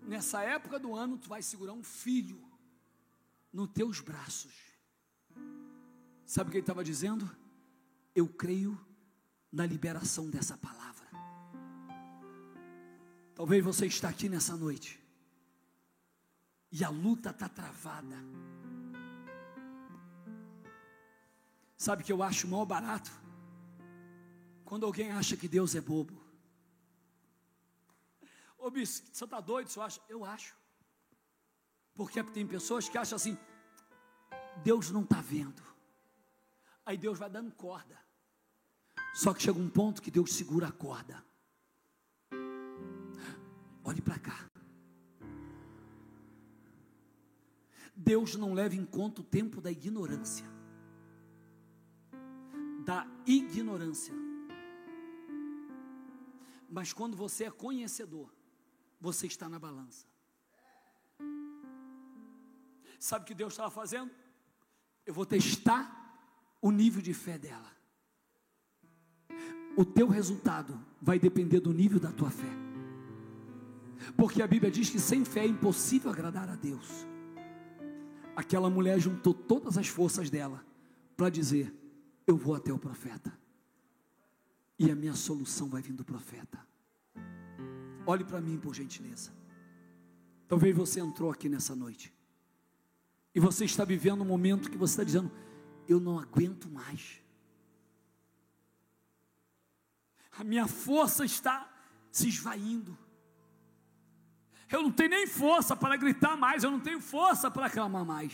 Nessa 0.03 0.43
época 0.43 0.81
do 0.81 0.97
ano, 0.97 1.17
tu 1.17 1.29
vai 1.29 1.43
segurar 1.43 1.75
um 1.75 1.85
filho 1.85 2.45
nos 3.53 3.71
teus 3.71 4.01
braços. 4.01 4.66
Sabe 6.27 6.49
o 6.49 6.51
que 6.51 6.57
ele 6.57 6.62
estava 6.62 6.83
dizendo? 6.83 7.31
Eu 8.12 8.29
creio 8.29 8.77
na 9.53 9.64
liberação 9.64 10.29
dessa 10.29 10.59
palavra. 10.59 11.07
Talvez 13.35 13.64
você 13.64 13.87
está 13.87 14.09
aqui 14.09 14.29
nessa 14.29 14.57
noite 14.57 15.01
e 16.72 16.83
a 16.83 16.89
luta 16.89 17.31
está 17.31 17.49
travada. 17.49 18.16
Sabe 21.77 22.03
o 22.03 22.05
que 22.05 22.12
eu 22.12 22.22
acho 22.22 22.49
mal 22.49 22.66
barato? 22.66 23.12
Quando 24.64 24.85
alguém 24.85 25.12
acha 25.12 25.37
que 25.37 25.47
Deus 25.47 25.77
é 25.77 25.81
bobo. 25.81 26.20
Ô 28.59 28.68
bispo, 28.68 29.09
você 29.12 29.24
está 29.24 29.41
doido? 29.41 29.68
Você 29.68 29.79
acha? 29.79 30.01
Eu 30.09 30.24
acho. 30.24 30.57
Porque 31.95 32.20
tem 32.24 32.45
pessoas 32.47 32.89
que 32.89 32.99
acham 32.99 33.14
assim: 33.14 33.39
Deus 34.64 34.91
não 34.91 35.03
está 35.03 35.20
vendo. 35.20 35.76
Aí 36.87 36.97
Deus 36.97 37.18
vai 37.18 37.28
dando 37.28 37.53
corda. 37.53 37.99
Só 39.12 39.34
que 39.34 39.43
chega 39.43 39.59
um 39.59 39.68
ponto 39.68 40.01
que 40.01 40.11
Deus 40.11 40.32
segura 40.32 40.68
a 40.68 40.72
corda. 40.72 41.24
Olhe 43.82 44.01
para 44.01 44.18
cá. 44.20 44.49
Deus 47.95 48.37
não 48.37 48.55
leva 48.55 48.76
em 48.76 48.84
conta 48.84 49.20
o 49.20 49.24
tempo 49.24 49.61
da 49.61 49.70
ignorância. 49.70 50.47
Da 52.84 53.05
ignorância. 53.26 54.14
Mas 56.68 56.93
quando 56.93 57.16
você 57.16 57.45
é 57.45 57.51
conhecedor, 57.51 58.32
você 59.01 59.26
está 59.26 59.49
na 59.49 59.59
balança. 59.59 60.07
Sabe 62.99 63.24
o 63.24 63.26
que 63.26 63.34
Deus 63.34 63.55
estava 63.55 63.70
fazendo? 63.70 64.11
Eu 65.05 65.14
vou 65.14 65.26
testar 65.26 66.06
o 66.67 66.71
nível 66.73 67.01
de 67.01 67.14
fé 67.14 67.39
dela. 67.39 67.71
O 69.77 69.85
teu 69.85 70.09
resultado 70.09 70.77
vai 71.01 71.17
depender 71.17 71.61
do 71.61 71.73
nível 71.73 72.01
da 72.01 72.11
tua 72.11 72.29
fé. 72.29 72.51
Porque 74.17 74.43
a 74.43 74.49
Bíblia 74.49 74.69
diz 74.69 74.91
que 74.91 74.99
sem 74.99 75.25
fé 75.25 75.45
é 75.45 75.47
impossível 75.47 76.11
agradar 76.11 76.49
a 76.49 76.57
Deus. 76.57 77.07
Aquela 78.35 78.69
mulher 78.69 78.99
juntou 78.99 79.33
todas 79.33 79.79
as 79.79 79.87
forças 79.87 80.29
dela 80.29 80.64
para 81.17 81.31
dizer: 81.31 81.73
Eu 82.27 82.37
vou 82.37 82.57
até 82.57 82.73
o 82.73 82.79
profeta. 82.79 83.33
E 84.77 84.91
a 84.91 84.97
minha 84.97 85.14
solução 85.14 85.69
vai 85.69 85.81
vir 85.81 85.93
do 85.93 86.05
profeta. 86.05 86.59
Olhe 88.05 88.25
para 88.25 88.41
mim, 88.41 88.59
por 88.59 88.75
gentileza. 88.75 89.31
Talvez 90.49 90.77
você 90.77 90.99
entrou 90.99 91.31
aqui 91.31 91.49
nessa 91.49 91.77
noite. 91.77 92.12
E 93.33 93.39
você 93.39 93.64
está 93.64 93.85
vivendo 93.85 94.23
um 94.23 94.27
momento 94.27 94.69
que 94.69 94.77
você 94.77 94.95
está 94.95 95.05
dizendo: 95.05 95.31
eu 95.89 96.01
não 96.01 96.18
aguento 96.18 96.68
mais. 96.68 97.20
A 100.39 100.45
minha 100.45 100.66
força 100.66 101.24
está 101.24 101.70
se 102.11 102.28
esvaindo. 102.28 102.97
Eu 104.70 104.82
não 104.82 104.91
tenho 104.91 105.11
nem 105.11 105.26
força 105.26 105.76
para 105.76 105.97
gritar 105.97 106.37
mais, 106.37 106.64
eu 106.64 106.70
não 106.70 106.80
tenho 106.80 107.01
força 107.01 107.51
para 107.51 107.70
clamar 107.70 108.05
mais. 108.05 108.32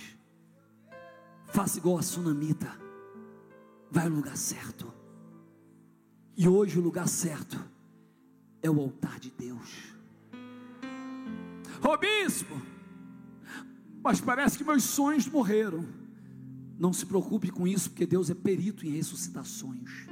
Faça 1.46 1.78
igual 1.78 1.98
a 1.98 2.02
sunamita. 2.02 2.80
vai 3.90 4.06
ao 4.06 4.10
lugar 4.10 4.36
certo. 4.36 4.92
E 6.34 6.48
hoje 6.48 6.78
o 6.78 6.82
lugar 6.82 7.06
certo 7.06 7.62
é 8.62 8.70
o 8.70 8.80
altar 8.80 9.20
de 9.20 9.30
Deus. 9.30 9.92
Ô 11.82 11.96
bispo, 11.98 12.60
mas 14.02 14.20
parece 14.20 14.56
que 14.56 14.64
meus 14.64 14.82
sonhos 14.84 15.26
morreram. 15.26 16.01
Não 16.78 16.92
se 16.92 17.06
preocupe 17.06 17.50
com 17.50 17.66
isso, 17.66 17.90
porque 17.90 18.06
Deus 18.06 18.30
é 18.30 18.34
perito 18.34 18.86
em 18.86 18.90
ressuscitações. 18.90 20.08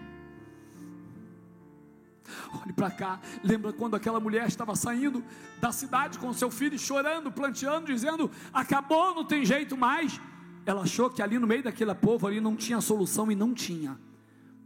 Olhe 2.63 2.73
para 2.73 2.91
cá, 2.91 3.21
lembra 3.43 3.73
quando 3.73 3.97
aquela 3.97 4.21
mulher 4.21 4.47
estava 4.47 4.75
saindo 4.75 5.25
da 5.61 5.73
cidade 5.73 6.19
com 6.19 6.33
seu 6.33 6.51
filho, 6.51 6.79
chorando, 6.79 7.31
planteando, 7.31 7.87
dizendo: 7.87 8.31
acabou, 8.53 9.15
não 9.15 9.25
tem 9.25 9.45
jeito 9.45 9.77
mais. 9.77 10.21
Ela 10.67 10.83
achou 10.83 11.11
que 11.11 11.23
ali 11.23 11.39
no 11.39 11.47
meio 11.47 11.63
daquele 11.63 11.95
povo 11.95 12.27
ali 12.27 12.41
não 12.41 12.55
tinha 12.55 12.81
solução 12.81 13.31
e 13.33 13.35
não 13.35 13.55
tinha, 13.55 13.99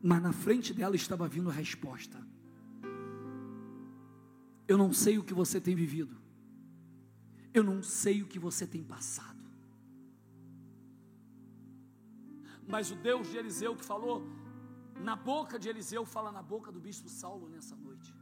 mas 0.03 0.23
na 0.23 0.33
frente 0.33 0.73
dela 0.73 0.97
estava 0.97 1.29
vindo 1.29 1.49
a 1.49 1.53
resposta. 1.53 2.19
Eu 4.67 4.79
não 4.79 4.93
sei 4.93 5.19
o 5.19 5.25
que 5.25 5.35
você 5.35 5.61
tem 5.61 5.75
vivido, 5.75 6.17
eu 7.53 7.63
não 7.63 7.83
sei 7.83 8.23
o 8.23 8.27
que 8.27 8.39
você 8.39 8.67
tem 8.67 8.83
passado, 8.83 9.34
mas 12.67 12.91
o 12.91 12.95
Deus 12.95 13.31
de 13.31 13.37
Eliseu 13.37 13.77
que 13.77 13.85
falou 13.85 14.27
na 15.01 15.17
boca 15.17 15.59
de 15.59 15.69
Eliseu, 15.69 16.05
fala 16.05 16.31
na 16.33 16.43
boca 16.43 16.71
do 16.71 16.81
bispo 16.81 17.09
Saulo 17.09 17.49
nessa 17.49 17.77
noite. 17.77 18.15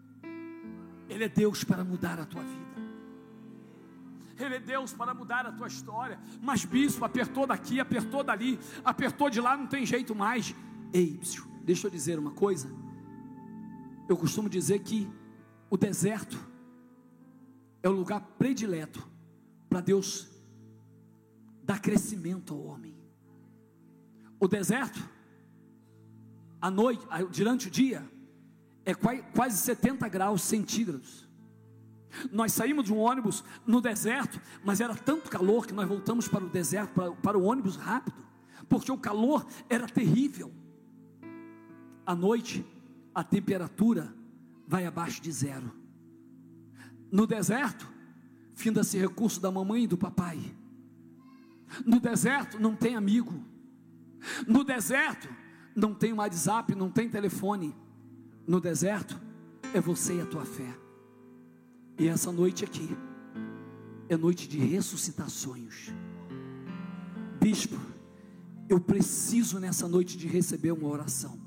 Ele 1.09 1.25
é 1.25 1.29
Deus 1.29 1.63
para 1.65 1.85
mudar 1.85 2.19
a 2.19 2.25
tua 2.25 2.43
vida. 2.43 2.73
Ele 4.39 4.57
é 4.57 4.61
Deus 4.61 4.93
para 4.93 5.15
mudar 5.15 5.47
a 5.47 5.53
tua 5.53 5.67
história. 5.67 6.19
Mas 6.41 6.65
bispo 6.65 7.05
apertou 7.05 7.47
daqui, 7.47 7.79
apertou 7.79 8.25
dali, 8.25 8.59
apertou 8.85 9.29
de 9.29 9.41
lá, 9.41 9.57
não 9.57 9.67
tem 9.67 9.85
jeito 9.85 10.15
mais. 10.15 10.55
Ei, 10.93 11.21
deixa 11.63 11.87
eu 11.87 11.91
dizer 11.91 12.19
uma 12.19 12.33
coisa. 12.33 12.69
Eu 14.09 14.17
costumo 14.17 14.49
dizer 14.49 14.81
que 14.81 15.09
o 15.71 15.77
deserto 15.77 16.39
é 17.83 17.89
o 17.89 17.93
lugar 17.93 18.21
predileto 18.39 19.07
para 19.69 19.81
Deus 19.81 20.29
dar 21.63 21.81
crescimento 21.81 22.55
ao 22.55 22.61
homem. 22.63 23.02
O 24.43 24.49
deserto 24.49 25.09
à 26.61 26.69
noite, 26.69 27.07
durante 27.33 27.69
o 27.69 27.71
dia, 27.71 28.05
é 28.85 28.93
quase 28.93 29.59
70 29.59 30.09
graus 30.09 30.43
centígrados. 30.43 31.29
Nós 32.33 32.51
saímos 32.51 32.87
de 32.87 32.93
um 32.93 32.99
ônibus 32.99 33.45
no 33.65 33.81
deserto, 33.81 34.41
mas 34.65 34.81
era 34.81 34.97
tanto 34.97 35.31
calor 35.31 35.65
que 35.65 35.73
nós 35.73 35.87
voltamos 35.87 36.27
para 36.27 36.43
o 36.43 36.49
deserto, 36.49 36.93
para, 36.93 37.13
para 37.13 37.39
o 37.39 37.45
ônibus 37.45 37.77
rápido, 37.77 38.17
porque 38.69 38.91
o 38.91 38.99
calor 38.99 39.47
era 39.71 39.87
terrível. 39.87 40.53
À 42.05 42.17
noite, 42.17 42.67
a 43.15 43.23
temperatura 43.23 44.13
vai 44.67 44.85
abaixo 44.87 45.23
de 45.23 45.31
zero. 45.31 45.73
No 47.13 47.29
deserto, 47.29 47.89
finda-se 48.57 48.99
recurso 48.99 49.41
da 49.41 49.53
mamãe 49.53 49.85
e 49.85 49.87
do 49.87 49.97
papai. 49.97 50.41
No 51.87 52.01
deserto, 52.01 52.59
não 52.59 52.75
tem 52.75 52.97
amigo. 52.97 53.52
No 54.47 54.65
deserto, 54.65 55.29
não 55.75 55.95
tem 55.95 56.13
WhatsApp, 56.13 56.75
não 56.75 56.91
tem 56.91 57.09
telefone. 57.09 57.75
No 58.47 58.61
deserto, 58.61 59.21
é 59.75 59.81
você 59.81 60.17
e 60.17 60.21
a 60.21 60.27
tua 60.27 60.45
fé. 60.45 60.77
E 61.99 62.09
essa 62.09 62.33
noite 62.33 62.65
aqui 62.65 62.97
é 64.09 64.17
noite 64.17 64.49
de 64.49 64.59
ressuscitações. 64.59 65.93
Bispo, 67.41 67.79
eu 68.69 68.81
preciso 68.81 69.59
nessa 69.59 69.89
noite 69.89 70.17
de 70.17 70.27
receber 70.27 70.73
uma 70.73 70.89
oração. 70.89 71.39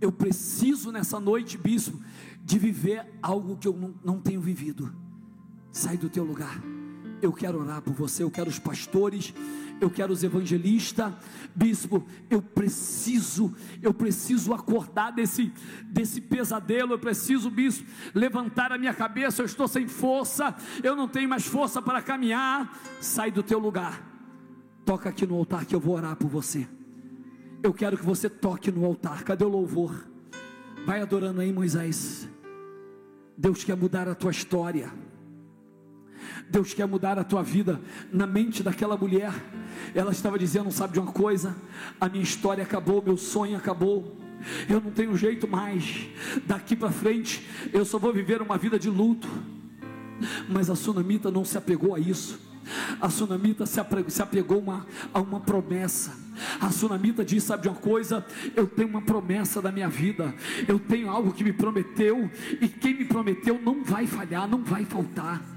Eu 0.00 0.10
preciso 0.10 0.90
nessa 0.90 1.20
noite, 1.20 1.56
bispo, 1.56 2.00
de 2.44 2.58
viver 2.58 3.06
algo 3.22 3.56
que 3.56 3.68
eu 3.68 3.72
não, 3.72 3.94
não 4.04 4.20
tenho 4.20 4.40
vivido. 4.40 4.92
Sai 5.70 5.96
do 5.96 6.08
teu 6.08 6.24
lugar. 6.24 6.60
Eu 7.20 7.32
quero 7.32 7.60
orar 7.60 7.80
por 7.80 7.94
você, 7.94 8.24
eu 8.24 8.30
quero 8.30 8.50
os 8.50 8.58
pastores, 8.58 9.32
eu 9.82 9.90
quero 9.90 10.12
os 10.12 10.22
evangelistas, 10.22 11.12
bispo, 11.54 12.06
eu 12.30 12.40
preciso, 12.40 13.52
eu 13.82 13.92
preciso 13.92 14.54
acordar 14.54 15.10
desse, 15.10 15.52
desse 15.86 16.20
pesadelo, 16.20 16.92
eu 16.92 16.98
preciso, 16.98 17.50
bispo, 17.50 17.84
levantar 18.14 18.70
a 18.70 18.78
minha 18.78 18.94
cabeça, 18.94 19.42
eu 19.42 19.46
estou 19.46 19.66
sem 19.66 19.88
força, 19.88 20.54
eu 20.84 20.94
não 20.94 21.08
tenho 21.08 21.28
mais 21.28 21.44
força 21.44 21.82
para 21.82 22.00
caminhar. 22.00 22.78
Sai 23.00 23.32
do 23.32 23.42
teu 23.42 23.58
lugar, 23.58 24.00
toca 24.84 25.08
aqui 25.08 25.26
no 25.26 25.34
altar 25.36 25.66
que 25.66 25.74
eu 25.74 25.80
vou 25.80 25.96
orar 25.96 26.14
por 26.14 26.28
você. 26.28 26.66
Eu 27.60 27.74
quero 27.74 27.98
que 27.98 28.04
você 28.04 28.30
toque 28.30 28.70
no 28.70 28.84
altar, 28.84 29.24
cadê 29.24 29.44
o 29.44 29.48
louvor? 29.48 30.06
Vai 30.86 31.00
adorando 31.00 31.40
aí, 31.40 31.52
Moisés. 31.52 32.28
Deus 33.36 33.64
quer 33.64 33.76
mudar 33.76 34.08
a 34.08 34.14
tua 34.14 34.30
história. 34.30 34.92
Deus 36.48 36.74
quer 36.74 36.86
mudar 36.86 37.18
a 37.18 37.24
tua 37.24 37.42
vida 37.42 37.80
na 38.12 38.26
mente 38.26 38.62
daquela 38.62 38.96
mulher. 38.96 39.32
Ela 39.94 40.12
estava 40.12 40.38
dizendo: 40.38 40.70
sabe 40.70 40.94
de 40.94 41.00
uma 41.00 41.12
coisa? 41.12 41.56
A 42.00 42.08
minha 42.08 42.22
história 42.22 42.62
acabou, 42.62 43.02
meu 43.02 43.16
sonho 43.16 43.56
acabou. 43.56 44.18
Eu 44.68 44.80
não 44.80 44.90
tenho 44.90 45.16
jeito 45.16 45.46
mais. 45.46 46.08
Daqui 46.46 46.74
para 46.74 46.90
frente, 46.90 47.46
eu 47.72 47.84
só 47.84 47.98
vou 47.98 48.12
viver 48.12 48.42
uma 48.42 48.58
vida 48.58 48.78
de 48.78 48.90
luto. 48.90 49.28
Mas 50.48 50.70
a 50.70 50.76
sunamita 50.76 51.30
não 51.30 51.44
se 51.44 51.56
apegou 51.58 51.94
a 51.94 51.98
isso. 51.98 52.38
A 53.00 53.10
sunamita 53.10 53.66
se 53.66 53.80
apegou 54.22 54.60
uma, 54.60 54.86
a 55.12 55.20
uma 55.20 55.40
promessa. 55.40 56.16
A 56.60 56.70
sunamita 56.70 57.24
diz: 57.24 57.42
Sabe 57.42 57.64
de 57.64 57.68
uma 57.68 57.76
coisa? 57.76 58.24
Eu 58.54 58.66
tenho 58.66 58.88
uma 58.88 59.02
promessa 59.02 59.60
da 59.60 59.72
minha 59.72 59.88
vida. 59.88 60.34
Eu 60.66 60.78
tenho 60.78 61.10
algo 61.10 61.32
que 61.32 61.44
me 61.44 61.52
prometeu. 61.52 62.30
E 62.60 62.68
quem 62.68 62.94
me 62.94 63.04
prometeu 63.04 63.60
não 63.60 63.82
vai 63.82 64.06
falhar, 64.06 64.48
não 64.48 64.62
vai 64.62 64.84
faltar. 64.84 65.51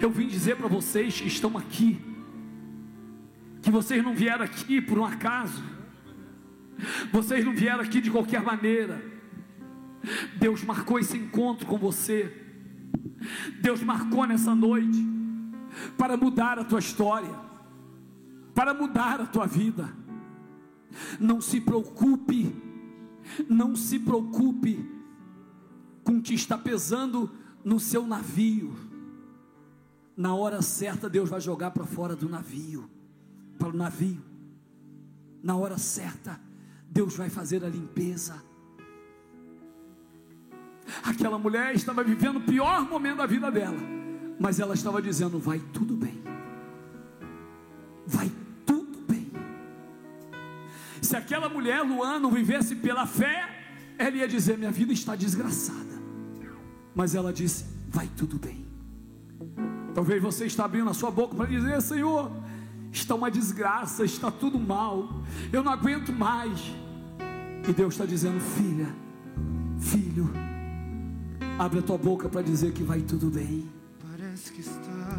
Eu 0.00 0.10
vim 0.10 0.26
dizer 0.26 0.56
para 0.56 0.68
vocês 0.68 1.20
que 1.20 1.28
estão 1.28 1.56
aqui, 1.56 2.00
que 3.62 3.70
vocês 3.70 4.02
não 4.02 4.14
vieram 4.14 4.44
aqui 4.44 4.80
por 4.80 4.98
um 4.98 5.04
acaso, 5.04 5.62
vocês 7.12 7.44
não 7.44 7.54
vieram 7.54 7.80
aqui 7.80 8.00
de 8.00 8.10
qualquer 8.10 8.42
maneira. 8.42 9.02
Deus 10.36 10.62
marcou 10.62 10.98
esse 10.98 11.16
encontro 11.16 11.66
com 11.66 11.78
você. 11.78 12.42
Deus 13.62 13.82
marcou 13.82 14.26
nessa 14.26 14.54
noite 14.54 15.06
para 15.96 16.16
mudar 16.16 16.58
a 16.58 16.64
tua 16.64 16.78
história, 16.78 17.34
para 18.54 18.74
mudar 18.74 19.20
a 19.20 19.26
tua 19.26 19.46
vida. 19.46 19.90
Não 21.18 21.40
se 21.40 21.60
preocupe, 21.60 22.54
não 23.48 23.74
se 23.74 23.98
preocupe 23.98 24.84
com 26.04 26.18
o 26.18 26.22
que 26.22 26.34
está 26.34 26.58
pesando 26.58 27.30
no 27.64 27.80
seu 27.80 28.06
navio 28.06 28.93
na 30.16 30.34
hora 30.34 30.62
certa 30.62 31.08
Deus 31.08 31.28
vai 31.28 31.40
jogar 31.40 31.70
para 31.70 31.84
fora 31.84 32.14
do 32.14 32.28
navio, 32.28 32.88
para 33.58 33.68
o 33.68 33.72
navio. 33.72 34.22
Na 35.42 35.56
hora 35.56 35.76
certa 35.76 36.40
Deus 36.88 37.16
vai 37.16 37.28
fazer 37.28 37.64
a 37.64 37.68
limpeza. 37.68 38.42
Aquela 41.02 41.38
mulher 41.38 41.74
estava 41.74 42.04
vivendo 42.04 42.36
o 42.36 42.42
pior 42.42 42.88
momento 42.88 43.18
da 43.18 43.26
vida 43.26 43.50
dela, 43.50 43.80
mas 44.38 44.60
ela 44.60 44.74
estava 44.74 45.02
dizendo: 45.02 45.38
vai 45.38 45.58
tudo 45.58 45.96
bem. 45.96 46.22
Vai 48.06 48.30
tudo 48.64 49.00
bem. 49.08 49.32
Se 51.00 51.16
aquela 51.16 51.48
mulher, 51.48 51.82
Luana, 51.82 52.30
vivesse 52.30 52.76
pela 52.76 53.06
fé, 53.06 53.48
ela 53.98 54.16
ia 54.16 54.28
dizer: 54.28 54.56
minha 54.56 54.70
vida 54.70 54.92
está 54.92 55.16
desgraçada. 55.16 55.94
Mas 56.94 57.14
ela 57.14 57.32
disse: 57.32 57.64
vai 57.88 58.08
tudo 58.16 58.38
bem. 58.38 58.63
Talvez 59.94 60.20
você 60.20 60.46
está 60.46 60.64
abrindo 60.64 60.90
a 60.90 60.94
sua 60.94 61.10
boca 61.10 61.36
para 61.36 61.46
dizer: 61.46 61.80
Senhor, 61.80 62.30
está 62.92 63.14
uma 63.14 63.30
desgraça, 63.30 64.04
está 64.04 64.30
tudo 64.30 64.58
mal, 64.58 65.22
eu 65.52 65.62
não 65.62 65.70
aguento 65.70 66.12
mais. 66.12 66.74
E 67.68 67.72
Deus 67.72 67.94
está 67.94 68.04
dizendo: 68.04 68.40
Filha, 68.40 68.88
filho, 69.78 70.28
abre 71.58 71.78
a 71.78 71.82
tua 71.82 71.96
boca 71.96 72.28
para 72.28 72.42
dizer 72.42 72.72
que 72.72 72.82
vai 72.82 73.00
tudo 73.02 73.30
bem. 73.30 73.68
Parece 74.10 74.52
que 74.52 74.60
está 74.60 75.18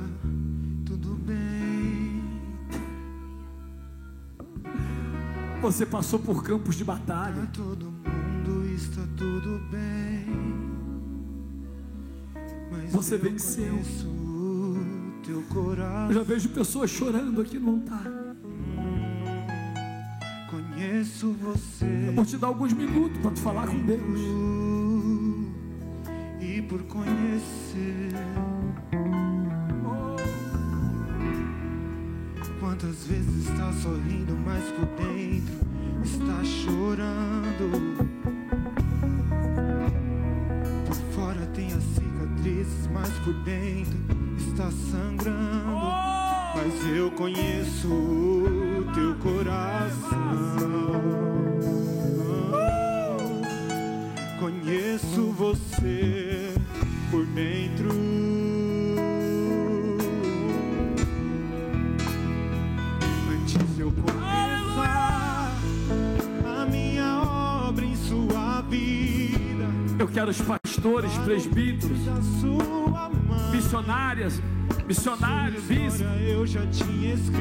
tudo 0.85 1.15
bem. 1.15 2.21
Você 5.61 5.85
passou 5.85 6.19
por 6.19 6.43
campos 6.43 6.75
de 6.75 6.83
batalha. 6.83 7.33
Para 7.33 7.45
todo 7.47 7.85
mundo 7.85 8.75
está 8.75 9.01
tudo 9.17 9.59
bem. 9.71 10.25
Mas 12.69 12.91
Você 12.91 13.17
venceu. 13.17 13.79
Eu 15.27 16.13
já 16.13 16.23
vejo 16.23 16.49
pessoas 16.49 16.91
chorando 16.91 17.41
aqui 17.41 17.57
no 17.57 17.71
altar. 17.71 18.11
Conheço 20.51 21.31
você. 21.33 22.09
Eu 22.09 22.13
vou 22.13 22.25
te 22.25 22.37
dar 22.37 22.47
alguns 22.47 22.73
minutos 22.73 23.17
para 23.21 23.31
te 23.31 23.41
falar 23.41 23.65
com 23.65 23.79
Deus. 23.79 24.19
E 26.39 26.61
por 26.61 26.83
conhecer. 26.83 28.13
Quantas 32.59 33.07
vezes 33.07 33.49
está 33.49 33.73
sorrindo, 33.73 34.37
mas 34.45 34.63
por 34.73 34.85
dentro 35.03 35.55
está 36.03 36.43
chorando. 36.43 37.71
Por 40.85 40.95
fora 41.15 41.45
tem 41.47 41.73
as 41.73 41.83
cicatrizes, 41.83 42.87
mas 42.93 43.09
por 43.23 43.33
dentro 43.43 44.24
está 44.37 44.69
sangrando. 44.91 45.75
Mas 46.55 46.95
eu 46.95 47.11
conheço 47.11 47.87
o 47.87 48.85
teu 48.93 49.15
coração. 49.15 50.15
Conheço 54.39 55.31
você 55.31 56.53
por 57.11 57.25
dentro. 57.27 57.89
Antes 63.29 63.79
eu 63.79 63.91
começar 63.91 65.51
a 66.45 66.65
minha 66.65 67.21
obra 67.67 67.85
em 67.85 67.95
sua 67.95 68.61
vida. 68.61 69.65
Eu 69.99 70.07
quero 70.07 70.31
os 70.31 70.41
pastores, 70.41 71.11
presbíteros, 71.19 72.05
Da 72.05 72.21
sua. 72.39 73.24
Missionárias, 73.51 74.41
missionários, 74.87 75.63
escrito. 75.63 76.05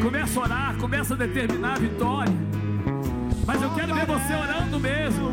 Começa 0.03 0.40
a 0.40 0.42
orar, 0.42 0.76
começa 0.76 1.14
a 1.14 1.16
determinar 1.16 1.74
a 1.74 1.78
vitória. 1.78 2.34
Mas 3.47 3.62
eu 3.62 3.70
quero 3.70 3.95
ver 3.95 4.07
você 4.07 4.34
orando 4.34 4.80
mesmo. 4.80 5.30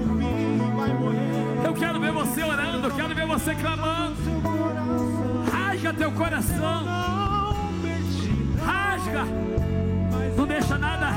Eu 1.63 1.73
quero 1.73 1.99
ver 1.99 2.11
você 2.11 2.43
orando, 2.43 2.87
eu 2.87 2.91
quero 2.91 3.15
ver 3.15 3.27
você 3.27 3.55
clamando. 3.55 4.15
Rasga 5.51 5.93
teu 5.93 6.11
coração, 6.11 6.85
rasga. 8.65 9.25
Não 10.35 10.45
deixa 10.45 10.77
nada, 10.77 11.11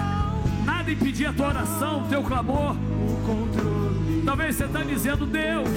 nada 0.64 0.90
impedir 0.90 1.26
a 1.26 1.32
tua 1.32 1.48
oração, 1.48 2.04
o 2.04 2.08
teu 2.08 2.22
clamor. 2.22 2.76
Talvez 4.24 4.56
você 4.56 4.64
está 4.64 4.82
dizendo, 4.82 5.26
Deus, 5.26 5.68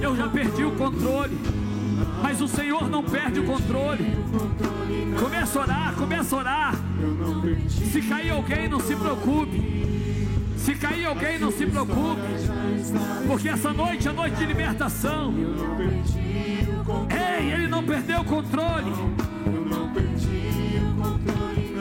eu 0.00 0.16
já 0.16 0.28
perdi 0.28 0.64
o 0.64 0.72
controle. 0.72 1.51
Mas 2.22 2.40
o 2.40 2.48
Senhor 2.48 2.88
não 2.88 3.02
perde 3.02 3.40
o 3.40 3.44
controle. 3.44 4.16
Começa 5.18 5.58
a 5.58 5.62
orar, 5.62 5.94
começa 5.94 6.36
a 6.36 6.38
orar. 6.38 6.74
Se 7.68 8.00
cair 8.02 8.30
alguém, 8.30 8.68
não 8.68 8.80
se 8.80 8.94
preocupe. 8.94 9.82
Se 10.56 10.74
cair 10.76 11.04
alguém, 11.06 11.38
não 11.38 11.50
se 11.50 11.66
preocupe. 11.66 12.22
Porque 13.26 13.48
essa 13.48 13.72
noite 13.72 14.08
é 14.08 14.12
noite 14.12 14.36
de 14.36 14.46
libertação. 14.46 15.34
Ei, 17.10 17.52
ele 17.52 17.66
não 17.66 17.82
perdeu 17.82 18.20
o 18.20 18.24
controle. 18.24 18.92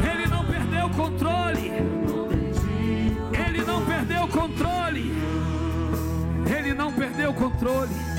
Ele 0.03 0.27
não 0.27 0.45
perdeu 0.45 0.85
o 0.85 0.89
controle. 0.89 1.71
Ele 3.45 3.63
não 3.63 3.85
perdeu 3.85 4.23
o 4.23 4.27
controle. 4.27 5.13
Ele 6.57 6.73
não 6.73 6.91
perdeu 6.91 7.29
o 7.29 7.33
controle. 7.33 8.11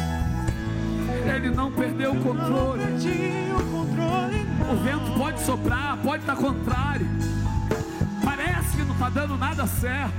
Ele 1.27 1.51
não 1.51 1.71
perdeu 1.71 2.13
o 2.13 2.21
controle. 2.23 2.83
O 4.71 4.77
vento 4.77 5.19
pode 5.19 5.43
soprar, 5.43 5.97
pode 5.99 6.23
estar 6.23 6.37
contrário. 6.37 7.07
Parece 8.25 8.77
que 8.77 8.83
não 8.85 8.93
está 8.95 9.09
dando 9.09 9.37
nada 9.37 9.67
certo. 9.67 10.13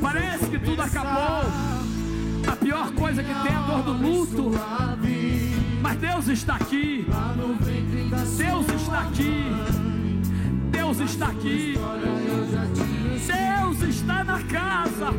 Parece 0.00 0.46
que 0.46 0.58
tudo 0.58 0.82
acabou. 0.82 1.42
A 2.50 2.56
pior 2.56 2.92
coisa 2.92 3.22
que 3.22 3.34
tem 3.34 3.52
é 3.52 3.56
a 3.56 3.62
dor 3.62 3.82
do 3.82 3.92
luto. 3.92 4.50
Mas 5.80 5.98
Deus 5.98 6.28
está 6.28 6.56
aqui. 6.56 7.06
Deus 8.36 8.68
está 8.68 9.00
aqui. 9.00 9.44
Deus 10.70 11.00
está 11.00 11.26
aqui. 11.28 11.78
Deus 13.26 13.82
está 13.82 14.24
na 14.24 14.42
casa. 14.42 15.12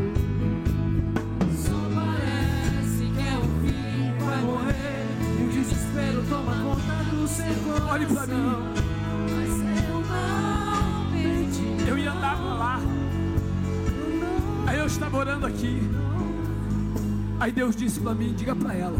Olhe 7.91 8.05
para 8.05 8.27
mim. 8.27 8.43
Eu 11.87 11.97
ia 11.97 12.11
andar 12.11 12.37
para 12.37 12.53
lá. 12.53 12.79
Aí 14.67 14.77
eu 14.77 14.85
estava 14.85 15.17
orando 15.17 15.47
aqui. 15.47 15.81
Aí 17.39 17.51
Deus 17.51 17.75
disse 17.75 17.99
para 17.99 18.13
mim: 18.13 18.33
diga 18.33 18.55
para 18.55 18.75
ela. 18.75 18.97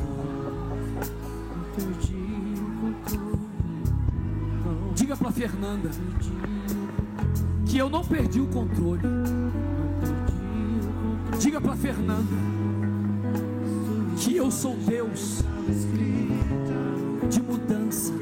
Diga 4.96 5.18
para 5.18 5.32
Fernanda 5.32 5.90
que 7.66 7.78
eu 7.78 7.90
não 7.90 8.04
perdi 8.04 8.42
o 8.42 8.48
controle. 8.48 9.02
Diga 11.40 11.62
para 11.62 11.76
Fernanda 11.76 12.34
que 14.18 14.36
eu 14.36 14.50
sou 14.50 14.76
Deus 14.78 15.44
de 17.30 17.42
mudança. 17.42 18.14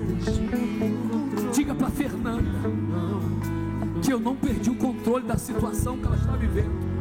Diga 1.53 1.75
para 1.75 1.89
Fernanda 1.89 2.49
que 4.01 4.11
eu 4.11 4.19
não 4.19 4.35
perdi 4.35 4.69
o 4.69 4.75
controle 4.75 5.25
da 5.25 5.37
situação 5.37 5.97
que 5.97 6.05
ela 6.05 6.15
está 6.15 6.35
vivendo. 6.35 6.91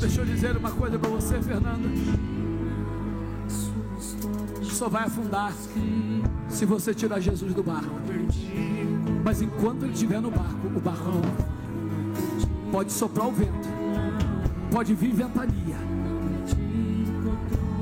Deixa 0.00 0.20
eu 0.20 0.26
dizer 0.26 0.56
uma 0.56 0.70
coisa 0.70 0.98
para 0.98 1.08
você, 1.08 1.40
Fernanda. 1.40 2.23
Só 4.84 4.90
vai 4.90 5.04
afundar 5.04 5.50
se 6.46 6.66
você 6.66 6.92
tirar 6.92 7.18
Jesus 7.18 7.54
do 7.54 7.62
barco. 7.62 7.88
Mas 9.24 9.40
enquanto 9.40 9.84
ele 9.84 9.94
estiver 9.94 10.20
no 10.20 10.30
barco, 10.30 10.66
o 10.66 10.78
barco. 10.78 11.22
Pode 12.70 12.92
soprar 12.92 13.28
o 13.28 13.32
vento, 13.32 13.66
pode 14.70 14.92
vir 14.92 15.14
ventania, 15.14 15.78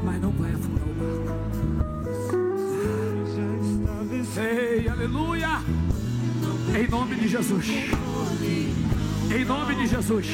mas 0.04 0.22
não 0.22 0.30
vai 0.30 0.52
afundar 0.52 0.84
o 0.86 0.94
barco. 0.94 1.42
Ei, 4.40 4.88
aleluia! 4.88 5.60
Em 6.72 6.88
nome 6.88 7.16
de 7.16 7.26
Jesus. 7.26 7.66
Em 9.28 9.44
nome 9.44 9.74
de 9.74 9.88
Jesus. 9.88 10.28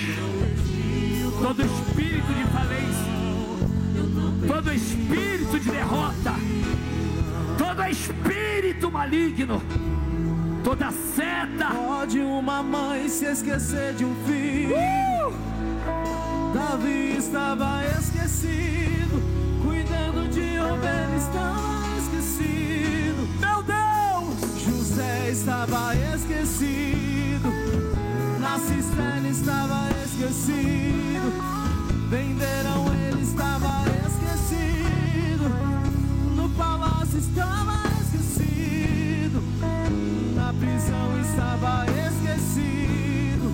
Todo 1.41 1.63
espírito 1.63 2.35
de 2.35 2.45
falência, 2.53 3.07
todo 4.47 4.71
espírito 4.71 5.59
de 5.59 5.71
derrota, 5.71 6.28
espírito 7.91 8.91
maligno, 8.91 9.63
toda 10.63 10.91
seta, 10.91 11.67
Pode 11.75 12.21
uma 12.21 12.63
mãe 12.63 13.09
se 13.09 13.25
esquecer 13.27 13.95
de 13.95 14.05
um 14.05 14.15
filho. 14.27 14.75
uh! 14.75 15.49
Davi 16.55 17.17
estava 17.19 17.83
esquecido. 17.99 19.23
Cuidando 19.63 20.29
de 20.31 20.59
ovelha 20.59 21.17
estava 21.17 21.99
esquecido. 21.99 23.29
meu 23.41 23.63
Deus, 23.63 24.63
José 24.65 25.31
estava 25.31 25.95
esquecido, 26.15 27.53
na 28.41 28.59
cisterna 28.59 29.29
estava 29.29 29.91
esquecido, 30.05 31.33
venderam 32.09 32.87
ele 32.95 33.23
estava 33.23 33.85
esquecido, 34.07 35.51
no 36.35 36.49
palácio 36.51 37.19
estava 37.19 37.78
prisão 40.59 41.21
estava 41.21 41.85
esquecido, 41.87 43.49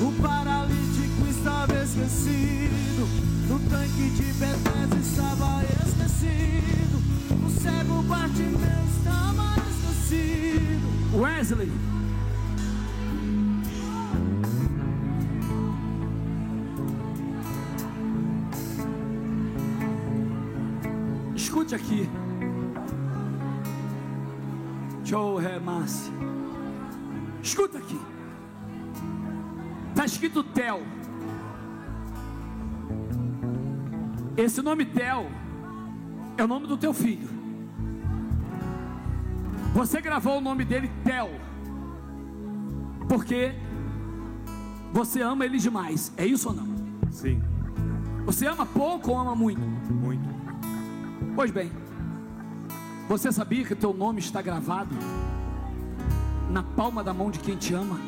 o 0.00 0.12
paralítico 0.20 1.26
estava 1.28 1.74
esquecido, 1.82 3.06
no 3.48 3.58
tanque 3.70 4.10
de 4.10 4.32
Bethesda 4.34 4.96
estava 5.00 5.62
esquecido, 5.64 6.98
o 7.46 7.50
cego 7.50 8.02
Bartimeu 8.02 8.84
estava 8.98 9.54
esquecido. 9.70 11.16
Wesley. 11.16 11.70
Escute 21.36 21.74
aqui. 21.74 22.08
Escuta 27.42 27.78
aqui. 27.78 28.00
Está 29.90 30.04
escrito 30.04 30.42
Tel. 30.42 30.80
Esse 34.36 34.62
nome 34.62 34.84
Tel 34.86 35.26
é 36.36 36.44
o 36.44 36.48
nome 36.48 36.66
do 36.66 36.76
teu 36.76 36.94
filho. 36.94 37.28
Você 39.74 40.00
gravou 40.00 40.38
o 40.38 40.40
nome 40.40 40.64
dele 40.64 40.90
Tel. 41.04 41.30
Porque 43.08 43.54
você 44.92 45.20
ama 45.20 45.44
ele 45.44 45.58
demais. 45.58 46.12
É 46.16 46.24
isso 46.24 46.48
ou 46.48 46.54
não? 46.54 46.72
Sim, 47.10 47.42
Você 48.24 48.46
ama 48.46 48.64
pouco 48.64 49.10
ou 49.10 49.18
ama 49.18 49.34
muito? 49.34 49.60
muito. 49.60 50.26
Pois 51.34 51.50
bem, 51.50 51.70
você 53.08 53.30
sabia 53.30 53.64
que 53.64 53.74
teu 53.74 53.92
nome 53.92 54.20
está 54.20 54.40
gravado 54.40 54.94
na 56.52 56.62
palma 56.62 57.02
da 57.02 57.14
mão 57.14 57.30
de 57.30 57.38
quem 57.38 57.56
te 57.56 57.74
ama? 57.74 57.98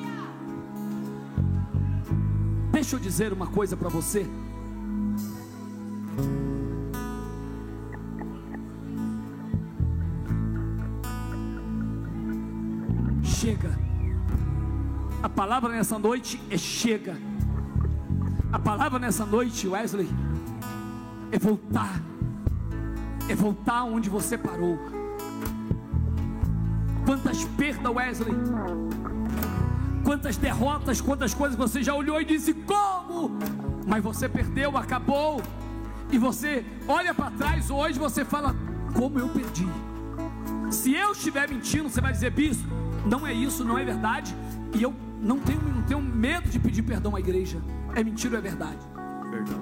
Deixa 2.71 2.97
eu 2.97 3.01
dizer 3.01 3.33
uma 3.33 3.47
coisa 3.47 3.77
para 3.77 3.89
você. 3.89 4.27
Chega. 13.23 13.79
A 15.23 15.29
palavra 15.29 15.73
nessa 15.73 15.99
noite 15.99 16.41
é 16.51 16.59
chega. 16.59 17.17
A 18.53 18.59
palavra 18.59 18.99
nessa 18.99 19.25
noite, 19.25 19.67
Wesley, 19.67 20.09
é 21.33 21.39
voltar 21.39 22.01
é 23.29 23.35
voltar 23.35 23.85
onde 23.85 24.11
você 24.11 24.37
parou. 24.37 24.79
Perdas, 27.85 27.95
Wesley? 27.95 28.35
Quantas 30.03 30.37
derrotas, 30.37 31.01
quantas 31.01 31.35
coisas 31.35 31.57
você 31.57 31.83
já 31.83 31.95
olhou 31.95 32.21
e 32.21 32.25
disse: 32.25 32.55
Como? 32.55 33.31
Mas 33.87 34.03
você 34.03 34.29
perdeu, 34.29 34.77
acabou. 34.77 35.43
E 36.11 36.19
você 36.19 36.65
olha 36.89 37.13
para 37.15 37.31
trás 37.33 37.71
hoje, 37.71 37.99
você 37.99 38.25
fala: 38.25 38.55
Como 38.95 39.19
eu 39.19 39.29
perdi? 39.29 39.69
Se 40.71 40.95
eu 40.95 41.13
estiver 41.13 41.49
mentindo, 41.49 41.89
você 41.89 42.01
vai 42.01 42.13
dizer: 42.13 42.31
Bispo, 42.31 42.69
não 43.07 43.27
é 43.27 43.33
isso, 43.33 43.65
não 43.65 43.79
é 43.79 43.85
verdade. 43.85 44.35
E 44.75 44.83
eu 44.83 44.95
não 45.21 45.39
tenho, 45.39 45.63
não 45.63 45.83
tenho 45.83 46.01
medo 46.01 46.49
de 46.49 46.59
pedir 46.59 46.83
perdão 46.83 47.15
à 47.15 47.21
igreja. 47.21 47.61
É 47.95 48.03
mentira 48.03 48.35
ou 48.35 48.39
é 48.39 48.43
verdade? 48.43 48.79
Verdade. 49.31 49.61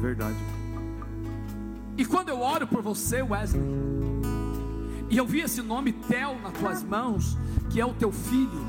Verdade. 0.00 0.36
E 1.96 2.04
quando 2.04 2.30
eu 2.30 2.40
oro 2.40 2.66
por 2.66 2.82
você, 2.82 3.22
Wesley, 3.22 3.62
e 5.12 5.18
eu 5.18 5.26
vi 5.26 5.40
esse 5.40 5.60
nome 5.60 5.92
Tel 5.92 6.40
nas 6.42 6.54
tuas 6.54 6.82
mãos, 6.82 7.36
que 7.68 7.78
é 7.78 7.84
o 7.84 7.92
teu 7.92 8.10
filho, 8.10 8.66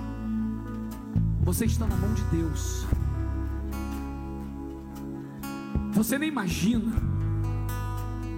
você 1.42 1.64
está 1.64 1.88
na 1.88 1.96
mão 1.96 2.14
de 2.14 2.22
Deus. 2.24 2.86
Você 5.94 6.20
nem 6.20 6.28
imagina 6.28 6.92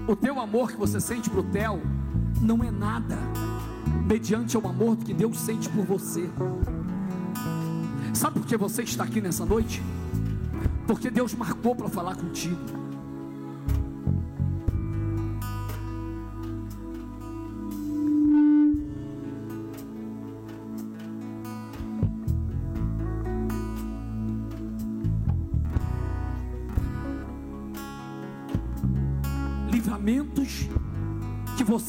o 0.08 0.16
teu 0.16 0.40
amor 0.40 0.72
que 0.72 0.78
você 0.78 1.02
sente 1.02 1.32
para 1.32 1.40
o 1.40 1.44
Tel 1.44 1.82
não 2.40 2.64
é 2.64 2.70
nada 2.70 3.18
mediante 4.08 4.56
ao 4.56 4.68
amor 4.68 4.98
que 4.98 5.12
Deus 5.12 5.40
sente 5.40 5.68
por 5.70 5.84
você. 5.84 6.30
Sabe 8.14 8.40
por 8.40 8.46
que 8.46 8.56
você 8.56 8.84
está 8.84 9.04
aqui 9.04 9.20
nessa 9.20 9.44
noite? 9.48 9.82
Porque 10.86 11.10
Deus 11.10 11.34
marcou 11.34 11.76
para 11.76 11.90
falar 11.90 12.16
contigo. 12.16 12.85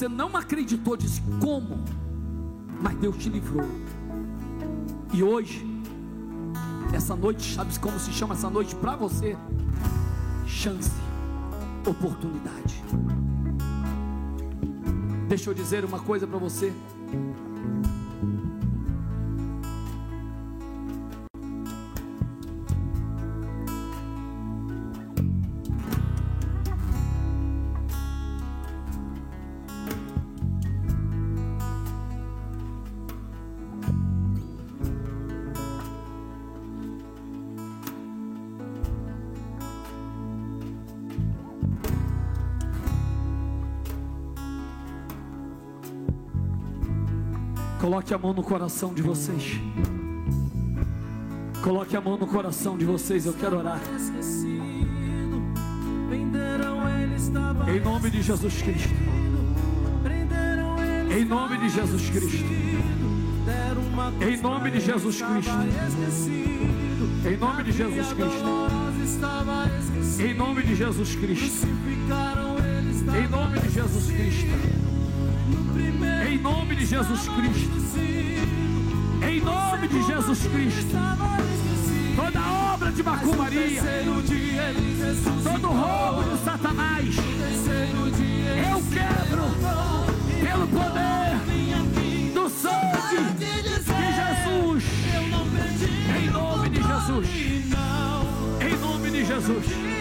Você 0.06 0.08
não 0.08 0.36
acreditou, 0.36 0.96
disse 0.96 1.20
como, 1.40 1.84
mas 2.80 2.94
Deus 2.96 3.16
te 3.16 3.28
livrou. 3.28 3.66
E 5.12 5.22
hoje, 5.22 5.66
essa 6.92 7.16
noite, 7.16 7.54
sabe 7.54 7.76
como 7.80 7.98
se 7.98 8.12
chama 8.12 8.34
essa 8.34 8.48
noite 8.48 8.74
para 8.76 8.94
você? 8.94 9.36
Chance, 10.46 10.92
oportunidade. 11.84 12.84
Deixa 15.28 15.50
eu 15.50 15.54
dizer 15.54 15.84
uma 15.84 15.98
coisa 15.98 16.24
para 16.24 16.38
você. 16.38 16.72
Coloque 48.06 48.14
a 48.14 48.18
mão 48.18 48.34
no 48.34 48.42
coração 48.44 48.94
de 48.94 49.02
vocês. 49.02 49.60
Coloque 51.60 51.96
a 51.96 52.00
mão 52.00 52.16
no 52.16 52.28
coração 52.28 52.78
de 52.78 52.84
vocês. 52.84 53.26
Eu 53.26 53.32
quero 53.32 53.58
orar. 53.58 53.80
Em 57.68 57.80
nome 57.80 58.08
de 58.08 58.22
Jesus 58.22 58.62
Cristo. 58.62 58.94
Em 61.10 61.24
nome 61.24 61.58
de 61.58 61.68
Jesus 61.68 62.10
Cristo. 62.10 62.44
Em 64.20 64.36
nome 64.36 64.70
de 64.70 64.80
Jesus 64.80 65.20
Cristo. 65.20 65.52
Em 67.28 67.36
nome 67.36 67.64
de 67.64 67.72
Jesus 67.72 68.06
Cristo. 68.12 68.46
Em 70.20 70.34
nome 70.34 70.62
de 70.62 70.76
Jesus 70.76 71.16
Cristo. 71.16 71.66
Em 73.18 73.28
nome 73.28 73.58
de 73.58 73.70
Jesus 73.70 74.06
Cristo. 74.06 74.85
Nome 76.76 76.84
de 76.84 76.86
Jesus 76.86 77.28
Cristo. 77.28 77.76
Em 79.26 79.40
nome 79.40 79.88
de 79.88 80.02
Jesus 80.02 80.46
Cristo. 80.46 80.96
Toda 82.16 82.40
obra 82.74 82.92
de 82.92 83.02
ressuscitou. 85.02 85.52
todo 85.52 85.68
roubo 85.68 86.30
de 86.30 86.44
Satanás, 86.44 87.16
eu 87.16 88.82
quebro 88.92 89.44
pelo 90.44 90.66
poder 90.68 91.36
do 92.34 92.48
sangue 92.50 93.32
de 93.38 93.52
Jesus. 94.18 94.84
Em 96.18 96.30
nome 96.30 96.68
de 96.68 96.82
Jesus. 96.82 97.28
Em 98.60 98.76
nome 98.78 99.10
de 99.10 99.24
Jesus. 99.24 99.95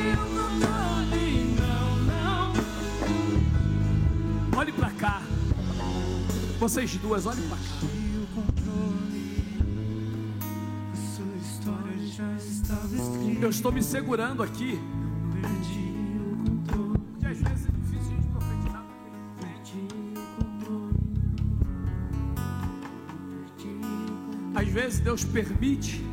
Vocês 6.66 6.96
duas, 6.96 7.28
olhem 7.28 7.48
para 7.48 7.58
cá. 7.58 7.64
Eu 13.40 13.50
estou 13.52 13.72
me 13.72 13.84
segurando 13.84 14.42
aqui. 14.42 14.80
Porque 17.14 17.28
às 17.28 17.38
vezes 17.38 17.68
é 17.68 17.72
difícil 17.72 18.18
profetizar. 18.32 18.84
Controle. 20.40 20.96
Às 24.56 24.68
vezes 24.68 25.00
Deus 25.02 25.24
permite 25.24 26.04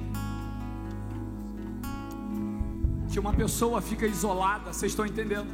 que 3.10 3.18
uma 3.18 3.32
pessoa 3.32 3.80
fica 3.80 4.06
isolada. 4.06 4.70
Vocês 4.70 4.92
estão 4.92 5.06
entendendo? 5.06 5.48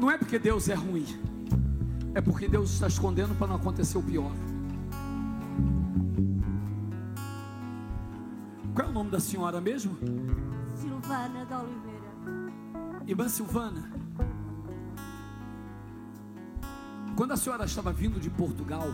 Não 0.00 0.10
é 0.10 0.16
porque 0.16 0.38
Deus 0.38 0.70
é 0.70 0.74
ruim, 0.74 1.04
é 2.16 2.20
porque 2.22 2.48
Deus 2.48 2.70
está 2.70 2.86
escondendo 2.86 3.34
para 3.34 3.48
não 3.48 3.56
acontecer 3.56 3.98
o 3.98 4.02
pior. 4.02 4.32
Qual 8.74 8.86
é 8.86 8.90
o 8.90 8.92
nome 8.94 9.10
da 9.10 9.20
senhora 9.20 9.60
mesmo? 9.60 9.98
Silvana 10.74 11.44
da 11.44 11.60
Oliveira. 11.60 13.02
Irmã 13.06 13.28
Silvana. 13.28 13.92
Quando 17.14 17.32
a 17.32 17.36
senhora 17.36 17.66
estava 17.66 17.92
vindo 17.92 18.18
de 18.18 18.30
Portugal, 18.30 18.88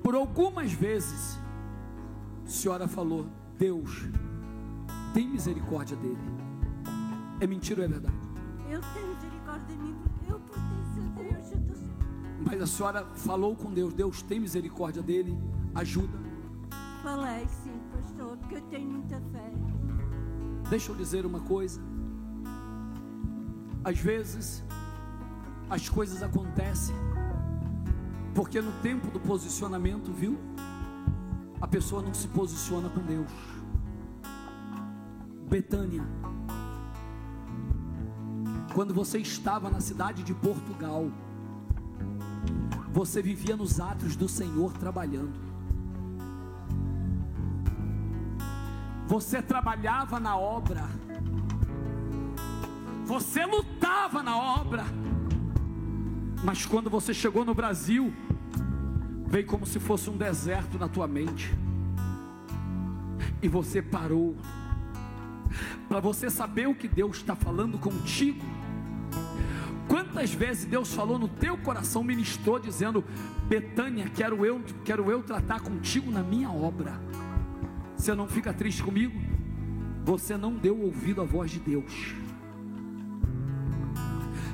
por 0.00 0.14
algumas 0.14 0.72
vezes, 0.72 1.40
a 2.46 2.48
senhora 2.48 2.86
falou: 2.86 3.26
Deus, 3.58 4.04
tem 5.12 5.26
misericórdia 5.26 5.96
dele. 5.96 6.18
É 7.40 7.48
mentira 7.48 7.80
ou 7.80 7.84
é 7.84 7.88
verdade? 7.88 8.14
Eu 8.70 8.80
tenho 8.94 9.08
misericórdia 9.08 9.76
de 9.76 9.82
mim 9.82 10.15
Mas 12.46 12.62
a 12.62 12.66
senhora 12.66 13.04
falou 13.16 13.56
com 13.56 13.72
Deus: 13.72 13.92
Deus, 13.92 14.22
tem 14.22 14.38
misericórdia 14.38 15.02
dele, 15.02 15.36
ajuda. 15.74 16.16
Falei 17.02 17.46
sim, 17.48 17.80
pastor, 17.92 18.36
porque 18.38 18.54
eu 18.54 18.62
tenho 18.62 18.88
muita 18.88 19.20
fé. 19.32 19.52
Deixa 20.70 20.92
eu 20.92 20.96
dizer 20.96 21.26
uma 21.26 21.40
coisa. 21.40 21.80
Às 23.84 23.98
vezes, 23.98 24.64
as 25.68 25.88
coisas 25.88 26.22
acontecem. 26.22 26.94
Porque 28.34 28.60
no 28.60 28.72
tempo 28.80 29.10
do 29.10 29.18
posicionamento, 29.18 30.12
viu? 30.12 30.38
A 31.60 31.66
pessoa 31.66 32.02
não 32.02 32.14
se 32.14 32.28
posiciona 32.28 32.88
com 32.88 33.00
Deus. 33.00 33.30
Betânia. 35.48 36.04
Quando 38.74 38.92
você 38.92 39.18
estava 39.18 39.70
na 39.70 39.80
cidade 39.80 40.22
de 40.22 40.34
Portugal, 40.34 41.10
você 42.96 43.20
vivia 43.20 43.54
nos 43.54 43.78
atos 43.78 44.16
do 44.16 44.26
Senhor 44.26 44.72
trabalhando. 44.72 45.38
Você 49.06 49.42
trabalhava 49.42 50.18
na 50.18 50.34
obra. 50.34 50.88
Você 53.04 53.44
lutava 53.44 54.22
na 54.22 54.38
obra. 54.38 54.86
Mas 56.42 56.64
quando 56.64 56.88
você 56.88 57.12
chegou 57.12 57.44
no 57.44 57.52
Brasil, 57.52 58.14
veio 59.26 59.44
como 59.44 59.66
se 59.66 59.78
fosse 59.78 60.08
um 60.08 60.16
deserto 60.16 60.78
na 60.78 60.88
tua 60.88 61.06
mente. 61.06 61.54
E 63.42 63.46
você 63.46 63.82
parou. 63.82 64.34
Para 65.86 66.00
você 66.00 66.30
saber 66.30 66.66
o 66.66 66.74
que 66.74 66.88
Deus 66.88 67.18
está 67.18 67.36
falando 67.36 67.78
contigo. 67.78 68.55
Quantas 70.16 70.32
vezes 70.32 70.64
Deus 70.64 70.94
falou 70.94 71.18
no 71.18 71.28
teu 71.28 71.58
coração, 71.58 72.02
ministrou, 72.02 72.58
dizendo: 72.58 73.04
Betânia, 73.46 74.08
quero 74.08 74.46
eu, 74.46 74.64
quero 74.82 75.10
eu 75.10 75.22
tratar 75.22 75.60
contigo 75.60 76.10
na 76.10 76.22
minha 76.22 76.50
obra. 76.50 76.98
Você 77.94 78.14
não 78.14 78.26
fica 78.26 78.50
triste 78.50 78.82
comigo? 78.82 79.20
Você 80.06 80.34
não 80.38 80.54
deu 80.54 80.80
ouvido 80.80 81.20
à 81.20 81.24
voz 81.26 81.50
de 81.50 81.60
Deus. 81.60 82.14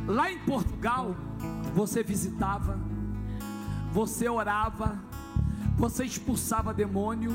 Lá 0.04 0.32
em 0.32 0.40
Portugal, 0.40 1.14
você 1.72 2.02
visitava, 2.02 2.76
você 3.92 4.28
orava, 4.28 5.00
você 5.76 6.04
expulsava 6.04 6.74
demônio. 6.74 7.30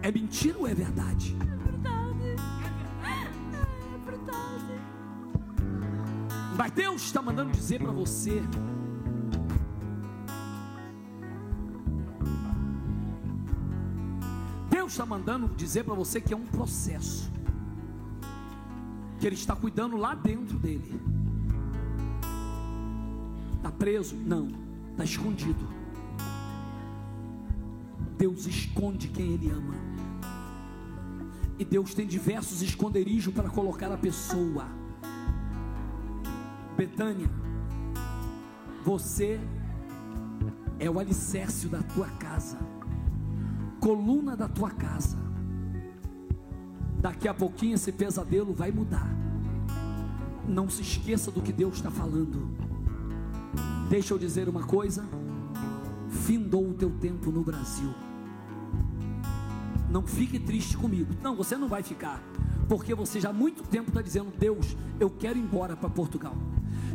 É 0.00 0.10
mentira 0.10 0.58
ou 0.58 0.66
é 0.66 0.72
verdade? 0.72 1.36
Mas 6.62 6.70
Deus 6.70 7.02
está 7.02 7.20
mandando 7.20 7.50
dizer 7.50 7.80
para 7.80 7.90
você. 7.90 8.40
Deus 14.70 14.92
está 14.92 15.04
mandando 15.04 15.48
dizer 15.56 15.82
para 15.82 15.94
você 15.94 16.20
que 16.20 16.32
é 16.32 16.36
um 16.36 16.46
processo. 16.46 17.28
Que 19.18 19.26
Ele 19.26 19.34
está 19.34 19.56
cuidando 19.56 19.96
lá 19.96 20.14
dentro 20.14 20.56
dele. 20.56 21.00
Está 23.56 23.72
preso? 23.72 24.14
Não. 24.14 24.46
Está 24.92 25.02
escondido. 25.02 25.68
Deus 28.16 28.46
esconde 28.46 29.08
quem 29.08 29.32
Ele 29.32 29.50
ama. 29.50 29.74
E 31.58 31.64
Deus 31.64 31.92
tem 31.92 32.06
diversos 32.06 32.62
esconderijos 32.62 33.34
para 33.34 33.50
colocar 33.50 33.90
a 33.90 33.98
pessoa. 33.98 34.80
Betânia, 36.82 37.30
você 38.84 39.38
é 40.80 40.90
o 40.90 40.98
alicerce 40.98 41.68
da 41.68 41.80
tua 41.80 42.08
casa, 42.08 42.58
coluna 43.78 44.36
da 44.36 44.48
tua 44.48 44.68
casa. 44.68 45.16
Daqui 47.00 47.28
a 47.28 47.34
pouquinho 47.34 47.76
esse 47.76 47.92
pesadelo 47.92 48.52
vai 48.52 48.72
mudar. 48.72 49.08
Não 50.48 50.68
se 50.68 50.82
esqueça 50.82 51.30
do 51.30 51.40
que 51.40 51.52
Deus 51.52 51.76
está 51.76 51.88
falando. 51.88 52.50
Deixa 53.88 54.12
eu 54.12 54.18
dizer 54.18 54.48
uma 54.48 54.64
coisa: 54.64 55.04
findou 56.08 56.68
o 56.68 56.74
teu 56.74 56.90
tempo 56.90 57.30
no 57.30 57.44
Brasil. 57.44 57.94
Não 59.88 60.04
fique 60.04 60.36
triste 60.36 60.76
comigo. 60.76 61.14
Não, 61.22 61.36
você 61.36 61.56
não 61.56 61.68
vai 61.68 61.84
ficar. 61.84 62.20
Porque 62.68 62.92
você 62.92 63.20
já 63.20 63.30
há 63.30 63.32
muito 63.32 63.62
tempo 63.62 63.90
está 63.90 64.02
dizendo: 64.02 64.32
Deus, 64.36 64.76
eu 64.98 65.08
quero 65.08 65.38
ir 65.38 65.42
embora 65.42 65.76
para 65.76 65.88
Portugal. 65.88 66.34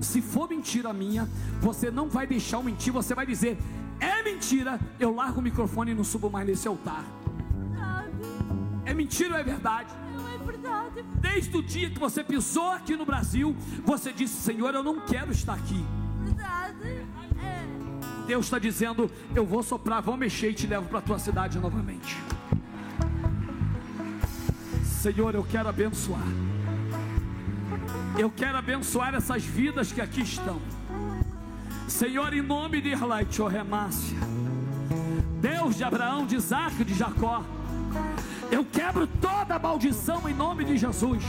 Se 0.01 0.21
for 0.21 0.49
mentira 0.49 0.93
minha, 0.93 1.27
você 1.59 1.89
não 1.89 2.09
vai 2.09 2.27
deixar 2.27 2.57
eu 2.57 2.63
mentir, 2.63 2.91
você 2.93 3.13
vai 3.15 3.25
dizer: 3.25 3.57
é 3.99 4.23
mentira, 4.23 4.79
eu 4.99 5.13
largo 5.13 5.39
o 5.39 5.43
microfone 5.43 5.91
e 5.91 5.95
não 5.95 6.03
subo 6.03 6.29
mais 6.29 6.47
nesse 6.47 6.67
altar. 6.67 7.03
É 8.85 8.93
mentira 8.93 9.33
ou 9.33 9.39
é 9.39 9.43
verdade? 9.43 9.93
Não 10.15 10.29
é 10.29 10.37
verdade. 10.37 11.05
Desde 11.19 11.57
o 11.57 11.61
dia 11.61 11.89
que 11.89 11.99
você 11.99 12.23
pisou 12.23 12.71
aqui 12.71 12.95
no 12.95 13.05
Brasil, 13.05 13.53
você 13.83 14.13
disse: 14.13 14.35
Senhor, 14.41 14.73
eu 14.73 14.81
não 14.81 15.01
quero 15.01 15.31
estar 15.31 15.55
aqui. 15.55 15.85
É. 17.43 18.25
Deus 18.25 18.45
está 18.45 18.57
dizendo: 18.57 19.11
Eu 19.35 19.45
vou 19.45 19.61
soprar, 19.61 20.01
vou 20.01 20.15
mexer 20.15 20.51
e 20.51 20.53
te 20.53 20.67
levo 20.67 20.87
para 20.87 20.99
a 20.99 21.01
tua 21.01 21.19
cidade 21.19 21.59
novamente. 21.59 22.17
Senhor, 24.85 25.35
eu 25.35 25.43
quero 25.43 25.67
abençoar. 25.67 26.25
Eu 28.18 28.32
quero 28.32 28.57
abençoar 28.57 29.13
essas 29.13 29.43
vidas 29.43 29.91
que 29.91 30.01
aqui 30.01 30.22
estão. 30.22 30.59
Senhor, 31.88 32.34
em 32.34 32.41
nome 32.41 32.82
de 32.82 32.89
Irlaite, 32.89 33.41
Remácia, 33.43 34.18
Deus 35.39 35.78
de 35.78 35.84
Abraão, 35.84 36.26
de 36.26 36.36
Isaac, 36.36 36.84
de 36.84 36.95
Jacó, 36.95 37.43
eu 38.51 38.65
quebro 38.65 39.05
toda 39.05 39.59
maldição 39.59 40.28
em 40.28 40.34
nome 40.34 40.65
de 40.65 40.78
Jesus. 40.78 41.24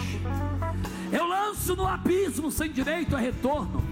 Eu 1.13 1.27
lanço 1.27 1.77
no 1.77 1.87
abismo 1.87 2.51
sem 2.51 2.73
direito 2.73 3.15
a 3.15 3.19
retorno. 3.19 3.83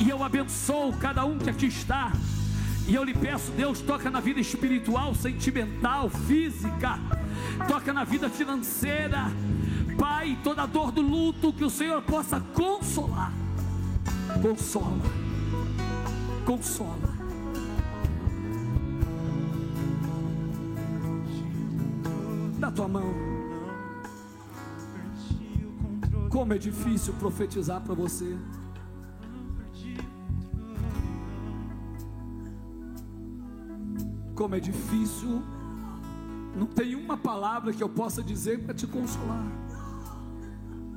E 0.00 0.10
eu 0.10 0.22
abençoo 0.24 0.92
cada 0.94 1.24
um 1.24 1.38
que 1.38 1.48
aqui 1.48 1.66
está. 1.66 2.12
E 2.88 2.94
eu 2.94 3.04
lhe 3.04 3.14
peço, 3.14 3.52
Deus, 3.52 3.80
toca 3.80 4.10
na 4.10 4.20
vida 4.20 4.40
espiritual, 4.40 5.14
sentimental, 5.14 6.10
física, 6.10 6.98
toca 7.68 7.92
na 7.92 8.02
vida 8.02 8.28
financeira. 8.28 9.30
Pai, 9.98 10.38
toda 10.44 10.66
dor 10.66 10.92
do 10.92 11.00
luto, 11.00 11.52
que 11.52 11.64
o 11.64 11.70
Senhor 11.70 12.02
possa 12.02 12.40
consolar. 12.40 13.32
Consola. 14.42 15.02
Consola. 16.44 17.16
Da 22.58 22.70
tua 22.70 22.88
mão. 22.88 23.14
Como 26.30 26.52
é 26.52 26.58
difícil 26.58 27.14
profetizar 27.14 27.80
para 27.80 27.94
você. 27.94 28.36
Como 34.34 34.54
é 34.54 34.60
difícil. 34.60 35.42
Não 36.54 36.66
tem 36.66 36.94
uma 36.94 37.16
palavra 37.16 37.72
que 37.72 37.82
eu 37.82 37.88
possa 37.88 38.22
dizer 38.22 38.62
para 38.62 38.74
te 38.74 38.86
consolar. 38.86 39.44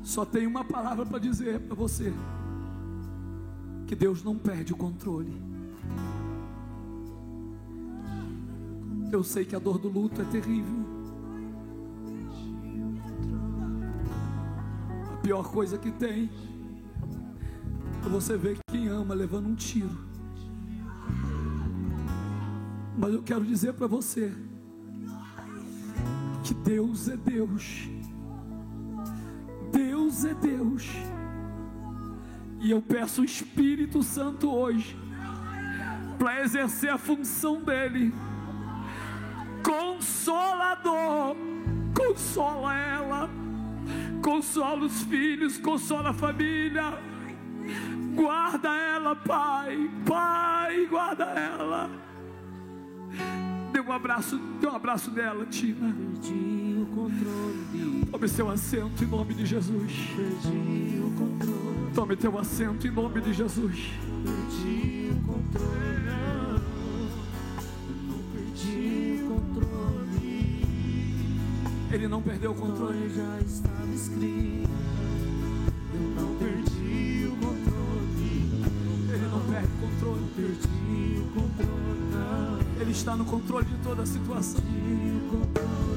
Só 0.10 0.26
tem 0.26 0.48
uma 0.48 0.64
palavra 0.64 1.06
para 1.06 1.20
dizer 1.20 1.60
para 1.60 1.76
você: 1.76 2.12
que 3.86 3.96
Deus 3.96 4.24
não 4.24 4.36
perde 4.36 4.74
o 4.74 4.76
controle. 4.76 5.40
Eu 9.12 9.24
sei 9.24 9.46
que 9.46 9.56
a 9.56 9.60
dor 9.60 9.78
do 9.78 9.88
luto 9.88 10.20
é 10.20 10.26
terrível. 10.26 10.80
A 15.14 15.18
pior 15.18 15.44
coisa 15.44 15.78
que 15.78 15.92
tem 15.92 16.32
é 18.04 18.10
você 18.10 18.36
ver 18.36 18.58
quem 18.72 18.88
ama 18.88 19.14
levando 19.14 19.48
um 19.48 19.54
tiro. 19.54 19.96
Mas 22.98 23.14
eu 23.14 23.22
quero 23.22 23.46
dizer 23.46 23.74
para 23.74 23.86
você 23.86 24.34
que 26.44 26.56
Deus 26.56 27.08
é 27.08 27.16
Deus. 27.16 27.99
É 30.26 30.34
Deus. 30.34 30.86
E 32.60 32.72
eu 32.72 32.82
peço 32.82 33.22
o 33.22 33.26
Espírito 33.26 34.04
Santo 34.04 34.50
hoje 34.54 34.98
para 36.18 36.42
exercer 36.42 36.90
a 36.90 36.98
função 36.98 37.64
dele. 37.64 38.14
Consolador, 39.64 41.38
consola 41.96 42.78
ela, 42.78 43.30
consola 44.22 44.86
os 44.86 45.04
filhos, 45.04 45.58
consola 45.58 46.10
a 46.10 46.14
família. 46.14 46.98
Guarda 48.14 48.70
ela, 48.70 49.16
Pai, 49.16 49.90
Pai, 50.06 50.86
guarda 50.88 51.26
ela. 51.26 51.90
Dê 53.72 53.80
um 53.80 53.92
abraço, 53.92 54.38
dê 54.60 54.68
um 54.68 54.76
abraço 54.76 55.12
nela, 55.12 55.46
Tina. 55.46 55.96
O 56.92 58.12
Tome 58.12 58.28
seu 58.28 58.50
assento 58.50 59.04
em 59.04 59.08
nome 59.08 59.34
de 59.36 59.46
Jesus. 59.46 59.94
o 60.98 61.92
Tome 61.94 62.16
teu 62.16 62.38
assento 62.38 62.88
em 62.88 62.92
nome 62.92 63.22
de 63.22 63.34
Jesus. 63.34 63.92
perdi 64.24 65.12
o 65.12 65.22
controle. 65.26 65.70
Eu 67.88 68.06
não 68.08 68.20
perdi 68.34 69.22
o 69.24 69.28
controle, 69.28 70.56
Ele 71.92 72.08
não 72.08 72.22
perdeu 72.22 72.52
o 72.52 72.56
controle. 72.56 73.10
já 73.10 73.40
estava 73.42 73.94
escrito. 73.94 74.70
Eu 75.94 76.22
não 76.22 76.36
perdi 76.36 77.28
o 77.28 77.36
controle, 77.36 77.70
controle. 79.80 80.26
Perdi 80.36 81.20
o 81.20 81.28
controle, 81.34 82.00
não. 82.12 82.82
Ele 82.82 82.92
está 82.92 83.16
no 83.16 83.26
controle 83.26 83.66
de 83.66 83.78
toda 83.84 84.04
a 84.04 84.06
situação. 84.06 84.62
Perdi 84.62 85.18
o 85.18 85.30
controle. 85.30 85.89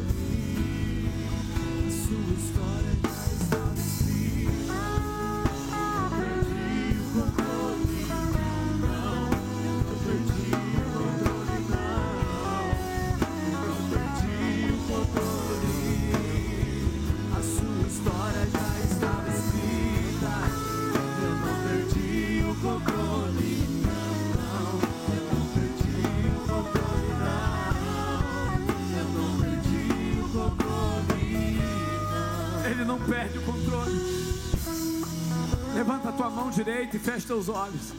E 36.92 36.98
fecha 36.98 37.26
teus 37.26 37.48
olhos. 37.48 37.92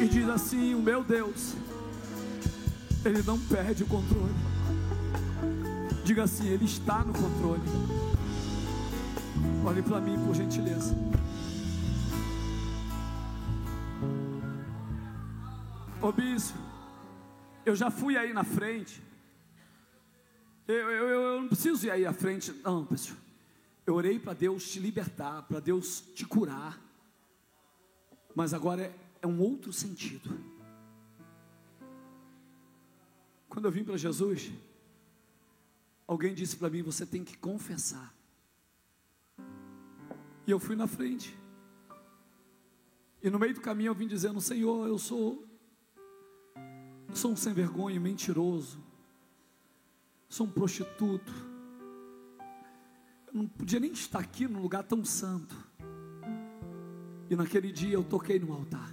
E 0.00 0.06
diz 0.08 0.28
assim: 0.28 0.74
O 0.74 0.82
meu 0.82 1.02
Deus, 1.02 1.54
Ele 3.04 3.22
não 3.22 3.38
perde 3.38 3.82
o 3.82 3.86
controle. 3.86 4.34
Diga 6.04 6.24
assim: 6.24 6.46
Ele 6.48 6.64
está 6.64 6.98
no 7.04 7.12
controle. 7.12 7.62
Olhe 9.64 9.82
para 9.82 10.00
mim, 10.00 10.16
por 10.24 10.34
gentileza. 10.34 10.94
Ô 16.00 16.12
bispo, 16.12 16.58
eu 17.64 17.74
já 17.74 17.90
fui 17.90 18.16
aí 18.16 18.32
na 18.32 18.44
frente. 18.44 19.02
Eu, 20.68 20.74
eu, 20.74 20.90
eu- 21.08 21.20
eu 21.34 21.40
não 21.42 21.48
preciso 21.48 21.86
ir 21.86 21.90
aí 21.90 22.04
à 22.06 22.12
frente, 22.12 22.52
não, 22.64 22.84
pessoal. 22.84 23.18
Eu 23.86 23.94
orei 23.94 24.18
para 24.18 24.32
Deus 24.34 24.68
te 24.68 24.80
libertar, 24.80 25.42
para 25.42 25.60
Deus 25.60 26.02
te 26.14 26.24
curar. 26.24 26.78
Mas 28.36 28.54
agora 28.54 28.82
é, 28.82 28.94
é 29.22 29.26
um 29.26 29.40
outro 29.40 29.72
sentido. 29.72 30.38
Quando 33.48 33.64
eu 33.64 33.72
vim 33.72 33.82
para 33.82 33.96
Jesus, 33.96 34.52
alguém 36.06 36.32
disse 36.32 36.56
para 36.56 36.70
mim: 36.70 36.82
você 36.82 37.04
tem 37.04 37.24
que 37.24 37.36
confessar. 37.36 38.14
E 40.46 40.50
eu 40.52 40.60
fui 40.60 40.76
na 40.76 40.86
frente. 40.86 41.36
E 43.20 43.28
no 43.28 43.40
meio 43.40 43.54
do 43.54 43.60
caminho 43.60 43.88
eu 43.88 43.94
vim 43.94 44.06
dizendo: 44.06 44.40
Senhor, 44.40 44.86
eu 44.86 44.98
sou, 45.00 45.44
eu 47.08 47.16
sou 47.16 47.32
um 47.32 47.36
sem 47.36 47.52
vergonha, 47.52 47.98
mentiroso 47.98 48.86
sou 50.28 50.46
um 50.46 50.50
prostituto. 50.50 51.32
Eu 53.26 53.34
não 53.34 53.48
podia 53.48 53.80
nem 53.80 53.92
estar 53.92 54.18
aqui 54.18 54.46
num 54.46 54.60
lugar 54.60 54.82
tão 54.84 55.04
santo. 55.04 55.65
E 57.28 57.36
naquele 57.36 57.72
dia 57.72 57.94
eu 57.94 58.04
toquei 58.04 58.38
no 58.38 58.52
altar. 58.52 58.92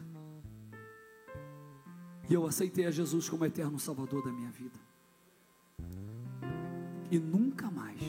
E 2.29 2.33
eu 2.33 2.45
aceitei 2.45 2.85
a 2.85 2.91
Jesus 2.91 3.29
como 3.29 3.45
eterno 3.45 3.79
Salvador 3.79 4.23
da 4.23 4.31
minha 4.31 4.49
vida. 4.49 4.79
E 7.11 7.19
nunca 7.19 7.69
mais 7.69 7.99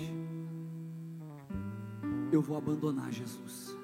eu 2.33 2.41
vou 2.41 2.57
abandonar 2.57 3.13
Jesus. 3.13 3.77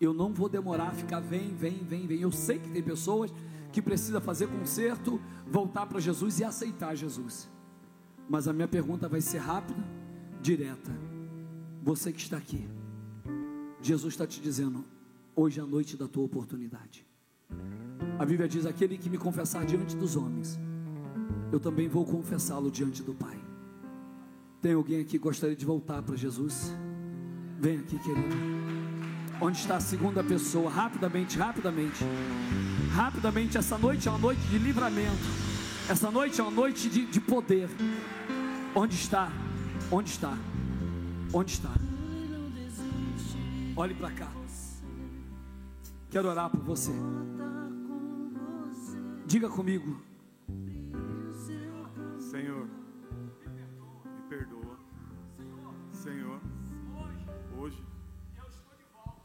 Eu 0.00 0.12
não 0.12 0.32
vou 0.32 0.48
demorar 0.48 0.88
a 0.88 0.92
ficar, 0.92 1.20
vem, 1.20 1.54
vem, 1.54 1.84
vem, 1.84 2.06
vem. 2.06 2.20
Eu 2.20 2.32
sei 2.32 2.58
que 2.58 2.70
tem 2.70 2.82
pessoas 2.82 3.32
que 3.72 3.80
precisam 3.80 4.20
fazer 4.20 4.46
conserto, 4.48 5.20
voltar 5.46 5.86
para 5.86 6.00
Jesus 6.00 6.40
e 6.40 6.44
aceitar 6.44 6.94
Jesus. 6.94 7.48
Mas 8.28 8.46
a 8.46 8.52
minha 8.52 8.68
pergunta 8.68 9.08
vai 9.08 9.20
ser 9.20 9.38
rápida, 9.38 9.82
direta. 10.40 10.92
Você 11.82 12.12
que 12.12 12.20
está 12.20 12.36
aqui, 12.36 12.68
Jesus 13.82 14.14
está 14.14 14.26
te 14.26 14.40
dizendo: 14.40 14.84
hoje 15.34 15.58
é 15.58 15.62
a 15.62 15.66
noite 15.66 15.96
da 15.96 16.06
tua 16.06 16.24
oportunidade. 16.24 17.04
A 18.18 18.24
Bíblia 18.24 18.48
diz: 18.48 18.64
aquele 18.64 18.96
que 18.96 19.10
me 19.10 19.18
confessar 19.18 19.66
diante 19.66 19.96
dos 19.96 20.16
homens, 20.16 20.58
eu 21.50 21.58
também 21.58 21.88
vou 21.88 22.04
confessá-lo 22.04 22.70
diante 22.70 23.02
do 23.02 23.12
Pai. 23.12 23.38
Tem 24.60 24.74
alguém 24.74 25.00
aqui 25.00 25.10
que 25.10 25.18
gostaria 25.18 25.56
de 25.56 25.66
voltar 25.66 26.00
para 26.02 26.14
Jesus? 26.14 26.72
Vem 27.58 27.78
aqui, 27.80 27.98
querido. 27.98 28.36
Onde 29.40 29.58
está 29.58 29.76
a 29.76 29.80
segunda 29.80 30.22
pessoa? 30.22 30.70
Rapidamente, 30.70 31.36
rapidamente. 31.36 32.04
Rapidamente, 32.92 33.58
essa 33.58 33.76
noite 33.76 34.06
é 34.06 34.10
uma 34.10 34.20
noite 34.20 34.40
de 34.42 34.58
livramento. 34.58 35.26
Essa 35.88 36.12
noite 36.12 36.40
é 36.40 36.44
uma 36.44 36.52
noite 36.52 36.88
de, 36.88 37.06
de 37.06 37.20
poder. 37.20 37.68
Onde 38.74 38.94
está? 38.94 39.32
Onde 39.90 40.10
está? 40.10 40.38
Onde 41.32 41.50
está? 41.50 41.91
Olhe 43.74 43.94
para 43.94 44.10
cá. 44.12 44.30
Quero 46.10 46.28
orar 46.28 46.50
por 46.50 46.60
você. 46.60 46.92
Diga 49.26 49.48
comigo. 49.48 49.98
Senhor, 52.18 52.66
me 52.66 54.22
perdoa. 54.28 54.78
Senhor, 55.90 56.38
hoje 57.56 57.82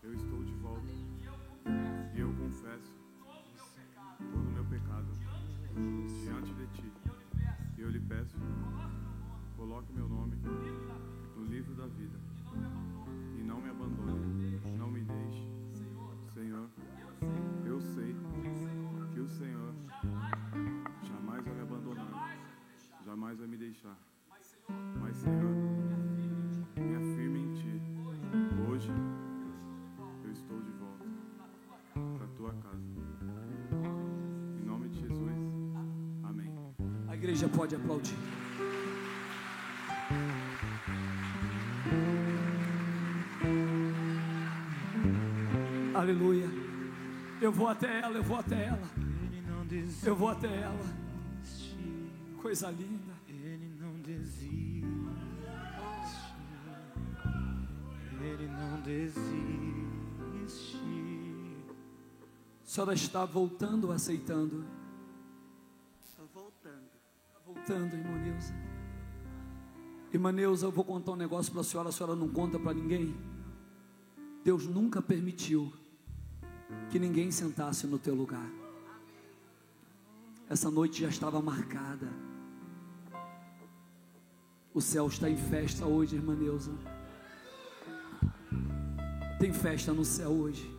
eu 0.03 0.13
estou 0.13 0.43
de 0.45 0.53
volta. 0.53 0.87
E 2.15 2.19
eu 2.21 2.33
confesso 2.33 2.95
todo 4.17 4.47
o 4.47 4.51
meu 4.53 4.63
pecado 4.63 5.07
diante 6.23 6.53
de 6.53 6.67
ti. 6.67 6.93
E 7.77 7.81
eu 7.81 7.89
lhe 7.89 7.99
peço, 7.99 8.37
coloque 9.57 9.91
meu 9.91 10.07
nome 10.07 10.37
no 11.35 11.43
livro 11.43 11.75
da 11.75 11.87
vida. 11.87 12.26
E 13.37 13.43
não 13.43 13.61
me 13.61 13.69
abandone, 13.69 14.59
não 14.77 14.89
me 14.89 15.01
deixe. 15.01 15.47
Senhor, 16.33 16.69
eu 17.65 17.81
sei 17.81 18.15
que 19.13 19.19
o 19.19 19.27
Senhor 19.27 19.73
jamais 21.03 21.43
vai 21.43 21.53
me 21.53 21.61
abandonar, 21.61 22.37
jamais 23.05 23.37
vai 23.37 23.47
me 23.47 23.57
deixar. 23.57 23.97
Mas, 24.99 25.17
Senhor, 25.17 25.55
me 26.75 26.95
afirme 26.95 27.39
em 27.39 27.53
Ti. 27.53 27.81
Hoje 28.69 28.91
eu 30.23 30.31
estou 30.31 30.61
de 30.61 30.71
volta 30.71 31.05
para 32.17 32.25
a 32.25 32.29
Tua 32.35 32.53
casa. 32.53 32.83
Em 34.61 34.65
nome 34.65 34.89
de 34.89 34.99
Jesus, 34.99 35.33
amém. 36.23 36.53
A 37.07 37.15
igreja 37.15 37.47
pode 37.49 37.75
aplaudir. 37.75 38.17
Aleluia. 46.07 46.47
Eu 47.41 47.51
vou 47.51 47.67
até 47.67 47.99
ela, 47.99 48.15
eu 48.15 48.23
vou 48.23 48.37
até 48.37 48.67
ela. 48.67 48.89
Ele 48.95 49.41
não 49.41 49.67
desiste. 49.67 50.07
Eu 50.07 50.15
vou 50.15 50.29
até 50.29 50.47
ela. 50.47 50.85
Coisa 52.41 52.71
linda. 52.71 53.13
Ele 53.27 53.75
não 53.77 53.93
desiste. 53.99 54.85
Ele 58.21 58.47
não 58.47 58.81
desiste. 58.83 59.27
A 62.63 62.69
senhora 62.69 62.93
está 62.93 63.25
voltando 63.25 63.87
ou 63.87 63.91
aceitando? 63.91 64.65
Estou 66.01 66.25
voltando. 66.33 66.87
Está 67.27 67.39
voltando, 67.45 67.93
irmã 67.93 68.17
Neuza. 68.17 68.55
Irmã 70.13 70.31
Neuza, 70.31 70.67
eu 70.67 70.71
vou 70.71 70.85
contar 70.85 71.11
um 71.11 71.17
negócio 71.17 71.51
para 71.51 71.59
a 71.59 71.65
senhora, 71.65 71.89
a 71.89 71.91
senhora 71.91 72.15
não 72.15 72.29
conta 72.29 72.57
para 72.57 72.73
ninguém. 72.73 73.13
Deus 74.41 74.65
nunca 74.65 75.01
permitiu 75.01 75.73
que 76.89 76.99
ninguém 76.99 77.31
sentasse 77.31 77.87
no 77.87 77.97
teu 77.97 78.15
lugar. 78.15 78.49
Essa 80.49 80.71
noite 80.71 81.01
já 81.01 81.09
estava 81.09 81.41
marcada. 81.41 82.07
O 84.73 84.81
céu 84.81 85.07
está 85.07 85.29
em 85.29 85.37
festa 85.37 85.85
hoje, 85.85 86.15
irmã 86.15 86.35
Neuza. 86.35 86.71
Tem 89.39 89.53
festa 89.53 89.93
no 89.93 90.05
céu 90.05 90.29
hoje. 90.29 90.71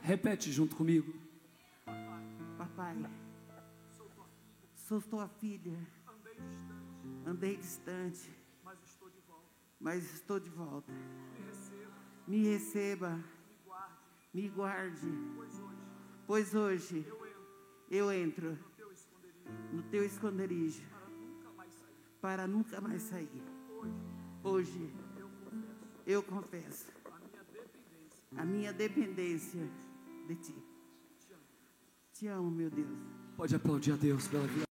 Repete 0.00 0.50
junto 0.50 0.76
comigo. 0.76 1.12
Papai, 2.56 2.96
sou 4.74 5.00
tua 5.02 5.28
filha. 5.28 5.78
Andei 7.26 7.56
distante, 7.56 8.30
mas 9.78 10.02
estou 10.14 10.40
de 10.40 10.48
volta. 10.48 10.92
Me 12.26 12.42
receba, 12.48 13.22
me 14.38 14.48
guarde, 14.50 15.08
pois 16.24 16.54
hoje 16.54 17.04
eu 17.90 18.12
entro 18.12 18.56
no 19.72 19.82
teu 19.82 20.04
esconderijo 20.04 20.84
para 22.20 22.46
nunca 22.46 22.80
mais 22.80 23.02
sair. 23.02 23.42
Hoje 24.44 24.92
eu 26.06 26.22
confesso 26.22 26.86
a 28.36 28.44
minha 28.44 28.72
dependência 28.72 29.68
de 30.28 30.36
ti. 30.36 30.54
Te 32.12 32.28
amo, 32.28 32.48
meu 32.48 32.70
Deus. 32.70 32.98
Pode 33.36 33.56
aplaudir 33.56 33.92
a 33.92 33.96
Deus 33.96 34.28
pela 34.28 34.46
vida. 34.46 34.66